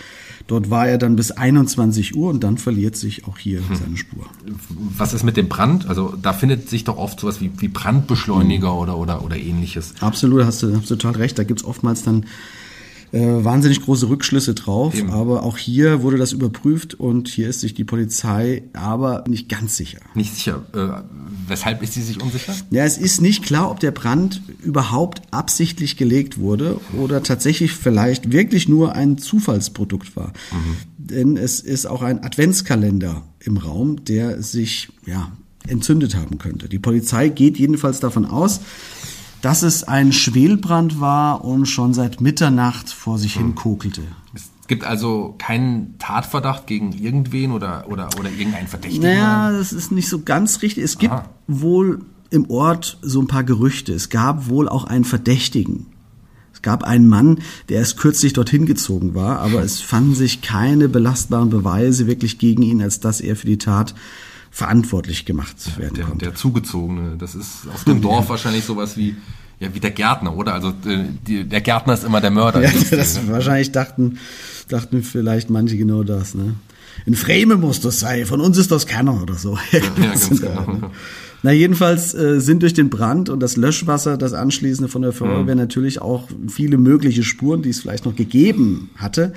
Dort 0.46 0.68
war 0.68 0.86
er 0.86 0.98
dann 0.98 1.16
bis 1.16 1.30
21 1.30 2.14
Uhr 2.14 2.28
und 2.28 2.44
dann 2.44 2.58
verliert 2.58 2.96
sich 2.96 3.26
auch 3.26 3.38
hier 3.38 3.62
seine 3.72 3.96
Spur. 3.96 4.26
Was 4.76 5.14
ist 5.14 5.24
mit 5.24 5.38
dem 5.38 5.48
Brand? 5.48 5.88
Also 5.88 6.14
da 6.20 6.34
findet 6.34 6.68
sich 6.68 6.84
doch 6.84 6.98
oft 6.98 7.18
sowas 7.18 7.40
wie, 7.40 7.50
wie 7.56 7.68
Brandbeschleuniger 7.68 8.74
oder, 8.74 8.98
oder, 8.98 9.24
oder 9.24 9.38
ähnliches. 9.38 9.94
Absolut, 10.00 10.44
hast 10.44 10.62
du, 10.62 10.76
hast 10.76 10.90
du 10.90 10.96
total 10.96 11.18
recht. 11.22 11.38
Da 11.38 11.44
gibt's 11.44 11.64
oftmals 11.64 12.02
dann 12.02 12.26
äh, 13.14 13.44
wahnsinnig 13.44 13.80
große 13.80 14.08
Rückschlüsse 14.08 14.54
drauf. 14.54 14.94
Eben. 14.94 15.10
Aber 15.10 15.44
auch 15.44 15.56
hier 15.56 16.02
wurde 16.02 16.16
das 16.16 16.32
überprüft 16.32 16.94
und 16.94 17.28
hier 17.28 17.48
ist 17.48 17.60
sich 17.60 17.72
die 17.72 17.84
Polizei 17.84 18.64
aber 18.72 19.22
nicht 19.28 19.48
ganz 19.48 19.76
sicher. 19.76 20.00
Nicht 20.14 20.34
sicher. 20.34 20.62
Äh, 20.74 21.02
weshalb 21.46 21.80
ist 21.82 21.94
sie 21.94 22.02
sich 22.02 22.20
unsicher? 22.20 22.54
Ja, 22.70 22.84
es 22.84 22.98
ist 22.98 23.20
nicht 23.20 23.44
klar, 23.44 23.70
ob 23.70 23.78
der 23.78 23.92
Brand 23.92 24.42
überhaupt 24.62 25.22
absichtlich 25.30 25.96
gelegt 25.96 26.38
wurde 26.38 26.80
oder 26.98 27.22
tatsächlich 27.22 27.72
vielleicht 27.72 28.32
wirklich 28.32 28.68
nur 28.68 28.94
ein 28.94 29.16
Zufallsprodukt 29.16 30.16
war. 30.16 30.32
Denn 30.98 31.36
es 31.36 31.60
ist 31.60 31.86
auch 31.86 32.02
ein 32.02 32.24
Adventskalender 32.24 33.22
im 33.38 33.58
Raum, 33.58 34.04
der 34.04 34.42
sich 34.42 34.88
ja 35.06 35.30
entzündet 35.68 36.16
haben 36.16 36.38
könnte. 36.38 36.68
Die 36.68 36.78
Polizei 36.78 37.28
geht 37.28 37.58
jedenfalls 37.58 38.00
davon 38.00 38.24
aus, 38.24 38.60
dass 39.44 39.62
es 39.62 39.84
ein 39.84 40.12
Schwelbrand 40.12 41.00
war 41.00 41.44
und 41.44 41.66
schon 41.66 41.92
seit 41.92 42.22
Mitternacht 42.22 42.88
vor 42.88 43.18
sich 43.18 43.34
hin 43.34 43.54
kokelte. 43.54 44.00
Es 44.32 44.68
gibt 44.68 44.84
also 44.84 45.34
keinen 45.36 45.98
Tatverdacht 45.98 46.66
gegen 46.66 46.92
irgendwen 46.92 47.52
oder, 47.52 47.84
oder, 47.88 48.08
oder 48.18 48.30
irgendeinen 48.30 48.68
Verdächtigen? 48.68 49.06
Naja, 49.06 49.52
das 49.52 49.74
ist 49.74 49.92
nicht 49.92 50.08
so 50.08 50.22
ganz 50.22 50.62
richtig. 50.62 50.82
Es 50.82 50.96
gibt 50.96 51.12
Aha. 51.12 51.28
wohl 51.46 52.00
im 52.30 52.48
Ort 52.48 52.98
so 53.02 53.20
ein 53.20 53.26
paar 53.26 53.44
Gerüchte. 53.44 53.92
Es 53.92 54.08
gab 54.08 54.48
wohl 54.48 54.66
auch 54.66 54.84
einen 54.84 55.04
Verdächtigen. 55.04 55.88
Es 56.54 56.62
gab 56.62 56.82
einen 56.82 57.06
Mann, 57.06 57.40
der 57.68 57.80
erst 57.80 57.98
kürzlich 57.98 58.32
dorthin 58.32 58.64
gezogen 58.64 59.14
war, 59.14 59.40
aber 59.40 59.62
es 59.62 59.82
fanden 59.82 60.14
sich 60.14 60.40
keine 60.40 60.88
belastbaren 60.88 61.50
Beweise 61.50 62.06
wirklich 62.06 62.38
gegen 62.38 62.62
ihn, 62.62 62.80
als 62.80 62.98
dass 62.98 63.20
er 63.20 63.36
für 63.36 63.46
die 63.46 63.58
Tat 63.58 63.94
verantwortlich 64.54 65.24
gemacht 65.24 65.56
werden 65.78 65.94
Der, 65.96 66.04
konnte. 66.04 66.26
der 66.26 66.34
Zugezogene, 66.36 67.16
das 67.18 67.34
ist 67.34 67.66
auf 67.74 67.82
dem 67.82 68.00
Dorf 68.00 68.28
wahrscheinlich 68.28 68.64
sowas 68.64 68.96
wie, 68.96 69.16
ja, 69.58 69.74
wie 69.74 69.80
der 69.80 69.90
Gärtner, 69.90 70.36
oder? 70.36 70.54
Also 70.54 70.68
äh, 70.86 71.04
die, 71.26 71.42
der 71.42 71.60
Gärtner 71.60 71.94
ist 71.94 72.04
immer 72.04 72.20
der 72.20 72.30
Mörder. 72.30 72.62
Ja, 72.62 72.70
das 72.92 73.26
wahrscheinlich 73.28 73.72
dachten, 73.72 74.18
dachten 74.68 75.02
vielleicht 75.02 75.50
manche 75.50 75.76
genau 75.76 76.04
das, 76.04 76.34
ne? 76.36 76.54
In 77.04 77.16
Freme 77.16 77.56
muss 77.56 77.80
das 77.80 77.98
sein, 77.98 78.24
von 78.26 78.40
uns 78.40 78.56
ist 78.56 78.70
das 78.70 78.86
keiner 78.86 79.20
oder 79.20 79.34
so. 79.34 79.58
ja, 79.72 79.80
ganz 80.00 80.30
genau. 80.30 80.60
ne? 80.72 80.90
Na, 81.42 81.50
jedenfalls 81.50 82.14
äh, 82.14 82.40
sind 82.40 82.62
durch 82.62 82.74
den 82.74 82.88
Brand 82.90 83.28
und 83.28 83.40
das 83.40 83.56
Löschwasser, 83.56 84.16
das 84.16 84.32
anschließende 84.34 84.88
von 84.88 85.02
der 85.02 85.10
Mhm. 85.10 85.16
Feuerwehr 85.16 85.56
natürlich 85.56 86.00
auch 86.00 86.28
viele 86.48 86.78
mögliche 86.78 87.24
Spuren, 87.24 87.62
die 87.62 87.70
es 87.70 87.80
vielleicht 87.80 88.04
noch 88.06 88.14
gegeben 88.14 88.90
hatte, 88.96 89.32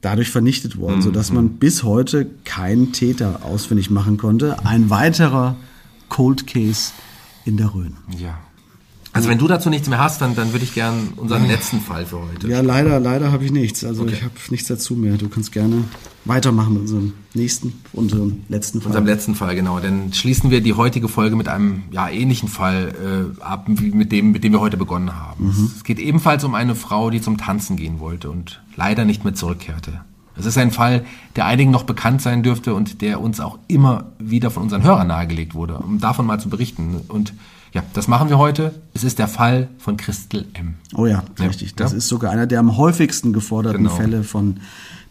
dadurch 0.00 0.30
vernichtet 0.30 0.76
Mhm. 0.76 0.80
worden, 0.80 1.02
sodass 1.02 1.32
man 1.32 1.50
bis 1.58 1.82
heute 1.82 2.26
keinen 2.44 2.92
Täter 2.92 3.40
ausfindig 3.44 3.90
machen 3.90 4.16
konnte. 4.16 4.64
Ein 4.64 4.90
weiterer 4.90 5.56
Cold 6.08 6.46
Case 6.46 6.92
in 7.44 7.56
der 7.56 7.74
Rhön. 7.74 7.96
ja. 8.18 8.38
Also 9.18 9.30
wenn 9.30 9.38
du 9.38 9.48
dazu 9.48 9.68
nichts 9.68 9.88
mehr 9.88 9.98
hast, 9.98 10.20
dann, 10.20 10.34
dann 10.36 10.52
würde 10.52 10.64
ich 10.64 10.74
gern 10.74 11.08
unseren 11.16 11.46
letzten 11.46 11.80
Fall 11.80 12.06
für 12.06 12.20
heute. 12.20 12.48
Ja, 12.48 12.60
leider, 12.60 13.00
leider 13.00 13.32
habe 13.32 13.44
ich 13.44 13.50
nichts. 13.50 13.84
Also 13.84 14.06
ich 14.06 14.22
habe 14.22 14.32
nichts 14.50 14.68
dazu 14.68 14.94
mehr. 14.94 15.16
Du 15.16 15.28
kannst 15.28 15.52
gerne 15.52 15.84
weitermachen 16.24 16.74
mit 16.74 16.82
unserem 16.82 17.14
nächsten, 17.34 17.72
unserem 17.92 18.42
letzten 18.48 18.80
Fall. 18.80 18.88
Unserem 18.88 19.06
letzten 19.06 19.34
Fall, 19.34 19.54
genau. 19.54 19.80
Dann 19.80 20.12
schließen 20.12 20.50
wir 20.50 20.60
die 20.60 20.74
heutige 20.74 21.08
Folge 21.08 21.36
mit 21.36 21.48
einem 21.48 21.82
ja, 21.90 22.08
ähnlichen 22.08 22.48
Fall 22.48 23.34
äh, 23.38 23.42
ab, 23.42 23.66
wie 23.66 23.90
mit 23.90 24.12
dem, 24.12 24.30
mit 24.30 24.44
dem 24.44 24.52
wir 24.52 24.60
heute 24.60 24.76
begonnen 24.76 25.14
haben. 25.16 25.72
Es 25.76 25.84
geht 25.84 25.98
ebenfalls 25.98 26.44
um 26.44 26.54
eine 26.54 26.74
Frau, 26.74 27.10
die 27.10 27.20
zum 27.20 27.38
Tanzen 27.38 27.76
gehen 27.76 27.98
wollte 27.98 28.30
und 28.30 28.62
leider 28.76 29.04
nicht 29.04 29.24
mehr 29.24 29.34
zurückkehrte. 29.34 30.00
Es 30.38 30.46
ist 30.46 30.56
ein 30.56 30.70
Fall, 30.70 31.04
der 31.34 31.46
einigen 31.46 31.72
noch 31.72 31.82
bekannt 31.82 32.22
sein 32.22 32.44
dürfte 32.44 32.74
und 32.74 33.02
der 33.02 33.20
uns 33.20 33.40
auch 33.40 33.58
immer 33.66 34.12
wieder 34.18 34.50
von 34.50 34.62
unseren 34.64 34.84
Hörern 34.84 35.08
nahegelegt 35.08 35.54
wurde, 35.54 35.78
um 35.78 35.98
davon 35.98 36.26
mal 36.26 36.38
zu 36.38 36.48
berichten. 36.48 37.00
Und 37.08 37.32
ja, 37.72 37.82
das 37.92 38.08
machen 38.08 38.28
wir 38.28 38.38
heute. 38.38 38.74
Es 38.94 39.04
ist 39.04 39.18
der 39.18 39.28
Fall 39.28 39.68
von 39.78 39.96
Christel 39.96 40.46
M. 40.54 40.74
Oh 40.94 41.06
ja, 41.06 41.22
Ja, 41.38 41.46
richtig. 41.46 41.74
Das 41.74 41.92
ja. 41.92 41.98
ist 41.98 42.08
sogar 42.08 42.30
einer 42.30 42.46
der 42.46 42.60
am 42.60 42.76
häufigsten 42.76 43.32
geforderten 43.32 43.84
Genau. 43.84 43.94
Fälle 43.94 44.24
von 44.24 44.60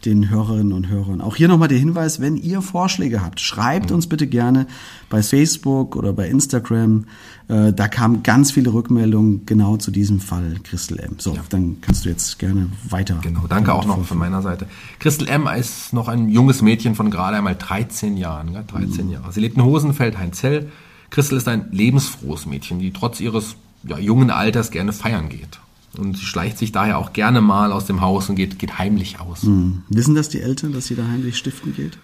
den 0.05 0.29
Hörerinnen 0.29 0.73
und 0.73 0.89
Hörern. 0.89 1.21
Auch 1.21 1.35
hier 1.35 1.47
nochmal 1.47 1.67
der 1.67 1.79
Hinweis, 1.79 2.19
wenn 2.19 2.37
ihr 2.37 2.61
Vorschläge 2.61 3.23
habt, 3.23 3.39
schreibt 3.39 3.91
uns 3.91 4.07
bitte 4.07 4.27
gerne 4.27 4.67
bei 5.09 5.23
Facebook 5.23 5.95
oder 5.95 6.13
bei 6.13 6.27
Instagram. 6.27 7.05
Äh, 7.47 7.73
da 7.73 7.87
kamen 7.87 8.21
ganz 8.21 8.51
viele 8.51 8.73
Rückmeldungen 8.73 9.45
genau 9.45 9.77
zu 9.77 9.89
diesem 9.89 10.19
Fall 10.19 10.57
Christel 10.63 10.99
M. 10.99 11.15
So, 11.17 11.35
dann 11.49 11.77
kannst 11.81 12.05
du 12.05 12.09
jetzt 12.09 12.37
gerne 12.37 12.69
weiter. 12.87 13.17
Genau, 13.21 13.47
danke 13.47 13.73
auch 13.73 13.85
noch 13.85 14.03
von 14.05 14.17
meiner 14.17 14.41
Seite. 14.41 14.67
Christel 14.99 15.27
M. 15.27 15.47
ist 15.47 15.93
noch 15.93 16.07
ein 16.07 16.29
junges 16.29 16.61
Mädchen 16.61 16.93
von 16.93 17.09
gerade 17.09 17.37
einmal 17.37 17.55
13 17.55 18.17
Jahren. 18.17 18.51
Ja, 18.53 18.61
13 18.61 19.09
Jahre. 19.09 19.31
Sie 19.31 19.39
lebt 19.39 19.57
in 19.57 19.63
Hosenfeld, 19.63 20.17
Heinzell. 20.19 20.71
Christel 21.09 21.37
ist 21.37 21.47
ein 21.47 21.67
lebensfrohes 21.71 22.45
Mädchen, 22.45 22.79
die 22.79 22.91
trotz 22.91 23.19
ihres 23.19 23.55
ja, 23.83 23.97
jungen 23.97 24.29
Alters 24.29 24.71
gerne 24.71 24.93
feiern 24.93 25.29
geht. 25.29 25.59
Und 25.97 26.17
sie 26.17 26.25
schleicht 26.25 26.57
sich 26.57 26.71
daher 26.71 26.97
auch 26.99 27.13
gerne 27.13 27.41
mal 27.41 27.71
aus 27.71 27.85
dem 27.85 28.01
Haus 28.01 28.29
und 28.29 28.35
geht, 28.35 28.59
geht 28.59 28.77
heimlich 28.77 29.19
aus. 29.19 29.43
Hm. 29.43 29.83
Wissen 29.89 30.15
das 30.15 30.29
die 30.29 30.41
Eltern, 30.41 30.73
dass 30.73 30.85
sie 30.85 30.95
da 30.95 31.07
heimlich 31.07 31.37
stiften 31.37 31.73
geht? 31.73 31.97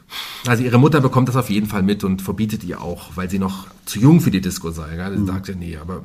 Also 0.47 0.63
ihre 0.63 0.79
Mutter 0.79 0.99
bekommt 0.99 1.29
das 1.29 1.35
auf 1.35 1.49
jeden 1.49 1.67
Fall 1.67 1.83
mit 1.83 2.03
und 2.03 2.21
verbietet 2.21 2.63
ihr 2.63 2.81
auch, 2.81 3.11
weil 3.15 3.29
sie 3.29 3.39
noch 3.39 3.67
zu 3.85 3.99
jung 3.99 4.21
für 4.21 4.31
die 4.31 4.41
Disco 4.41 4.71
sei. 4.71 4.95
Gell? 4.95 5.17
Sie 5.17 5.25
sagt 5.25 5.47
ja, 5.47 5.55
nee, 5.55 5.77
aber 5.77 6.03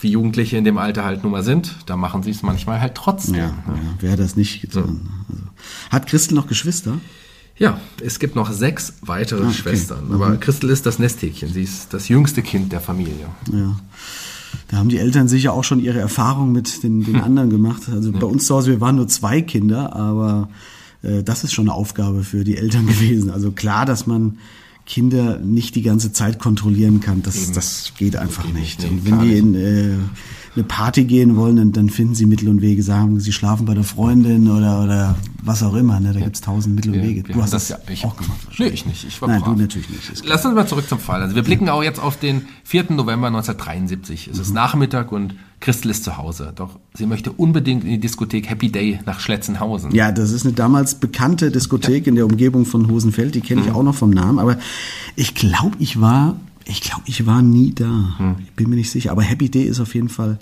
wie 0.00 0.10
Jugendliche 0.10 0.56
in 0.56 0.64
dem 0.64 0.78
Alter 0.78 1.04
halt 1.04 1.22
nun 1.22 1.32
mal 1.32 1.42
sind, 1.42 1.74
da 1.86 1.96
machen 1.96 2.22
sie 2.22 2.30
es 2.30 2.42
manchmal 2.42 2.80
halt 2.80 2.94
trotzdem. 2.94 3.34
Ja, 3.34 3.54
wer 4.00 4.16
das 4.16 4.36
nicht 4.36 4.60
getan. 4.60 5.08
Also. 5.28 5.42
Hat 5.90 6.06
Christel 6.06 6.34
noch 6.34 6.46
Geschwister? 6.46 6.98
Ja, 7.56 7.80
es 8.04 8.18
gibt 8.18 8.34
noch 8.34 8.50
sechs 8.52 8.94
weitere 9.02 9.42
Ah, 9.44 9.48
okay. 9.48 9.54
Schwestern. 9.54 10.12
Aber 10.12 10.36
Christel 10.38 10.70
ist 10.70 10.86
das 10.86 10.98
Nesthäkchen. 10.98 11.52
Sie 11.52 11.62
ist 11.62 11.94
das 11.94 12.08
jüngste 12.08 12.42
Kind 12.42 12.72
der 12.72 12.80
Familie. 12.80 13.26
Ja. 13.52 13.76
Da 14.68 14.76
haben 14.78 14.88
die 14.88 14.98
Eltern 14.98 15.28
sicher 15.28 15.52
auch 15.52 15.64
schon 15.64 15.78
ihre 15.80 15.98
Erfahrungen 16.00 16.52
mit 16.52 16.82
den, 16.82 17.04
den 17.04 17.16
anderen 17.16 17.50
gemacht. 17.50 17.82
Also 17.92 18.12
bei 18.12 18.26
uns 18.26 18.46
zu 18.46 18.54
Hause, 18.56 18.70
wir 18.72 18.80
waren 18.80 18.96
nur 18.96 19.08
zwei 19.08 19.40
Kinder, 19.42 19.94
aber 19.94 20.48
äh, 21.02 21.22
das 21.22 21.44
ist 21.44 21.52
schon 21.52 21.66
eine 21.68 21.74
Aufgabe 21.74 22.24
für 22.24 22.42
die 22.44 22.56
Eltern 22.56 22.86
gewesen. 22.88 23.30
Also 23.30 23.52
klar, 23.52 23.84
dass 23.86 24.06
man 24.06 24.38
Kinder 24.86 25.38
nicht 25.38 25.76
die 25.76 25.82
ganze 25.82 26.12
Zeit 26.12 26.38
kontrollieren 26.38 27.00
kann, 27.00 27.22
das, 27.22 27.52
das 27.52 27.92
geht 27.96 28.16
einfach 28.16 28.44
geht 28.44 28.54
nicht. 28.54 28.80
nicht, 28.80 28.90
Und 28.90 29.04
wenn 29.06 29.20
die 29.20 29.38
in 29.38 29.54
äh, 29.54 29.94
eine 30.56 30.64
Party 30.64 31.04
gehen 31.04 31.36
wollen, 31.36 31.56
dann, 31.56 31.72
dann 31.72 31.90
finden 31.90 32.14
sie 32.14 32.26
Mittel 32.26 32.48
und 32.48 32.62
Wege, 32.62 32.82
sagen, 32.82 33.18
sie 33.20 33.32
schlafen 33.32 33.66
bei 33.66 33.74
der 33.74 33.82
Freundin 33.84 34.48
oder, 34.48 34.82
oder 34.84 35.16
was 35.42 35.62
auch 35.62 35.74
immer. 35.74 35.98
Ne? 36.00 36.12
Da 36.12 36.20
gibt's 36.20 36.40
tausend 36.40 36.76
Mittel 36.76 36.94
und 36.94 37.02
Wege. 37.02 37.22
Du 37.24 37.42
hast 37.42 37.52
das, 37.52 37.68
ja 37.70 37.78
ich, 37.92 38.04
auch 38.04 38.16
gemacht. 38.16 38.38
Nee, 38.58 38.66
ich 38.68 38.86
nicht. 38.86 39.04
Ich 39.04 39.20
war 39.20 39.28
Nein, 39.28 39.40
brav. 39.40 39.54
du 39.54 39.60
natürlich 39.60 39.90
nicht. 39.90 40.10
Ist. 40.10 40.24
Lass 40.26 40.44
uns 40.46 40.54
mal 40.54 40.66
zurück 40.66 40.88
zum 40.88 40.98
Fall. 41.00 41.22
Also 41.22 41.34
wir 41.34 41.42
blicken 41.42 41.68
auch 41.68 41.82
jetzt 41.82 42.00
auf 42.00 42.16
den 42.18 42.42
4. 42.64 42.92
November 42.92 43.26
1973. 43.28 44.28
Es 44.28 44.38
ist 44.38 44.48
Mhm. 44.50 44.54
Nachmittag 44.54 45.10
und 45.12 45.34
Christel 45.60 45.90
ist 45.90 46.04
zu 46.04 46.16
Hause. 46.18 46.52
Doch 46.54 46.78
sie 46.94 47.06
möchte 47.06 47.32
unbedingt 47.32 47.84
in 47.84 47.90
die 47.90 47.98
Diskothek 48.00 48.48
Happy 48.50 48.70
Day 48.70 49.00
nach 49.06 49.18
Schletzenhausen. 49.20 49.92
Ja, 49.94 50.12
das 50.12 50.30
ist 50.30 50.44
eine 50.44 50.54
damals 50.54 50.94
bekannte 50.96 51.50
Diskothek 51.50 52.06
in 52.06 52.14
der 52.16 52.26
Umgebung 52.26 52.64
von 52.66 52.88
Hosenfeld, 52.88 53.34
die 53.34 53.40
kenne 53.40 53.62
ich 53.62 53.70
auch 53.72 53.82
noch 53.82 53.94
vom 53.94 54.10
Namen, 54.10 54.38
aber 54.38 54.58
ich 55.16 55.34
glaube, 55.34 55.76
ich 55.78 56.00
war, 56.00 56.36
ich 56.66 56.80
glaube, 56.80 57.02
ich 57.06 57.26
war 57.26 57.42
nie 57.42 57.72
da. 57.74 58.36
Ich 58.42 58.52
bin 58.52 58.70
mir 58.70 58.76
nicht 58.76 58.90
sicher, 58.90 59.10
aber 59.12 59.22
Happy 59.22 59.50
Day 59.50 59.64
ist 59.64 59.80
auf 59.80 59.94
jeden 59.94 60.08
Fall 60.08 60.38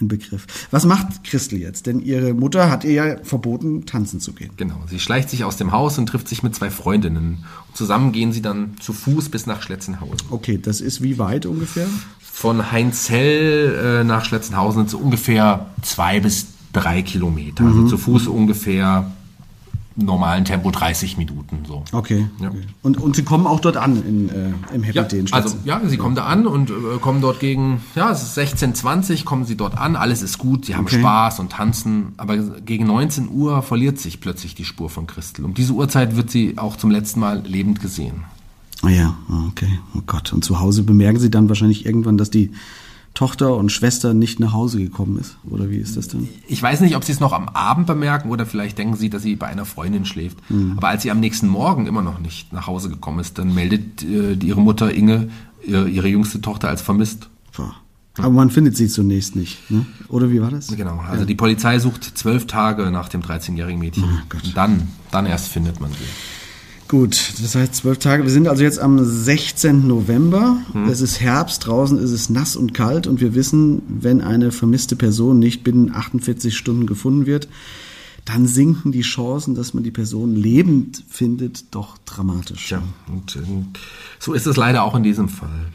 ein 0.00 0.08
Begriff. 0.08 0.46
Was 0.70 0.86
macht 0.86 1.24
Christel 1.24 1.58
jetzt? 1.58 1.86
Denn 1.86 2.00
ihre 2.00 2.32
Mutter 2.32 2.70
hat 2.70 2.84
ihr 2.84 2.92
ja 2.92 3.16
verboten, 3.22 3.86
tanzen 3.86 4.20
zu 4.20 4.32
gehen. 4.32 4.50
Genau. 4.56 4.76
Sie 4.88 5.00
schleicht 5.00 5.30
sich 5.30 5.44
aus 5.44 5.56
dem 5.56 5.72
Haus 5.72 5.98
und 5.98 6.06
trifft 6.06 6.28
sich 6.28 6.42
mit 6.42 6.54
zwei 6.54 6.70
Freundinnen. 6.70 7.44
Und 7.68 7.76
zusammen 7.76 8.12
gehen 8.12 8.32
sie 8.32 8.42
dann 8.42 8.76
zu 8.80 8.92
Fuß 8.92 9.28
bis 9.30 9.46
nach 9.46 9.62
Schletzenhausen. 9.62 10.28
Okay, 10.30 10.58
das 10.62 10.80
ist 10.80 11.02
wie 11.02 11.18
weit 11.18 11.44
ungefähr? 11.46 11.88
Von 12.20 12.70
Heinzell 12.70 14.00
äh, 14.00 14.04
nach 14.04 14.24
Schletzenhausen 14.24 14.82
sind 14.82 14.90
so 14.90 14.98
ungefähr 14.98 15.66
zwei 15.82 16.20
bis 16.20 16.46
drei 16.72 17.02
Kilometer. 17.02 17.64
Also 17.64 17.86
zu 17.86 17.98
Fuß 17.98 18.28
ungefähr 18.28 19.10
normalen 19.96 20.44
Tempo 20.44 20.70
30 20.70 21.16
Minuten 21.16 21.64
so. 21.66 21.84
Okay. 21.92 22.26
Ja. 22.40 22.48
okay. 22.48 22.62
Und, 22.82 22.98
und 22.98 23.16
sie 23.16 23.22
kommen 23.22 23.46
auch 23.46 23.60
dort 23.60 23.76
an 23.76 24.02
in, 24.06 24.28
äh, 24.28 24.74
im 24.74 24.82
Happy 24.82 24.96
Ja, 24.96 25.02
Day 25.04 25.24
also 25.30 25.56
ja, 25.64 25.80
sie 25.84 25.96
kommen 25.96 26.14
da 26.14 26.24
an 26.26 26.46
und 26.46 26.70
äh, 26.70 26.74
kommen 27.00 27.20
dort 27.20 27.40
gegen, 27.40 27.82
ja, 27.94 28.10
es 28.10 28.22
ist 28.22 28.38
16:20, 28.38 29.24
kommen 29.24 29.44
sie 29.44 29.56
dort 29.56 29.76
an, 29.76 29.96
alles 29.96 30.22
ist 30.22 30.38
gut, 30.38 30.64
sie 30.66 30.76
haben 30.76 30.86
Okay. 30.86 31.00
Spaß 31.00 31.40
und 31.40 31.52
tanzen, 31.52 32.12
aber 32.16 32.38
gegen 32.38 32.86
19 32.86 33.28
Uhr 33.30 33.62
verliert 33.62 33.98
sich 33.98 34.20
plötzlich 34.20 34.54
die 34.54 34.64
Spur 34.64 34.90
von 34.90 35.06
Christel. 35.06 35.44
Um 35.44 35.54
diese 35.54 35.72
Uhrzeit 35.72 36.16
wird 36.16 36.30
sie 36.30 36.56
auch 36.56 36.76
zum 36.76 36.90
letzten 36.90 37.20
Mal 37.20 37.42
lebend 37.46 37.80
gesehen. 37.80 38.24
Ah 38.82 38.88
ja, 38.88 39.14
okay. 39.48 39.78
Oh 39.94 40.00
Gott. 40.06 40.32
Und 40.32 40.42
zu 40.44 40.58
Hause 40.60 40.82
bemerken 40.84 41.18
sie 41.18 41.30
dann 41.30 41.48
wahrscheinlich 41.48 41.84
irgendwann, 41.84 42.16
dass 42.16 42.30
die 42.30 42.50
Tochter 43.14 43.56
und 43.56 43.70
Schwester 43.70 44.14
nicht 44.14 44.40
nach 44.40 44.52
Hause 44.52 44.78
gekommen 44.78 45.18
ist. 45.18 45.36
Oder 45.48 45.68
wie 45.68 45.76
ist 45.76 45.96
das 45.96 46.08
dann? 46.08 46.28
Ich 46.46 46.62
weiß 46.62 46.80
nicht, 46.80 46.96
ob 46.96 47.04
sie 47.04 47.12
es 47.12 47.20
noch 47.20 47.32
am 47.32 47.48
Abend 47.48 47.86
bemerken 47.86 48.30
oder 48.30 48.46
vielleicht 48.46 48.78
denken 48.78 48.96
sie, 48.96 49.10
dass 49.10 49.22
sie 49.22 49.36
bei 49.36 49.46
einer 49.46 49.64
Freundin 49.64 50.06
schläft. 50.06 50.38
Aber 50.76 50.88
als 50.88 51.02
sie 51.02 51.10
am 51.10 51.20
nächsten 51.20 51.48
Morgen 51.48 51.86
immer 51.86 52.02
noch 52.02 52.20
nicht 52.20 52.52
nach 52.52 52.66
Hause 52.66 52.88
gekommen 52.88 53.18
ist, 53.18 53.38
dann 53.38 53.54
meldet 53.54 54.02
äh, 54.02 54.34
ihre 54.34 54.60
Mutter 54.60 54.94
Inge 54.94 55.28
äh, 55.66 55.88
ihre 55.90 56.08
jüngste 56.08 56.40
Tochter 56.40 56.68
als 56.68 56.82
vermisst. 56.82 57.28
Boah. 57.56 57.74
Aber 58.18 58.30
man 58.30 58.50
findet 58.50 58.76
sie 58.76 58.88
zunächst 58.88 59.36
nicht, 59.36 59.70
ne? 59.70 59.86
Oder 60.08 60.30
wie 60.30 60.40
war 60.42 60.50
das? 60.50 60.66
Genau, 60.68 60.98
also 60.98 61.24
die 61.24 61.36
Polizei 61.36 61.78
sucht 61.78 62.04
zwölf 62.04 62.46
Tage 62.46 62.90
nach 62.90 63.08
dem 63.08 63.22
13-jährigen 63.22 63.78
Mädchen. 63.78 64.04
Und 64.04 64.56
dann, 64.56 64.88
dann 65.10 65.26
erst 65.26 65.48
findet 65.48 65.80
man 65.80 65.90
sie. 65.90 65.96
Gut, 66.90 67.34
das 67.40 67.54
heißt 67.54 67.76
zwölf 67.76 67.98
Tage. 67.98 68.24
Wir 68.24 68.32
sind 68.32 68.48
also 68.48 68.64
jetzt 68.64 68.80
am 68.80 68.98
16. 69.04 69.86
November. 69.86 70.56
Es 70.90 71.00
ist 71.00 71.20
Herbst, 71.20 71.64
draußen 71.64 71.96
ist 71.96 72.10
es 72.10 72.30
nass 72.30 72.56
und 72.56 72.74
kalt 72.74 73.06
und 73.06 73.20
wir 73.20 73.32
wissen, 73.36 73.80
wenn 73.86 74.20
eine 74.20 74.50
vermisste 74.50 74.96
Person 74.96 75.38
nicht 75.38 75.62
binnen 75.62 75.94
48 75.94 76.56
Stunden 76.56 76.86
gefunden 76.88 77.26
wird, 77.26 77.46
dann 78.24 78.48
sinken 78.48 78.90
die 78.90 79.02
Chancen, 79.02 79.54
dass 79.54 79.72
man 79.72 79.84
die 79.84 79.92
Person 79.92 80.34
lebend 80.34 81.04
findet, 81.08 81.72
doch 81.72 81.96
dramatisch. 82.06 82.66
Tja, 82.66 82.82
und 83.06 83.36
äh, 83.36 83.38
so 84.18 84.32
ist 84.32 84.48
es 84.48 84.56
leider 84.56 84.82
auch 84.82 84.96
in 84.96 85.04
diesem 85.04 85.28
Fall. 85.28 85.66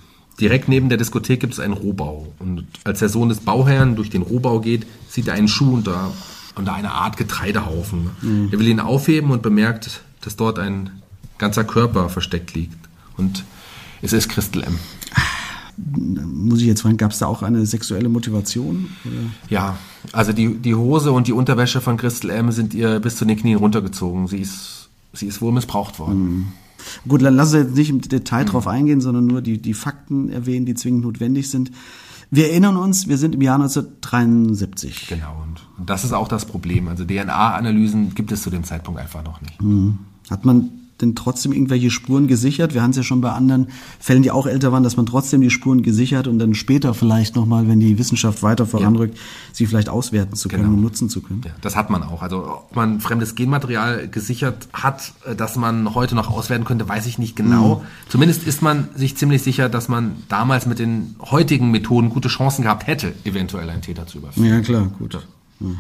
Direkt 0.42 0.68
neben 0.68 0.90
der 0.90 0.98
Diskothek 0.98 1.40
gibt 1.40 1.54
es 1.54 1.62
einen 1.62 1.76
Rohbau. 1.76 2.34
Und 2.40 2.68
als 2.84 3.00
der 3.00 3.08
Sohn 3.08 3.30
des 3.30 3.40
Bauherrn 3.40 3.96
durch 3.96 4.10
den 4.10 4.22
Rohbau 4.22 4.60
geht, 4.60 4.86
sieht 5.08 5.30
er 5.30 5.36
einen 5.36 5.48
Schuh 5.48 5.76
unter, 5.76 6.12
unter 6.56 6.74
einer 6.74 6.92
Art 6.92 7.16
Getreidehaufen. 7.16 8.10
Er 8.52 8.60
will 8.60 8.68
ihn 8.68 8.82
aufheben 8.82 9.32
und 9.32 9.42
bemerkt, 9.42 10.02
dass 10.20 10.36
dort 10.36 10.60
ein 10.60 10.90
ganzer 11.38 11.64
Körper 11.64 12.10
versteckt 12.10 12.54
liegt. 12.54 12.78
Und 13.18 13.44
es 14.02 14.14
ist 14.14 14.30
Christel 14.30 14.64
M. 14.64 14.78
muss 15.78 16.62
ich 16.62 16.68
jetzt 16.68 16.82
fragen, 16.82 16.98
gab 16.98 17.12
es 17.12 17.20
da 17.20 17.28
auch 17.28 17.44
eine 17.44 17.66
sexuelle 17.66 18.10
Motivation? 18.10 18.90
Oder? 19.06 19.16
Ja, 19.50 19.78
also 20.12 20.34
die, 20.34 20.56
die 20.56 20.76
Hose 20.76 21.12
und 21.12 21.28
die 21.28 21.34
Unterwäsche 21.34 21.82
von 21.82 21.98
Christel 21.98 22.30
M. 22.30 22.52
sind 22.52 22.74
ihr 22.74 23.00
bis 23.00 23.16
zu 23.18 23.26
den 23.26 23.38
Knien 23.38 23.58
runtergezogen. 23.58 24.28
Sie 24.28 24.40
ist, 24.40 24.90
sie 25.14 25.28
ist 25.28 25.42
wohl 25.42 25.52
missbraucht 25.52 26.00
worden. 26.00 26.54
Gut, 27.08 27.24
dann 27.24 27.36
lassen 27.36 27.54
wir 27.54 27.62
jetzt 27.62 27.76
nicht 27.76 27.90
im 27.90 28.02
Detail 28.02 28.46
drauf 28.46 28.68
eingehen, 28.68 29.02
sondern 29.02 29.26
nur 29.26 29.42
die, 29.42 29.60
die 29.60 29.74
Fakten 29.74 30.30
erwähnen, 30.30 30.66
die 30.66 30.76
zwingend 30.76 31.04
notwendig 31.04 31.50
sind. 31.50 31.72
Wir 32.32 32.50
erinnern 32.50 32.78
uns, 32.78 33.08
wir 33.08 33.18
sind 33.18 33.36
im 33.36 33.42
Jahr 33.42 33.56
1973. 33.56 35.08
Genau, 35.08 35.44
und 35.44 35.88
das 35.88 36.04
ist 36.04 36.12
auch 36.12 36.28
das 36.28 36.46
Problem. 36.46 36.88
Also 36.88 37.06
DNA-Analysen 37.06 38.14
gibt 38.14 38.32
es 38.32 38.42
zu 38.42 38.50
dem 38.50 38.64
Zeitpunkt 38.64 39.00
einfach 39.00 39.24
noch 39.24 39.42
nicht. 39.42 39.58
Hat 40.30 40.46
man 40.46 40.70
denn 41.02 41.16
trotzdem 41.16 41.52
irgendwelche 41.52 41.92
Spuren 41.92 42.28
gesichert? 42.28 42.74
Wir 42.74 42.82
haben 42.82 42.92
es 42.92 42.98
ja 42.98 43.04
schon 43.04 43.22
bei 43.22 43.32
anderen 43.32 43.68
Fällen, 44.00 44.24
die 44.24 44.32
auch 44.32 44.48
älter 44.48 44.72
waren, 44.72 44.84
dass 44.84 44.96
man 44.98 45.06
trotzdem 45.06 45.42
die 45.42 45.50
Spuren 45.50 45.82
gesichert 45.84 46.28
und 46.28 46.40
dann 46.40 46.54
später 46.56 46.94
vielleicht 46.94 47.36
nochmal, 47.36 47.68
wenn 47.68 47.80
die 47.80 47.98
Wissenschaft 47.98 48.44
weiter 48.44 48.66
voranrückt, 48.66 49.18
sie 49.52 49.66
vielleicht 49.66 49.90
auswerten 49.90 50.36
zu 50.36 50.48
können 50.50 50.64
Genau. 50.64 50.76
und 50.76 50.82
nutzen 50.82 51.10
zu 51.10 51.22
können. 51.22 51.42
Ja, 51.46 51.52
das 51.62 51.76
hat 51.76 51.90
man 51.90 52.04
auch. 52.04 52.22
Also 52.22 52.46
ob 52.48 52.76
man 52.76 53.02
fremdes 53.02 53.36
Genmaterial 53.36 54.08
gesichert 54.08 54.68
hat, 54.74 55.14
äh, 55.26 55.36
das 55.36 55.56
man 55.58 55.94
heute 55.96 56.16
noch 56.16 56.30
auswerten 56.32 56.66
könnte, 56.66 56.88
weiß 56.88 57.06
ich 57.08 57.18
nicht 57.18 57.36
genau. 57.36 57.84
Zumindest 58.10 58.48
ist 58.48 58.62
man 58.62 58.88
sich 58.96 59.18
ziemlich 59.18 59.42
sicher, 59.44 59.68
dass 59.70 59.90
man 59.90 60.14
damals 60.30 60.66
mit 60.66 60.80
den 60.80 61.16
heutigen 61.20 61.72
Methoden 61.72 62.10
gute 62.10 62.30
Chancen 62.30 62.64
gehabt 62.64 62.88
hätte, 62.88 63.14
eventuell 63.26 63.70
einen 63.70 63.82
Täter 63.82 64.08
zu 64.08 64.20
überführen. 64.20 64.48
Ja, 64.48 64.62
klar, 64.62 64.90
gut. 64.98 65.18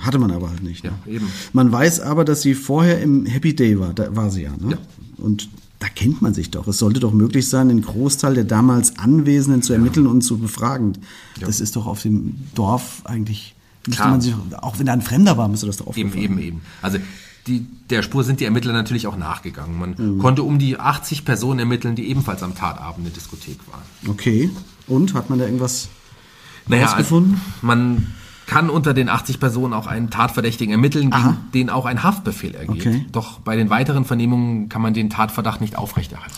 Hatte 0.01 0.19
man 0.19 0.31
aber 0.31 0.49
halt 0.49 0.63
nicht. 0.63 0.83
Ne? 0.85 0.91
Ja, 1.05 1.11
eben. 1.13 1.27
Man 1.51 1.69
weiß 1.71 1.99
aber, 1.99 2.23
dass 2.23 2.41
sie 2.41 2.53
vorher 2.53 3.01
im 3.01 3.25
Happy 3.25 3.53
Day 3.55 3.77
war. 3.77 3.93
Da 3.93 4.15
war 4.15 4.29
sie 4.31 4.43
ja. 4.43 4.51
Ne? 4.51 4.71
Ja. 4.71 4.77
Und 5.17 5.49
da 5.79 5.87
kennt 5.89 6.21
man 6.21 6.33
sich 6.33 6.51
doch. 6.51 6.67
Es 6.67 6.77
sollte 6.77 6.99
doch 6.99 7.11
möglich 7.13 7.49
sein, 7.49 7.67
den 7.69 7.81
Großteil 7.81 8.33
der 8.35 8.43
damals 8.45 8.97
Anwesenden 8.97 9.61
zu 9.61 9.73
ermitteln 9.73 10.07
und 10.07 10.21
zu 10.21 10.37
befragen. 10.37 10.97
Das 11.39 11.59
ist 11.59 11.75
doch 11.75 11.85
auf 11.85 12.01
dem 12.01 12.35
Dorf 12.55 13.01
eigentlich. 13.05 13.53
Klar. 13.91 14.09
man 14.09 14.21
sich, 14.21 14.33
auch 14.61 14.79
wenn 14.79 14.87
da 14.87 14.93
ein 14.93 15.03
Fremder 15.03 15.37
war, 15.37 15.47
müsste 15.47 15.67
das 15.67 15.77
doch 15.77 15.95
Eben, 15.95 16.09
aufgefallen 16.09 16.39
eben, 16.39 16.39
eben. 16.39 16.61
Also 16.81 16.97
die, 17.45 17.67
der 17.91 18.01
Spur 18.01 18.23
sind 18.23 18.39
die 18.39 18.45
Ermittler 18.45 18.73
natürlich 18.73 19.05
auch 19.05 19.15
nachgegangen. 19.17 19.77
Man 19.77 20.17
konnte 20.17 20.41
um 20.41 20.57
die 20.57 20.79
80 20.79 21.23
Personen 21.23 21.59
ermitteln, 21.59 21.95
die 21.95 22.07
ebenfalls 22.09 22.41
am 22.41 22.55
Tatabend 22.55 22.99
in 22.99 23.03
der 23.03 23.13
Diskothek 23.13 23.59
waren. 23.71 23.83
Okay. 24.09 24.49
Und 24.87 25.13
hat 25.13 25.29
man 25.29 25.37
da 25.37 25.45
irgendwas 25.45 25.89
Naja, 26.67 26.87
rausgefunden? 26.87 27.39
man 27.61 28.07
kann 28.47 28.69
unter 28.69 28.93
den 28.93 29.09
80 29.09 29.39
Personen 29.39 29.73
auch 29.73 29.87
einen 29.87 30.09
Tatverdächtigen 30.09 30.71
ermitteln, 30.71 31.09
gegen 31.11 31.37
den 31.53 31.69
auch 31.69 31.85
ein 31.85 32.03
Haftbefehl 32.03 32.53
ergeht. 32.55 32.81
Okay. 32.81 33.05
Doch 33.11 33.39
bei 33.39 33.55
den 33.55 33.69
weiteren 33.69 34.05
Vernehmungen 34.05 34.69
kann 34.69 34.81
man 34.81 34.93
den 34.93 35.09
Tatverdacht 35.09 35.61
nicht 35.61 35.77
aufrechterhalten. 35.77 36.35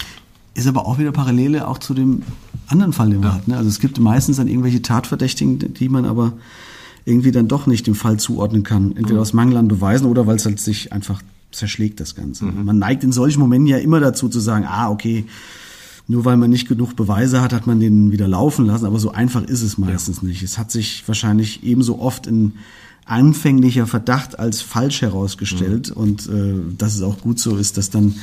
Ist 0.54 0.68
aber 0.68 0.86
auch 0.88 0.98
wieder 0.98 1.12
Parallele 1.12 1.68
auch 1.68 1.78
zu 1.78 1.94
dem 1.94 2.24
anderen 2.68 2.94
Fall, 2.94 3.10
den 3.10 3.20
man 3.20 3.34
hat. 3.34 3.48
Ne? 3.48 3.58
Also 3.58 3.70
es 3.70 3.80
gibt 3.80 4.00
meistens 4.00 4.38
dann 4.38 4.48
irgendwelche 4.48 4.82
Tatverdächtigen, 4.82 5.74
die 5.74 5.90
man 5.90 6.06
aber 6.06 6.34
irgendwie 7.06 7.32
dann 7.32 7.48
doch 7.48 7.68
nicht 7.68 7.88
dem 7.88 7.96
Fall 7.96 8.18
zuordnen 8.18 8.64
kann. 8.64 8.96
Entweder 8.96 9.22
aus 9.22 9.34
Mangel 9.34 9.58
an 9.58 9.68
Beweisen 9.68 10.08
oder 10.08 10.28
weil 10.28 10.38
es 10.38 10.46
halt 10.46 10.60
sich 10.60 10.92
einfach 10.92 11.22
zerschlägt, 11.52 12.00
das 12.00 12.16
Ganze. 12.16 12.46
Man 12.46 12.78
neigt 12.80 13.04
in 13.04 13.12
solchen 13.12 13.40
Momenten 13.40 13.68
ja 13.68 13.78
immer 13.78 14.00
dazu 14.00 14.30
zu 14.30 14.40
sagen, 14.40 14.66
ah, 14.68 14.90
okay, 14.90 15.26
nur 16.08 16.24
weil 16.24 16.38
man 16.38 16.50
nicht 16.50 16.68
genug 16.68 16.96
Beweise 16.96 17.42
hat, 17.42 17.54
hat 17.54 17.68
man 17.68 17.80
den 17.80 18.12
wieder 18.12 18.28
laufen 18.28 18.66
lassen. 18.66 18.86
Aber 18.86 19.00
so 19.00 19.12
einfach 19.12 19.44
ist 19.44 19.62
es 19.62 19.78
meistens 19.78 20.22
nicht. 20.22 20.42
Es 20.42 20.58
hat 20.58 20.72
sich 20.72 21.06
wahrscheinlich 21.08 21.64
ebenso 21.64 22.00
oft 22.00 22.28
in 22.28 22.54
anfänglicher 23.06 23.88
Verdacht 23.88 24.40
als 24.40 24.62
falsch 24.62 25.02
herausgestellt. 25.02 25.92
Und 25.92 26.28
äh, 26.28 26.56
dass 26.78 26.96
es 26.96 27.02
auch 27.02 27.20
gut 27.20 27.40
so 27.40 27.58
ist, 27.58 27.78
dass 27.78 27.90
dann 27.90 28.16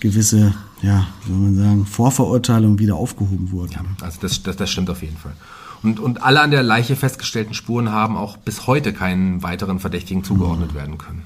gewisse, 0.00 0.52
ja, 0.82 1.06
wie 1.24 1.32
soll 1.32 1.40
man 1.40 1.56
sagen, 1.56 1.86
Vorverurteilungen 1.86 2.78
wieder 2.78 2.96
aufgehoben 2.96 3.50
wurden. 3.50 3.74
Also 4.02 4.18
das, 4.20 4.42
das, 4.42 4.56
das 4.56 4.70
stimmt 4.70 4.90
auf 4.90 5.02
jeden 5.02 5.16
Fall. 5.16 5.34
Und, 5.82 6.00
und 6.00 6.22
alle 6.22 6.40
an 6.40 6.50
der 6.50 6.62
Leiche 6.62 6.96
festgestellten 6.96 7.54
Spuren 7.54 7.90
haben 7.90 8.16
auch 8.16 8.36
bis 8.36 8.66
heute 8.66 8.92
keinen 8.92 9.42
weiteren 9.42 9.78
Verdächtigen 9.78 10.22
zugeordnet 10.22 10.74
werden 10.74 10.98
können. 10.98 11.22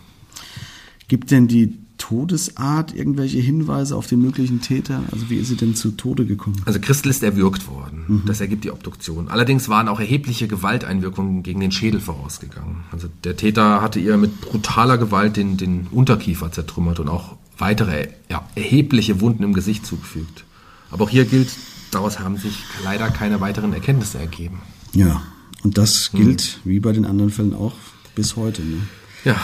Gibt 1.08 1.30
denn 1.30 1.48
die 1.48 1.78
Todesart 1.98 2.94
irgendwelche 2.94 3.38
Hinweise 3.38 3.96
auf 3.96 4.06
den 4.06 4.20
möglichen 4.20 4.60
Täter? 4.60 5.02
Also 5.12 5.30
wie 5.30 5.36
ist 5.36 5.48
sie 5.48 5.56
denn 5.56 5.74
zu 5.74 5.92
Tode 5.92 6.26
gekommen? 6.26 6.60
Also 6.64 6.78
Christel 6.80 7.10
ist 7.10 7.22
erwürgt 7.22 7.68
worden. 7.68 8.22
Das 8.26 8.40
ergibt 8.40 8.64
die 8.64 8.70
Obduktion. 8.70 9.28
Allerdings 9.28 9.68
waren 9.68 9.88
auch 9.88 10.00
erhebliche 10.00 10.48
Gewalteinwirkungen 10.48 11.42
gegen 11.42 11.60
den 11.60 11.72
Schädel 11.72 12.00
vorausgegangen. 12.00 12.84
Also 12.92 13.08
der 13.24 13.36
Täter 13.36 13.80
hatte 13.80 13.98
ihr 14.00 14.16
mit 14.16 14.40
brutaler 14.40 14.98
Gewalt 14.98 15.36
den, 15.36 15.56
den 15.56 15.86
Unterkiefer 15.90 16.52
zertrümmert 16.52 17.00
und 17.00 17.08
auch 17.08 17.36
weitere 17.58 18.08
ja, 18.28 18.46
erhebliche 18.54 19.20
Wunden 19.20 19.42
im 19.42 19.54
Gesicht 19.54 19.86
zugefügt. 19.86 20.44
Aber 20.90 21.04
auch 21.04 21.10
hier 21.10 21.24
gilt, 21.24 21.48
daraus 21.90 22.20
haben 22.20 22.36
sich 22.36 22.58
leider 22.84 23.08
keine 23.10 23.40
weiteren 23.40 23.72
Erkenntnisse 23.72 24.18
ergeben. 24.18 24.60
Ja, 24.92 25.22
und 25.62 25.78
das 25.78 26.12
gilt, 26.12 26.60
wie 26.64 26.80
bei 26.80 26.92
den 26.92 27.04
anderen 27.04 27.30
Fällen 27.30 27.54
auch, 27.54 27.74
bis 28.14 28.36
heute. 28.36 28.62
Ne? 28.62 28.82
Ja, 29.24 29.40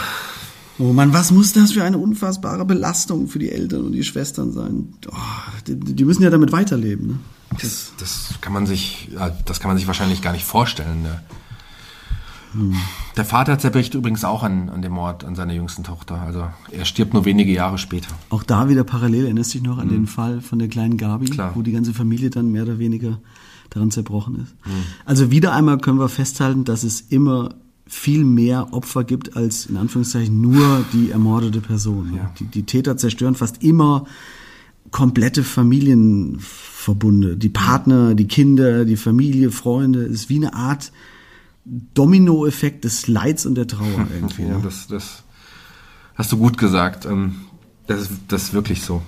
Oh 0.79 0.91
Mann, 0.91 1.13
was 1.13 1.31
muss 1.31 1.53
das 1.53 1.73
für 1.73 1.83
eine 1.83 1.97
unfassbare 1.97 2.65
Belastung 2.65 3.27
für 3.27 3.39
die 3.39 3.51
Eltern 3.51 3.85
und 3.85 3.91
die 3.91 4.03
Schwestern 4.03 4.51
sein? 4.51 4.93
Oh, 5.11 5.15
die, 5.67 5.75
die 5.75 6.05
müssen 6.05 6.23
ja 6.23 6.29
damit 6.29 6.51
weiterleben. 6.51 7.07
Ne? 7.07 7.19
das, 7.61 7.93
das 7.97 8.35
kann 8.41 8.53
man 8.53 8.65
sich, 8.65 9.09
das 9.45 9.59
kann 9.59 9.69
man 9.69 9.77
sich 9.77 9.87
wahrscheinlich 9.87 10.21
gar 10.21 10.31
nicht 10.31 10.45
vorstellen. 10.45 11.03
Ne? 11.03 11.21
Der 13.17 13.25
Vater 13.25 13.57
zerbricht 13.57 13.95
übrigens 13.95 14.23
auch 14.23 14.43
an, 14.43 14.69
an 14.69 14.81
dem 14.81 14.93
Mord 14.93 15.23
an 15.23 15.35
seiner 15.35 15.53
jüngsten 15.53 15.83
Tochter. 15.83 16.21
Also 16.21 16.47
er 16.71 16.85
stirbt 16.85 17.13
nur 17.13 17.25
wenige 17.25 17.51
Jahre 17.51 17.77
später. 17.77 18.09
Auch 18.29 18.43
da 18.43 18.69
wieder 18.69 18.83
parallel, 18.83 19.25
erinnerst 19.25 19.53
du 19.53 19.59
dich 19.59 19.67
noch 19.67 19.79
an 19.79 19.89
den 19.89 20.07
Fall 20.07 20.41
von 20.41 20.59
der 20.59 20.67
kleinen 20.67 20.97
Gabi, 20.97 21.25
Klar. 21.25 21.51
wo 21.55 21.61
die 21.61 21.71
ganze 21.71 21.93
Familie 21.93 22.29
dann 22.29 22.51
mehr 22.51 22.63
oder 22.63 22.77
weniger 22.77 23.19
daran 23.71 23.89
zerbrochen 23.89 24.43
ist. 24.43 24.53
Also 25.05 25.31
wieder 25.31 25.53
einmal 25.53 25.79
können 25.79 25.99
wir 25.99 26.09
festhalten, 26.09 26.63
dass 26.63 26.83
es 26.83 27.01
immer 27.01 27.55
viel 27.85 28.23
mehr 28.23 28.73
Opfer 28.73 29.03
gibt 29.03 29.35
als 29.35 29.65
in 29.65 29.77
Anführungszeichen 29.77 30.39
nur 30.39 30.85
die 30.93 31.11
ermordete 31.11 31.61
Person. 31.61 32.13
Ja. 32.15 32.31
Die, 32.39 32.45
die 32.45 32.63
Täter 32.63 32.97
zerstören 32.97 33.35
fast 33.35 33.63
immer 33.63 34.05
komplette 34.91 35.43
Familienverbunde. 35.43 37.37
Die 37.37 37.49
Partner, 37.49 38.15
die 38.15 38.27
Kinder, 38.27 38.85
die 38.85 38.97
Familie, 38.97 39.51
Freunde. 39.51 40.03
Es 40.05 40.13
ist 40.13 40.29
wie 40.29 40.37
eine 40.37 40.53
Art 40.53 40.91
Dominoeffekt 41.65 42.83
des 42.83 43.07
Leids 43.07 43.45
und 43.45 43.55
der 43.55 43.67
Trauer 43.67 44.07
irgendwie. 44.13 44.43
Ja, 44.43 44.57
ne? 44.57 44.61
das, 44.63 44.87
das 44.87 45.23
hast 46.15 46.31
du 46.31 46.37
gut 46.37 46.57
gesagt. 46.57 47.05
Ähm, 47.05 47.35
Das 47.87 48.01
ist, 48.01 48.11
das 48.27 48.43
ist 48.43 48.53
wirklich 48.53 48.81
so. 48.81 49.01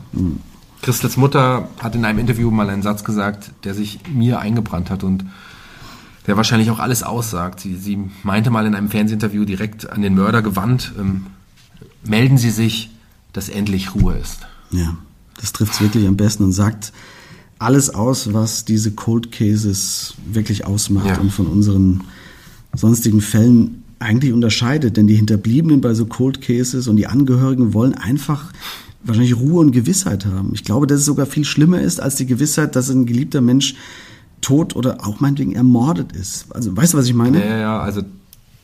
Christels 0.82 1.17
Mutter 1.17 1.69
hat 1.80 1.95
in 1.95 2.03
einem 2.05 2.19
Interview 2.19 2.51
mal 2.51 2.69
einen 2.69 2.82
Satz 2.82 3.03
gesagt, 3.03 3.51
der 3.63 3.73
sich 3.73 3.99
mir 4.13 4.39
eingebrannt 4.39 4.89
hat 4.89 5.03
und 5.03 5.26
der 6.28 6.38
wahrscheinlich 6.38 6.69
auch 6.71 6.80
alles 6.80 7.03
aussagt. 7.03 7.59
Sie, 7.59 7.76
sie 7.76 7.97
meinte 8.23 8.49
mal 8.49 8.65
in 8.65 8.76
einem 8.76 8.89
Fernsehinterview 8.89 9.45
direkt 9.45 9.89
an 9.89 10.01
den 10.01 10.15
Mörder 10.15 10.41
gewandt, 10.41 10.93
ähm, 10.99 11.28
melden 12.03 12.38
Sie 12.38 12.49
sich, 12.51 12.89
dass 13.34 13.49
endlich 13.49 13.95
Ruhe 13.95 14.15
ist. 14.15 14.39
Ja, 14.71 14.97
das 15.39 15.53
trifft 15.53 15.73
es 15.73 15.82
wirklich 15.82 16.07
am 16.07 16.17
besten 16.17 16.43
und 16.43 16.51
sagt 16.53 16.93
alles 17.59 17.89
aus, 17.89 18.34
was 18.34 18.65
diese 18.65 18.91
Cold 18.91 19.32
Cases 19.32 20.15
wirklich 20.32 20.65
ausmacht 20.65 21.07
Ja. 21.07 21.19
und 21.19 21.32
von 21.32 21.47
unseren 21.47 22.01
sonstigen 22.76 23.21
Fällen 23.21 23.84
eigentlich 23.99 24.34
unterscheidet. 24.34 24.97
Denn 24.97 25.07
die 25.07 25.15
Hinterbliebenen 25.15 25.82
bei 25.82 25.93
so 25.93 26.05
Cold 26.05 26.41
Cases 26.41 26.88
und 26.88 26.97
die 26.97 27.07
Angehörigen 27.07 27.73
wollen 27.73 27.93
einfach 27.93 28.51
wahrscheinlich 29.03 29.38
Ruhe 29.38 29.61
und 29.61 29.71
Gewissheit 29.71 30.26
haben. 30.26 30.51
Ich 30.53 30.63
glaube, 30.63 30.88
dass 30.88 30.99
es 30.99 31.05
sogar 31.05 31.26
viel 31.26 31.45
schlimmer 31.45 31.80
ist 31.82 32.01
als 32.01 32.15
die 32.15 32.26
Gewissheit, 32.26 32.76
dass 32.76 32.89
ein 32.89 33.05
geliebter 33.05 33.39
Mensch 33.41 33.76
tot 34.46 34.76
oder 34.76 34.98
auch 35.06 35.20
meinetwegen 35.20 35.54
ermordet 35.54 36.12
ist. 36.12 36.46
Also 36.54 36.78
weißt 36.78 36.93
du, 36.93 36.98
was 37.00 37.08
ich 37.08 37.16
meine? 37.16 37.39
Ja, 37.39 37.46
ja, 37.50 37.58
ja, 37.58 37.80
also 37.80 38.04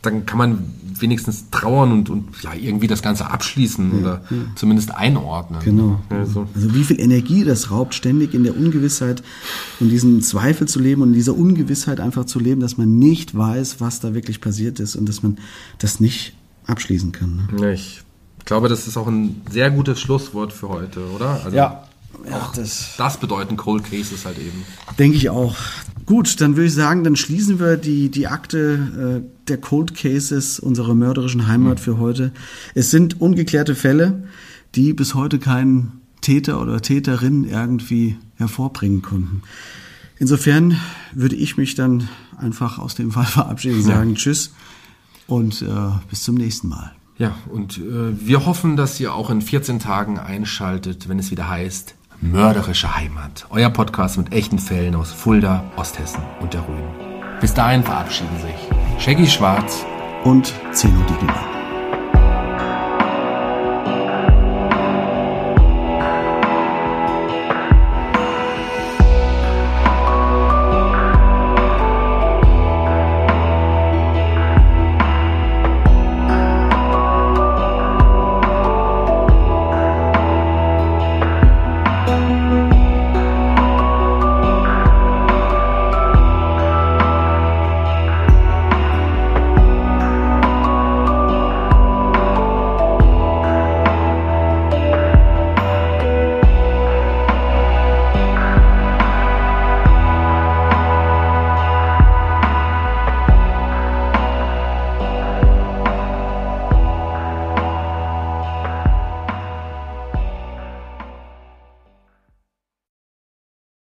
dann 0.04 0.28
kann 0.28 0.38
man 0.38 0.60
wenigstens 1.00 1.50
trauern 1.50 1.92
und, 1.92 2.10
und 2.12 2.44
ja, 2.44 2.54
irgendwie 2.54 2.86
das 2.86 3.02
Ganze 3.02 3.32
abschließen 3.32 3.92
oder 4.00 4.22
zumindest 4.56 4.94
einordnen. 4.94 5.60
Genau. 5.64 6.00
Also, 6.10 6.48
Also 6.54 6.76
wie 6.76 6.84
viel 6.84 7.00
Energie 7.00 7.44
das 7.44 7.72
raubt, 7.72 7.96
ständig 7.96 8.36
in 8.36 8.44
der 8.44 8.56
Ungewissheit 8.56 9.24
und 9.80 9.90
diesen 9.90 10.22
Zweifel 10.22 10.68
zu 10.68 10.80
leben 10.80 11.02
und 11.02 11.10
in 11.10 11.14
dieser 11.16 11.36
Ungewissheit 11.36 12.00
einfach 12.00 12.26
zu 12.26 12.40
leben, 12.40 12.62
dass 12.62 12.78
man 12.78 13.00
nicht 13.00 13.36
weiß, 13.36 13.82
was 13.82 14.00
da 14.00 14.14
wirklich 14.14 14.40
passiert 14.40 14.80
ist 14.80 14.96
und 14.96 15.10
dass 15.10 15.24
man 15.24 15.40
das 15.80 16.00
nicht 16.00 16.36
abschließen 16.68 17.12
kann. 17.12 17.48
Ne? 17.52 17.62
ja, 17.62 17.72
ich 17.72 18.04
glaube, 18.46 18.70
das 18.70 18.88
ist 18.88 18.98
auch 18.98 19.08
ein 19.08 19.42
sehr 19.50 19.72
gutes 19.72 20.00
Schlusswort 20.00 20.54
für 20.54 20.70
heute, 20.70 21.10
oder? 21.16 21.42
Also, 21.44 21.58
Ja, 21.58 21.84
das 22.56 22.96
Das 22.98 23.18
bedeuten 23.18 23.58
Cold 23.58 23.84
Cases 23.84 24.26
halt 24.26 24.38
eben. 24.38 24.64
denke 25.00 25.18
ich 25.18 25.30
auch. 25.30 25.56
Gut, 26.06 26.42
dann 26.42 26.56
würde 26.56 26.68
ich 26.68 26.74
sagen, 26.74 27.04
dann 27.04 27.16
schließen 27.16 27.60
wir 27.60 27.78
die, 27.78 28.10
die 28.10 28.28
Akte 28.28 29.22
äh, 29.24 29.48
der 29.48 29.58
Cold 29.58 29.96
Cases 29.96 30.60
unserer 30.60 30.94
mörderischen 30.94 31.48
Heimat 31.48 31.80
für 31.80 32.00
heute. 32.00 32.32
Es 32.74 32.92
sind 32.92 33.22
ungeklärte 33.22 33.76
Fälle, 33.76 34.24
die 34.76 34.94
bis 34.94 35.16
heute 35.16 35.40
keinen 35.40 36.02
Täter 36.22 36.62
oder 36.62 36.82
Täterin 36.82 37.46
irgendwie 37.46 38.18
hervorbringen 38.36 39.02
konnten. 39.02 39.42
Insofern 40.18 40.78
würde 41.14 41.36
ich 41.36 41.58
mich 41.58 41.76
dann 41.76 42.10
einfach 42.38 42.78
aus 42.78 42.96
dem 42.96 43.12
Fall 43.12 43.26
verabschieden 43.26 43.78
und 43.78 43.84
sagen 43.84 44.16
Tschüss 44.16 44.54
und 45.28 45.62
äh, 45.62 45.66
bis 46.10 46.24
zum 46.24 46.36
nächsten 46.36 46.68
Mal. 46.68 46.92
Ja, 47.18 47.36
und 47.50 47.78
äh, 47.78 48.28
wir 48.28 48.46
hoffen, 48.46 48.76
dass 48.76 49.00
ihr 49.00 49.14
auch 49.14 49.30
in 49.30 49.42
14 49.42 49.80
Tagen 49.80 50.18
einschaltet, 50.18 51.08
wenn 51.08 51.20
es 51.20 51.32
wieder 51.32 51.48
heißt 51.50 51.96
Mörderische 52.24 52.96
Heimat. 52.96 53.48
Euer 53.50 53.72
Podcast 53.72 54.20
mit 54.20 54.32
echten 54.32 54.60
Fällen 54.60 54.94
aus 54.94 55.12
Fulda, 55.12 55.64
Osthessen 55.76 56.22
und 56.40 56.54
der 56.54 56.62
Rhön. 56.62 56.84
Bis 57.40 57.56
dahin 57.56 57.82
verabschieden 57.82 58.38
sich 58.40 59.04
Shaggy 59.04 59.26
Schwarz 59.26 59.84
und 60.24 60.54
Zeno 60.72 61.02
Diegelmann. 61.10 61.61